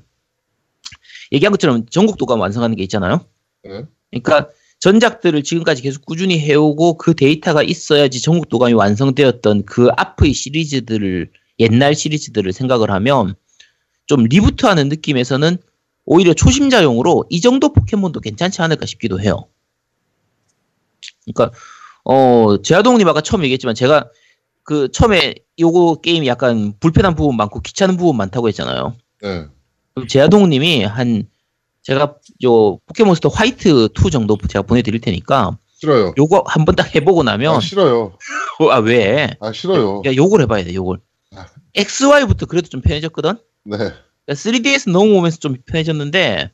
얘기한 1.32 1.52
것처럼 1.52 1.86
전국 1.90 2.18
도감 2.18 2.40
완성하는 2.40 2.76
게 2.76 2.84
있잖아요. 2.84 3.26
네. 3.64 3.84
그러니까 4.10 4.50
전작들을 4.80 5.44
지금까지 5.44 5.84
계속 5.84 6.06
꾸준히 6.06 6.40
해오고 6.40 6.98
그 6.98 7.14
데이터가 7.16 7.62
있어야지 7.62 8.20
전국 8.22 8.50
도감이 8.50 8.74
완성되었던 8.74 9.66
그 9.66 9.90
앞의 9.96 10.34
시리즈들을 10.34 11.32
옛날 11.60 11.96
시리즈들을 11.96 12.52
생각을 12.52 12.90
하면 12.90 13.36
좀 14.08 14.24
리부트하는 14.24 14.90
느낌에서는 14.90 15.58
오히려 16.06 16.34
초심자용으로 16.34 17.26
이 17.30 17.42
정도 17.42 17.72
포켓몬도 17.72 18.20
괜찮지 18.20 18.62
않을까 18.62 18.88
싶기도 18.88 19.22
해요. 19.22 19.48
그러니까 21.26 21.56
어 22.04 22.62
제아동님 22.62 23.08
아까 23.08 23.22
처음 23.22 23.44
얘기했지만 23.44 23.76
제가 23.76 24.10
그 24.64 24.90
처음에 24.92 25.36
요거 25.60 26.02
게임이 26.02 26.28
약간 26.28 26.74
불편한 26.80 27.16
부분 27.16 27.38
많고 27.38 27.62
귀찮은 27.62 27.98
부분 27.98 28.18
많다고 28.18 28.48
했잖아요. 28.48 28.96
네. 29.22 29.46
제아동님이 30.08 30.84
한 30.84 31.26
제가 31.84 32.16
요 32.46 32.78
포켓몬스터 32.88 33.30
화이트 33.30 33.90
2 34.06 34.10
정도 34.12 34.38
제가 34.48 34.64
보내드릴 34.64 35.00
테니까 35.02 35.58
싫어요. 35.80 36.14
요거 36.18 36.44
한 36.48 36.66
번 36.66 36.76
딱 36.76 36.96
해보고 36.96 37.24
나면 37.24 37.56
아, 37.56 37.60
싫어요. 37.60 38.18
어, 38.60 38.70
아 38.70 38.78
왜? 38.80 39.36
아, 39.40 39.52
싫어요. 39.52 40.02
야 40.06 40.16
요걸 40.16 40.42
해봐야 40.44 40.64
돼 40.64 40.74
요걸. 40.74 41.00
아. 41.36 41.46
XY부터 41.76 42.46
그래도 42.48 42.70
좀 42.70 42.82
편해졌거든. 42.82 43.34
네. 43.66 43.78
3DS 44.30 44.90
넘어오면서 44.92 45.38
좀 45.38 45.56
편해졌는데 45.66 46.52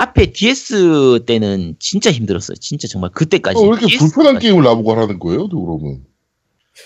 앞에 0.00 0.32
DS 0.32 1.20
때는 1.26 1.76
진짜 1.78 2.10
힘들었어요. 2.10 2.56
진짜 2.56 2.88
정말 2.88 3.10
그때까지. 3.12 3.58
어, 3.58 3.62
왜 3.62 3.68
이렇게 3.68 3.86
DS 3.86 3.98
불편한 4.00 4.34
까지. 4.34 4.46
게임을 4.48 4.64
나보고 4.64 4.90
하라는 4.92 5.18
거예요, 5.20 5.48
그러면? 5.48 6.04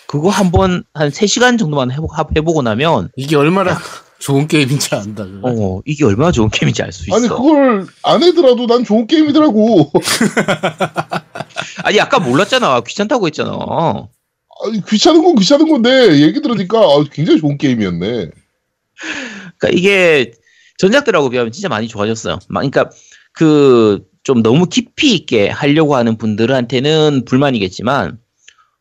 그거 0.06 0.28
한번 0.28 0.84
한 0.94 1.10
3시간 1.10 1.58
정도만 1.58 1.90
해보, 1.90 2.08
해보고 2.36 2.62
나면 2.62 3.10
이게 3.16 3.36
얼마나 3.36 3.76
좋은 4.18 4.48
게임인지 4.48 4.94
안다. 4.94 5.24
어 5.42 5.80
이게 5.84 6.04
얼마나 6.04 6.32
좋은 6.32 6.50
게임인지 6.50 6.82
알 6.82 6.92
수 6.92 7.04
있어. 7.04 7.16
아니, 7.16 7.28
그걸 7.28 7.86
안 8.02 8.22
해더라도 8.22 8.66
난 8.66 8.84
좋은 8.84 9.06
게임이더라고. 9.06 9.92
아니 11.84 12.00
아까 12.00 12.18
몰랐잖아. 12.18 12.80
귀찮다고 12.80 13.26
했잖아. 13.28 13.56
아니, 14.64 14.84
귀찮은 14.84 15.22
건 15.22 15.36
귀찮은 15.36 15.68
건데, 15.68 16.20
얘기 16.20 16.42
들으니까 16.42 16.78
아, 16.80 17.04
굉장히 17.12 17.38
좋은 17.40 17.56
게임이었네. 17.58 18.06
그러니까 19.58 19.68
이게 19.70 20.32
전작들하고 20.78 21.30
비하면 21.30 21.52
진짜 21.52 21.68
많이 21.68 21.86
좋아졌어요. 21.86 22.40
막 22.48 22.60
그러니까 22.60 22.90
그 23.32 24.08
좀 24.28 24.42
너무 24.42 24.66
깊이 24.66 25.14
있게 25.14 25.48
하려고 25.48 25.96
하는 25.96 26.18
분들한테는 26.18 27.24
불만이겠지만 27.24 28.18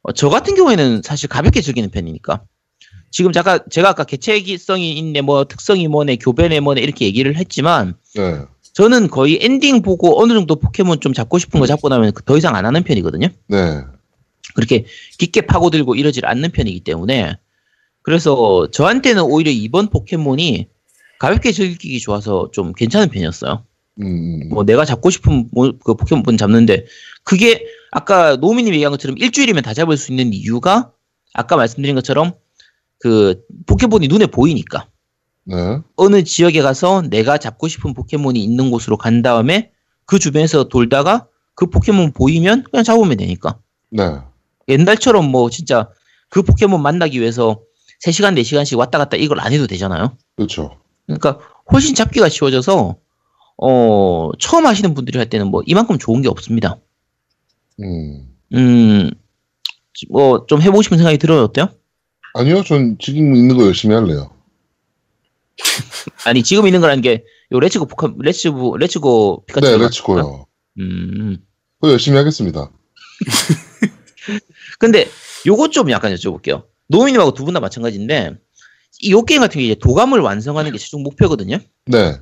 어, 0.07 0.13
저 0.13 0.29
같은 0.29 0.55
경우에는 0.55 1.01
사실 1.03 1.29
가볍게 1.29 1.61
즐기는 1.61 1.89
편이니까 1.91 2.41
지금 3.11 3.31
제가 3.33 3.65
제가 3.69 3.89
아까 3.89 4.03
개체기성이 4.05 4.93
있네 4.97 5.21
뭐 5.21 5.45
특성이 5.45 5.87
뭐네 5.87 6.15
교배네 6.15 6.61
뭐네 6.61 6.81
이렇게 6.81 7.05
얘기를 7.05 7.35
했지만 7.35 7.95
네. 8.15 8.41
저는 8.73 9.09
거의 9.09 9.39
엔딩 9.41 9.81
보고 9.81 10.21
어느 10.21 10.33
정도 10.33 10.55
포켓몬 10.55 11.01
좀 11.01 11.13
잡고 11.13 11.39
싶은 11.39 11.59
거 11.59 11.67
잡고 11.67 11.89
나면 11.89 12.13
더 12.25 12.37
이상 12.37 12.55
안 12.55 12.65
하는 12.65 12.83
편이거든요. 12.83 13.27
네. 13.47 13.81
그렇게 14.55 14.85
깊게 15.17 15.41
파고들고 15.41 15.95
이러질 15.95 16.25
않는 16.25 16.51
편이기 16.51 16.81
때문에 16.81 17.37
그래서 18.01 18.67
저한테는 18.71 19.23
오히려 19.23 19.51
이번 19.51 19.89
포켓몬이 19.89 20.67
가볍게 21.19 21.51
즐기기 21.51 21.99
좋아서 21.99 22.49
좀 22.53 22.71
괜찮은 22.73 23.09
편이었어요. 23.09 23.65
음, 24.01 24.49
뭐 24.49 24.63
내가 24.63 24.85
잡고 24.85 25.09
싶은 25.09 25.49
모- 25.51 25.77
그 25.79 25.95
포켓몬 25.95 26.37
잡는데 26.37 26.85
그게 27.23 27.65
아까 27.91 28.35
노미님 28.35 28.73
얘기한 28.73 28.91
것처럼 28.91 29.17
일주일이면 29.17 29.63
다 29.63 29.73
잡을 29.73 29.97
수 29.97 30.11
있는 30.11 30.33
이유가 30.33 30.91
아까 31.33 31.55
말씀드린 31.55 31.95
것처럼 31.95 32.33
그 32.99 33.41
포켓몬이 33.65 34.07
눈에 34.07 34.27
보이니까 34.27 34.87
네. 35.45 35.79
어느 35.95 36.23
지역에 36.23 36.61
가서 36.61 37.03
내가 37.09 37.37
잡고 37.37 37.67
싶은 37.67 37.93
포켓몬이 37.93 38.43
있는 38.43 38.69
곳으로 38.69 38.97
간 38.97 39.21
다음에 39.21 39.71
그 40.05 40.19
주변에서 40.19 40.65
돌다가 40.65 41.27
그 41.55 41.67
포켓몬 41.67 42.11
보이면 42.11 42.63
그냥 42.69 42.83
잡으면 42.83 43.17
되니까 43.17 43.59
네. 43.89 44.03
옛날처럼 44.67 45.29
뭐 45.29 45.49
진짜 45.49 45.89
그 46.29 46.41
포켓몬 46.43 46.81
만나기 46.81 47.19
위해서 47.21 47.61
3시간, 48.05 48.37
4시간씩 48.39 48.77
왔다 48.77 48.97
갔다 48.97 49.17
이걸 49.17 49.39
안 49.39 49.53
해도 49.53 49.65
되잖아요. 49.65 50.17
그렇죠. 50.35 50.77
그러니까 51.05 51.39
훨씬 51.71 51.95
잡기가 51.95 52.29
쉬워져서 52.29 52.97
어, 53.57 54.31
처음 54.39 54.65
하시는 54.65 54.93
분들이 54.93 55.17
할 55.17 55.29
때는 55.29 55.47
뭐 55.47 55.61
이만큼 55.65 55.97
좋은 55.97 56.21
게 56.21 56.27
없습니다. 56.29 56.77
음. 57.81 58.29
음, 58.53 59.11
뭐 60.09 60.45
좀 60.47 60.61
해보고 60.61 60.81
싶은 60.83 60.97
생각이 60.97 61.17
들어요. 61.17 61.43
어때요? 61.43 61.69
아니요, 62.35 62.63
전 62.63 62.97
지금 62.99 63.35
있는 63.35 63.57
거 63.57 63.65
열심히 63.65 63.95
할래요. 63.95 64.31
아니, 66.25 66.43
지금 66.43 66.67
있는 66.67 66.81
거라는 66.81 67.01
게 67.01 67.23
요 67.53 67.61
레츠고 67.61 67.85
포카, 67.85 68.13
레츠고, 68.19 68.75
레츠고 68.77 69.45
피카츄. 69.47 69.65
네, 69.67 69.77
렛츠고요. 69.77 70.47
음. 70.79 71.37
그거 71.79 71.93
열심히 71.93 72.17
하겠습니다. 72.17 72.69
근데 74.79 75.07
요거 75.45 75.69
좀 75.69 75.89
약간 75.89 76.13
여쭤볼게요. 76.13 76.65
노미님하고 76.89 77.33
두 77.33 77.45
분 77.45 77.53
다 77.53 77.61
마찬가지인데 77.61 78.35
이요 79.01 79.21
게임 79.23 79.39
같은 79.41 79.59
게 79.59 79.65
이제 79.65 79.75
도감을 79.75 80.19
완성하는 80.19 80.73
게 80.73 80.77
최종 80.77 81.03
목표거든요. 81.03 81.59
네. 81.85 82.19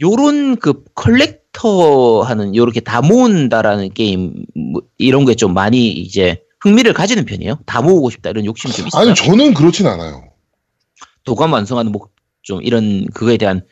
요런 0.00 0.56
그 0.56 0.82
컬렉터 0.94 2.22
하는 2.22 2.54
요렇게 2.56 2.80
다 2.80 3.00
모은다라는 3.00 3.92
게임 3.94 4.44
뭐 4.54 4.82
이런 4.98 5.24
게 5.24 5.34
좀 5.34 5.54
많이 5.54 5.88
이제 5.90 6.42
흥미를 6.60 6.92
가지는 6.92 7.24
편이에요. 7.24 7.58
다 7.66 7.82
모으고 7.82 8.10
싶다 8.10 8.30
이런 8.30 8.44
욕심이 8.46 8.72
좀 8.72 8.86
있어요. 8.86 9.02
아니, 9.02 9.14
저는 9.14 9.54
그렇진 9.54 9.86
않아요. 9.86 10.24
도감 11.24 11.52
완성하는 11.52 11.92
목좀 11.92 12.62
이런 12.62 13.06
그거에 13.14 13.36
대한 13.36 13.62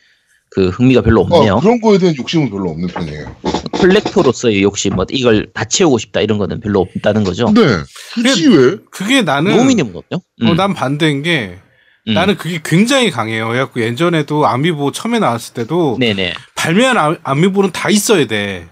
그 0.51 0.69
흥미가 0.69 1.01
별로 1.03 1.23
없네요. 1.23 1.55
어, 1.55 1.61
그런 1.61 1.81
거에 1.81 1.99
대한 1.99 2.15
욕심은 2.17 2.51
별로 2.51 2.71
없는 2.71 2.89
편이에요. 2.89 3.37
컬렉터로서의 3.73 4.63
욕심 4.63 4.95
뭐 4.95 5.07
이걸 5.11 5.51
다 5.55 5.65
채우고 5.65 5.99
싶다 5.99 6.21
이런 6.21 6.37
거는 6.39 6.61
별로 6.61 6.81
없다는 6.81 7.25
거죠. 7.25 7.51
네. 7.55 7.63
굳이 8.15 8.49
왜? 8.49 8.77
그게 8.91 9.23
나는 9.23 9.57
노미님은 9.57 9.91
어때요? 9.97 10.21
음, 10.43 10.49
어, 10.49 10.55
난 10.55 10.75
반대인 10.75 11.23
게 11.23 11.57
음. 12.09 12.15
나는 12.15 12.37
그게 12.37 12.61
굉장히 12.65 13.11
강해요. 13.11 13.49
그래갖고 13.49 13.81
예전에도 13.81 14.47
아미보 14.47 14.93
처음에 14.93 15.19
나왔을 15.19 15.55
때도 15.55 15.97
네네. 16.01 16.35
발매한 16.57 16.97
아- 16.99 17.17
아미보는 17.23 17.73
다 17.73 17.91
있어야 17.91 18.27
돼. 18.27 18.69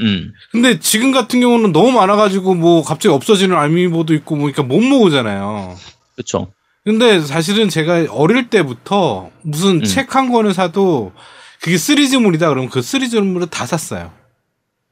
음. 0.00 0.32
근데 0.52 0.78
지금 0.78 1.10
같은 1.10 1.40
경우는 1.40 1.72
너무 1.72 1.90
많아가지고 1.90 2.54
뭐 2.54 2.82
갑자기 2.82 3.12
없어지는 3.12 3.56
아미보도 3.56 4.14
있고 4.14 4.36
뭐 4.36 4.50
그러니까 4.50 4.62
못 4.62 4.80
모으잖아요. 4.80 5.76
그렇죠. 6.14 6.52
근데 6.84 7.20
사실은 7.20 7.68
제가 7.68 8.06
어릴 8.10 8.48
때부터 8.48 9.30
무슨 9.42 9.80
음. 9.80 9.84
책한 9.84 10.30
권을 10.30 10.54
사도 10.54 11.12
그게 11.60 11.76
시리즈물이다 11.76 12.48
그러면 12.48 12.70
그 12.70 12.80
시리즈물을 12.80 13.48
다 13.48 13.66
샀어요. 13.66 14.12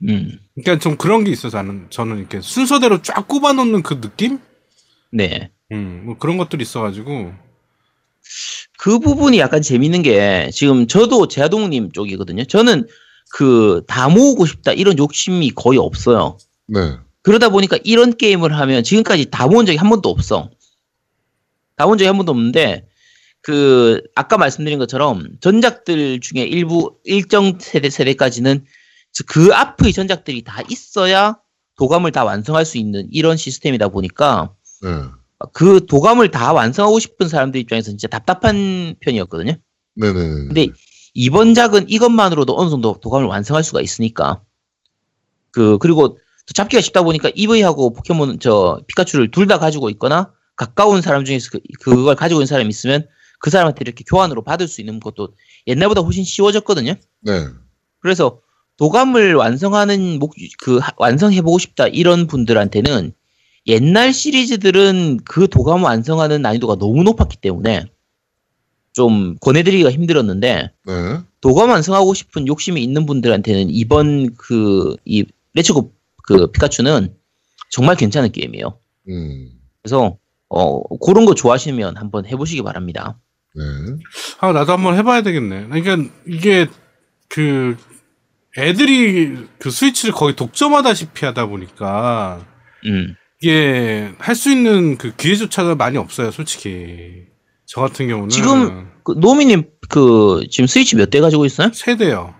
음. 0.09 0.39
그러니까 0.57 0.82
좀 0.82 0.97
그런 0.97 1.22
게 1.24 1.30
있어서 1.30 1.59
저는 1.59 1.87
저는 1.91 2.18
이렇게 2.18 2.41
순서대로 2.41 3.01
쫙 3.03 3.28
꼽아 3.28 3.53
놓는 3.53 3.82
그 3.82 4.01
느낌? 4.01 4.41
네. 5.12 5.51
음, 5.72 6.03
뭐 6.05 6.18
그런 6.18 6.37
것들이 6.37 6.62
있어가지고 6.62 7.32
그 8.78 8.98
부분이 8.98 9.38
약간 9.38 9.62
재밌는 9.62 10.02
게 10.02 10.50
지금 10.52 10.86
저도 10.86 11.28
제아동님 11.28 11.92
쪽이거든요. 11.92 12.44
저는 12.44 12.86
그 13.30 13.82
다 13.86 14.08
모으고 14.08 14.46
싶다 14.46 14.72
이런 14.72 14.98
욕심이 14.98 15.50
거의 15.50 15.78
없어요. 15.78 16.38
네. 16.66 16.96
그러다 17.22 17.48
보니까 17.48 17.76
이런 17.84 18.16
게임을 18.16 18.56
하면 18.56 18.84
지금까지 18.84 19.26
다 19.30 19.46
모은 19.48 19.66
적이 19.66 19.78
한 19.78 19.90
번도 19.90 20.08
없어. 20.08 20.50
다 21.76 21.86
모은 21.86 21.98
적이 21.98 22.06
한 22.08 22.16
번도 22.16 22.30
없는데 22.32 22.86
그 23.42 24.02
아까 24.14 24.38
말씀드린 24.38 24.78
것처럼 24.78 25.28
전작들 25.40 26.20
중에 26.20 26.42
일부 26.42 26.96
일정 27.04 27.58
세대 27.60 27.90
세대까지는 27.90 28.64
그 29.26 29.50
앞의 29.52 29.92
전작들이 29.92 30.42
다 30.42 30.62
있어야 30.70 31.38
도감을 31.78 32.12
다 32.12 32.24
완성할 32.24 32.64
수 32.64 32.78
있는 32.78 33.08
이런 33.10 33.36
시스템이다 33.36 33.88
보니까 33.88 34.52
네. 34.82 34.88
그 35.53 35.84
도감을 35.87 36.30
다 36.30 36.53
완성하고 36.53 36.99
싶은 36.99 37.28
사람들 37.28 37.61
입장에서 37.61 37.91
진짜 37.91 38.09
답답한 38.09 38.95
편이었거든요. 39.01 39.53
네네. 39.97 40.12
근데 40.49 40.68
이번 41.14 41.55
작은 41.55 41.89
이것만으로도 41.89 42.59
어느 42.59 42.70
정도 42.70 42.99
도감을 43.01 43.26
완성할 43.26 43.62
수가 43.64 43.80
있으니까 43.80 44.43
그 45.51 45.78
그리고 45.78 46.18
또 46.47 46.53
잡기가 46.55 46.80
쉽다 46.80 47.03
보니까 47.03 47.30
EV하고 47.34 47.93
포켓몬 47.93 48.39
저 48.39 48.80
피카츄를 48.87 49.30
둘 49.30 49.47
다 49.47 49.59
가지고 49.59 49.91
있거나 49.91 50.32
가까운 50.55 51.03
사람 51.03 51.24
중에서 51.24 51.51
그, 51.53 51.61
그걸 51.80 52.14
가지고 52.16 52.41
있는 52.41 52.47
사람이 52.47 52.68
있으면 52.68 53.07
그 53.41 53.51
사람한테 53.51 53.78
이렇게 53.82 54.05
교환으로 54.09 54.43
받을 54.43 54.68
수 54.68 54.80
있는 54.80 55.01
것도 55.01 55.34
옛날보다 55.66 56.01
훨씬 56.03 56.24
쉬워졌거든요. 56.24 56.95
네. 57.20 57.47
그래서 58.01 58.41
도감을 58.78 59.34
완성하는 59.34 60.18
목, 60.18 60.34
그 60.61 60.78
하- 60.78 60.93
완성해보고 60.99 61.59
싶다 61.59 61.89
이런 61.89 62.26
분들한테는 62.26 63.12
옛날 63.66 64.12
시리즈들은 64.12 65.20
그 65.24 65.48
도감 65.48 65.82
완성하는 65.82 66.42
난이도가 66.42 66.76
너무 66.76 67.02
높았기 67.02 67.38
때문에 67.38 67.86
좀 68.92 69.36
권해드리기가 69.40 69.90
힘들었는데 69.90 70.72
네. 70.86 71.18
도감 71.40 71.70
완성하고 71.70 72.14
싶은 72.14 72.46
욕심이 72.46 72.82
있는 72.82 73.06
분들한테는 73.06 73.68
이번 73.70 74.34
그 74.36 74.96
이 75.04 75.24
레츠고 75.54 75.92
그 76.22 76.50
피카츄는 76.52 77.14
정말 77.70 77.96
괜찮은 77.96 78.30
게임이에요. 78.32 78.78
음. 79.08 79.50
그래서 79.82 80.18
어 80.48 80.96
그런 80.98 81.24
거 81.24 81.34
좋아하시면 81.34 81.96
한번 81.96 82.26
해보시기 82.26 82.62
바랍니다. 82.62 83.18
네. 83.54 83.62
아 84.40 84.52
나도 84.52 84.72
한번 84.72 84.96
해봐야 84.96 85.22
되겠네. 85.22 85.66
그러니까 85.68 86.12
이게 86.26 86.68
그 87.28 87.76
애들이 88.58 89.46
그 89.58 89.70
스위치를 89.70 90.14
거의 90.14 90.36
독점하다시피 90.36 91.24
하다 91.24 91.46
보니까 91.46 92.44
음. 92.86 93.14
이게 93.43 94.12
할 94.18 94.34
수 94.34 94.51
있는 94.51 94.97
그 94.97 95.14
기회조차가 95.14 95.74
많이 95.74 95.99
없어요, 95.99 96.30
솔직히. 96.30 97.24
저 97.66 97.80
같은 97.80 98.07
경우는 98.09 98.28
지금 98.30 98.89
그 99.05 99.12
노미님 99.18 99.64
그 99.89 100.43
지금 100.51 100.66
스위치 100.66 100.97
몇 100.97 101.11
대 101.11 101.20
가지고 101.20 101.45
있어요? 101.47 101.70
세 101.74 101.97
대요. 101.97 102.34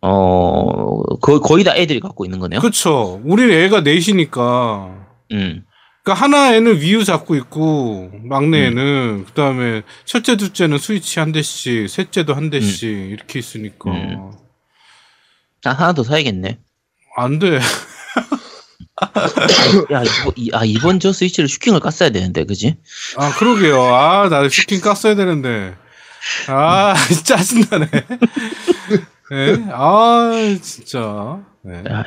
어 0.00 1.02
거, 1.20 1.40
거의 1.40 1.64
다 1.64 1.74
애들이 1.76 2.00
갖고 2.00 2.24
있는 2.24 2.38
거네요. 2.38 2.60
그렇죠. 2.60 3.20
우리 3.24 3.52
애가 3.52 3.80
넷이니까. 3.80 5.06
음. 5.32 5.64
그러니까 6.04 6.24
하나 6.24 6.54
애는 6.54 6.80
Wii 6.80 6.98
U 6.98 7.04
잡고 7.04 7.34
있고 7.34 8.12
막내 8.22 8.66
애는 8.66 9.24
그다음에 9.26 9.82
첫째 10.04 10.36
둘째는 10.36 10.78
스위치 10.78 11.18
한 11.18 11.32
대씩, 11.32 11.88
셋째도 11.90 12.32
한 12.34 12.48
대씩 12.50 12.88
이렇게 12.88 13.40
있으니까 13.40 13.90
음. 13.90 14.30
아, 15.64 15.70
하나 15.70 15.92
더 15.92 16.04
사야겠네. 16.04 16.60
안 17.16 17.38
돼. 17.40 17.58
야, 19.92 20.02
이거, 20.02 20.32
이, 20.36 20.50
아, 20.54 20.64
이번 20.64 21.00
저 21.00 21.12
스위치를 21.12 21.48
슈킹을 21.48 21.80
깠어야 21.80 22.12
되는데, 22.12 22.44
그지? 22.44 22.76
아 23.16 23.30
그러게요. 23.36 23.82
아나 23.94 24.48
슈킹 24.48 24.80
깠어야 24.80 25.16
되는데. 25.16 25.74
아 26.48 26.94
짜증나네. 27.24 27.86
네? 29.30 29.66
아 29.72 30.30
진짜. 30.62 31.40
네. 31.62 31.82
야, 31.90 31.98
야, 31.98 32.04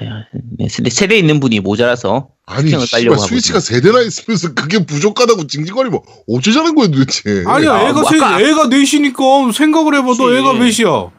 네, 0.57 0.69
세대, 0.69 0.89
세대 0.89 1.17
있는 1.17 1.39
분이 1.39 1.59
모자라서. 1.59 2.29
아니, 2.45 2.69
슈킹을 2.71 2.87
씨발, 2.87 3.19
스위치가 3.19 3.59
세 3.59 3.81
대나 3.81 4.01
있으면서 4.01 4.53
그게 4.53 4.83
부족하다고 4.85 5.47
징징거리면 5.47 5.99
어쩌자는 6.29 6.75
거야, 6.75 6.87
도대체. 6.87 7.43
아니야 7.45 7.73
아, 7.73 7.81
애가 7.89 7.93
뭐 8.01 8.09
세, 8.09 8.17
아까- 8.17 8.39
애가 8.41 8.67
넷이니까 8.67 9.23
생각을 9.53 9.95
해봐도 9.95 10.25
그치. 10.25 10.37
애가 10.37 10.53
몇이야. 10.53 11.11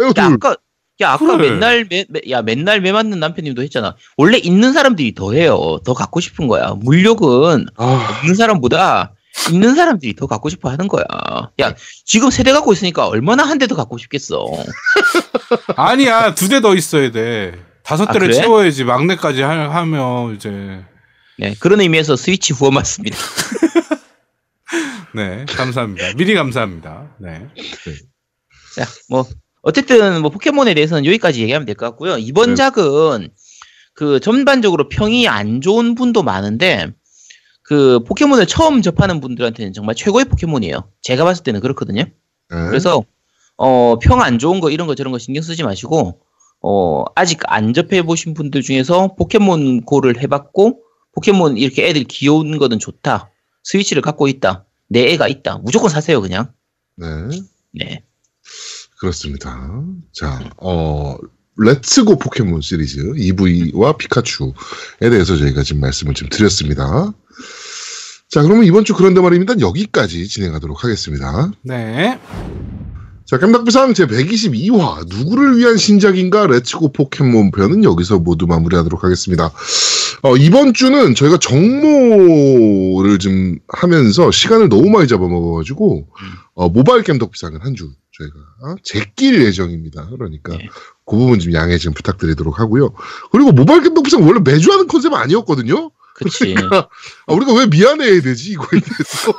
애가 0.00 0.08
야, 0.08 0.12
둘. 0.28 0.34
아까, 0.34 0.56
야, 1.00 1.12
아까 1.12 1.36
그래. 1.36 1.50
맨날, 1.50 1.86
매, 1.88 2.04
매- 2.08 2.20
야, 2.30 2.42
맨날 2.42 2.80
매 2.80 2.92
맞는 2.92 3.18
남편님도 3.20 3.62
했잖아. 3.62 3.96
원래 4.16 4.38
있는 4.38 4.72
사람들이 4.72 5.14
더 5.14 5.32
해요. 5.32 5.80
더 5.84 5.94
갖고 5.94 6.20
싶은 6.20 6.46
거야. 6.46 6.74
물욕은 6.78 7.66
아, 7.76 8.18
없는 8.20 8.34
사람보다 8.34 9.14
있는 9.50 9.74
사람들이 9.74 10.14
더 10.14 10.26
갖고 10.26 10.48
싶어 10.50 10.68
하는 10.70 10.88
거야. 10.88 11.04
야, 11.60 11.74
지금 12.04 12.30
세대 12.30 12.52
갖고 12.52 12.72
있으니까 12.72 13.06
얼마나 13.08 13.44
한 13.44 13.58
대 13.58 13.66
더 13.66 13.74
갖고 13.76 13.96
싶겠어. 13.98 14.44
아니야 15.76 16.34
두 16.34 16.48
대 16.48 16.60
더 16.60 16.74
있어야 16.74 17.10
돼. 17.10 17.54
다섯 17.82 18.08
아, 18.08 18.12
대를 18.12 18.28
그래? 18.28 18.40
채워야지 18.40 18.84
막내까지 18.84 19.42
하, 19.42 19.50
하면 19.76 20.34
이제 20.36 20.84
네, 21.38 21.54
그런 21.58 21.80
의미에서 21.80 22.14
스위치 22.16 22.52
후원 22.52 22.74
맞습니다. 22.74 23.16
네 25.14 25.44
감사합니다. 25.48 26.12
미리 26.16 26.34
감사합니다. 26.34 27.16
네. 27.18 27.48
자, 28.76 28.86
뭐 29.08 29.26
어쨌든 29.62 30.20
뭐 30.22 30.30
포켓몬에 30.30 30.74
대해서는 30.74 31.04
여기까지 31.06 31.42
얘기하면 31.42 31.66
될 31.66 31.74
것 31.74 31.86
같고요. 31.86 32.16
이번 32.18 32.50
네. 32.50 32.54
작은 32.54 33.28
그 33.94 34.20
전반적으로 34.20 34.88
평이 34.88 35.28
안 35.28 35.60
좋은 35.60 35.94
분도 35.94 36.22
많은데 36.22 36.92
그 37.62 38.00
포켓몬을 38.04 38.46
처음 38.46 38.82
접하는 38.82 39.20
분들한테는 39.20 39.72
정말 39.72 39.94
최고의 39.94 40.24
포켓몬이에요. 40.26 40.90
제가 41.02 41.24
봤을 41.24 41.44
때는 41.44 41.60
그렇거든요. 41.60 42.02
네. 42.04 42.10
그래서 42.48 43.04
어, 43.56 43.98
평 44.00 44.22
안 44.22 44.38
좋은 44.38 44.60
거 44.60 44.70
이런 44.70 44.86
거 44.86 44.94
저런 44.94 45.12
거 45.12 45.18
신경 45.18 45.42
쓰지 45.42 45.62
마시고 45.62 46.20
어, 46.62 47.04
아직 47.14 47.40
안 47.44 47.72
접해 47.74 48.02
보신 48.02 48.32
분들 48.34 48.62
중에서 48.62 49.14
포켓몬 49.16 49.82
고를 49.82 50.22
해봤고 50.22 50.80
포켓몬 51.12 51.58
이렇게 51.58 51.86
애들 51.88 52.04
귀여운 52.04 52.56
거는 52.58 52.78
좋다. 52.78 53.30
스위치를 53.64 54.00
갖고 54.02 54.28
있다. 54.28 54.64
내 54.88 55.12
애가 55.12 55.28
있다. 55.28 55.58
무조건 55.58 55.90
사세요 55.90 56.20
그냥. 56.22 56.52
네. 56.96 57.06
네. 57.72 58.02
그렇습니다. 59.00 59.82
자, 60.12 60.40
어, 60.58 61.16
렛츠고 61.56 62.18
포켓몬 62.18 62.60
시리즈 62.60 63.00
이브이와 63.16 63.96
피카츄에 63.96 64.52
대해서 65.10 65.36
저희가 65.36 65.62
지금 65.62 65.80
말씀을 65.80 66.14
좀 66.14 66.28
드렸습니다. 66.28 67.12
자, 68.28 68.42
그러면 68.42 68.64
이번 68.64 68.84
주 68.84 68.94
그런데 68.94 69.20
말입니다. 69.20 69.58
여기까지 69.60 70.28
진행하도록 70.28 70.84
하겠습니다. 70.84 71.50
네. 71.62 72.18
자, 73.24 73.38
겜덕비상 73.38 73.94
제 73.94 74.06
122화 74.06 75.06
누구를 75.08 75.56
위한 75.58 75.76
신작인가 75.76 76.46
Let's 76.46 76.79
Go 76.79 76.92
포켓몬 76.92 77.50
편은 77.52 77.84
여기서 77.84 78.18
모두 78.18 78.46
마무리하도록 78.46 79.02
하겠습니다. 79.02 79.50
어, 80.22 80.36
이번 80.36 80.74
주는 80.74 81.14
저희가 81.14 81.38
정모를 81.38 83.18
좀 83.18 83.58
하면서 83.68 84.30
시간을 84.30 84.68
너무 84.68 84.90
많이 84.90 85.08
잡아먹어가지고 85.08 86.08
어, 86.54 86.68
모바일 86.68 87.02
겜덕비상은 87.02 87.60
한 87.62 87.74
주 87.74 87.90
저희가 88.20 88.36
어, 88.62 88.76
제낄 88.82 89.42
예정입니다. 89.42 90.08
그러니까 90.10 90.56
네. 90.56 90.68
그 91.06 91.16
부분 91.16 91.38
좀 91.38 91.52
양해 91.54 91.78
좀 91.78 91.94
부탁드리도록 91.94 92.60
하고요. 92.60 92.94
그리고 93.32 93.52
모바일 93.52 93.82
겜덕비상 93.82 94.26
원래 94.26 94.40
매주 94.44 94.70
하는 94.72 94.86
컨셉 94.86 95.12
아니었거든요. 95.12 95.90
그치. 96.14 96.54
아, 97.26 97.32
우리가 97.32 97.54
왜 97.54 97.66
미안해야 97.66 98.20
되지 98.20 98.52
이거에 98.52 98.80
대해서. 98.80 99.32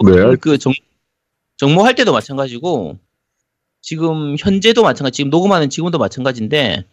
이번 0.00 0.30
네. 0.30 0.36
그 0.40 0.58
정, 0.58 0.72
정모할 1.56 1.94
때도 1.94 2.12
마찬가지고 2.12 2.98
지금 3.80 4.36
현재도 4.38 4.82
마찬가지 4.82 5.18
지금 5.18 5.30
녹음하는 5.30 5.70
지금도 5.70 5.98
마찬가지인데 5.98 6.84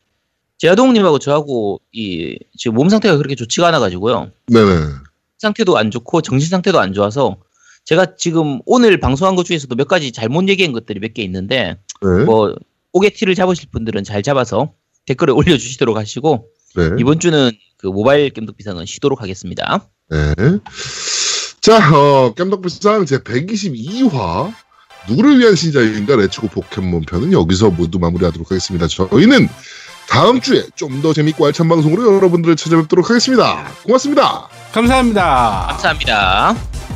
제아동님하고 0.58 1.20
저하고 1.20 1.82
이 1.92 2.38
지금 2.58 2.76
몸 2.76 2.90
상태가 2.90 3.18
그렇게 3.18 3.36
좋지가 3.36 3.68
않아 3.68 3.80
가지고요 3.80 4.32
네네. 4.48 4.94
상태도 5.40 5.78
안 5.78 5.92
좋고 5.92 6.22
정신 6.22 6.50
상태도 6.50 6.80
안 6.80 6.94
좋아서 6.94 7.38
제가 7.86 8.16
지금 8.18 8.60
오늘 8.66 9.00
방송한 9.00 9.36
것 9.36 9.46
중에서도 9.46 9.76
몇 9.76 9.88
가지 9.88 10.12
잘못 10.12 10.48
얘기한 10.50 10.72
것들이 10.74 11.00
몇 11.00 11.14
개 11.14 11.22
있는데 11.24 11.78
네. 12.02 12.24
뭐 12.26 12.56
오게티를 12.94 13.36
잡으실 13.36 13.70
분들은 13.72 14.04
잘 14.04 14.24
잡아서 14.24 14.74
댓글에 15.06 15.32
올려주시도록 15.34 15.98
하시고 15.98 16.48
네. 16.76 16.90
이번 17.00 17.20
주는 17.20 17.52
그 17.78 17.88
모바일 17.88 18.30
겜덕 18.30 18.56
비상은 18.58 18.86
쉬도록 18.86 19.22
하겠습니다. 19.22 19.90
네. 20.10 20.34
자, 21.62 21.96
어, 21.96 22.34
깜덕불상 22.34 23.06
제 23.06 23.20
122화 23.20 24.54
누구를 25.10 25.40
위한 25.40 25.56
신작인가 25.56 26.16
레츠고 26.16 26.48
포켓몬 26.48 27.02
편은 27.02 27.34
여기서 27.34 27.72
모두 27.72 28.00
마무리하도록 28.00 28.50
하겠습니다. 28.52 28.88
저희는 28.88 29.50
다음 30.10 30.40
주에 30.42 30.64
좀 30.76 31.02
더 31.02 31.14
재밌고 31.14 31.46
알찬 31.46 31.68
방송으로 31.68 32.16
여러분들을 32.16 32.56
찾아뵙도록 32.56 33.10
하겠습니다. 33.10 33.66
고맙습니다. 33.84 34.48
감사합니다. 34.72 35.68
감사합니다. 35.72 36.93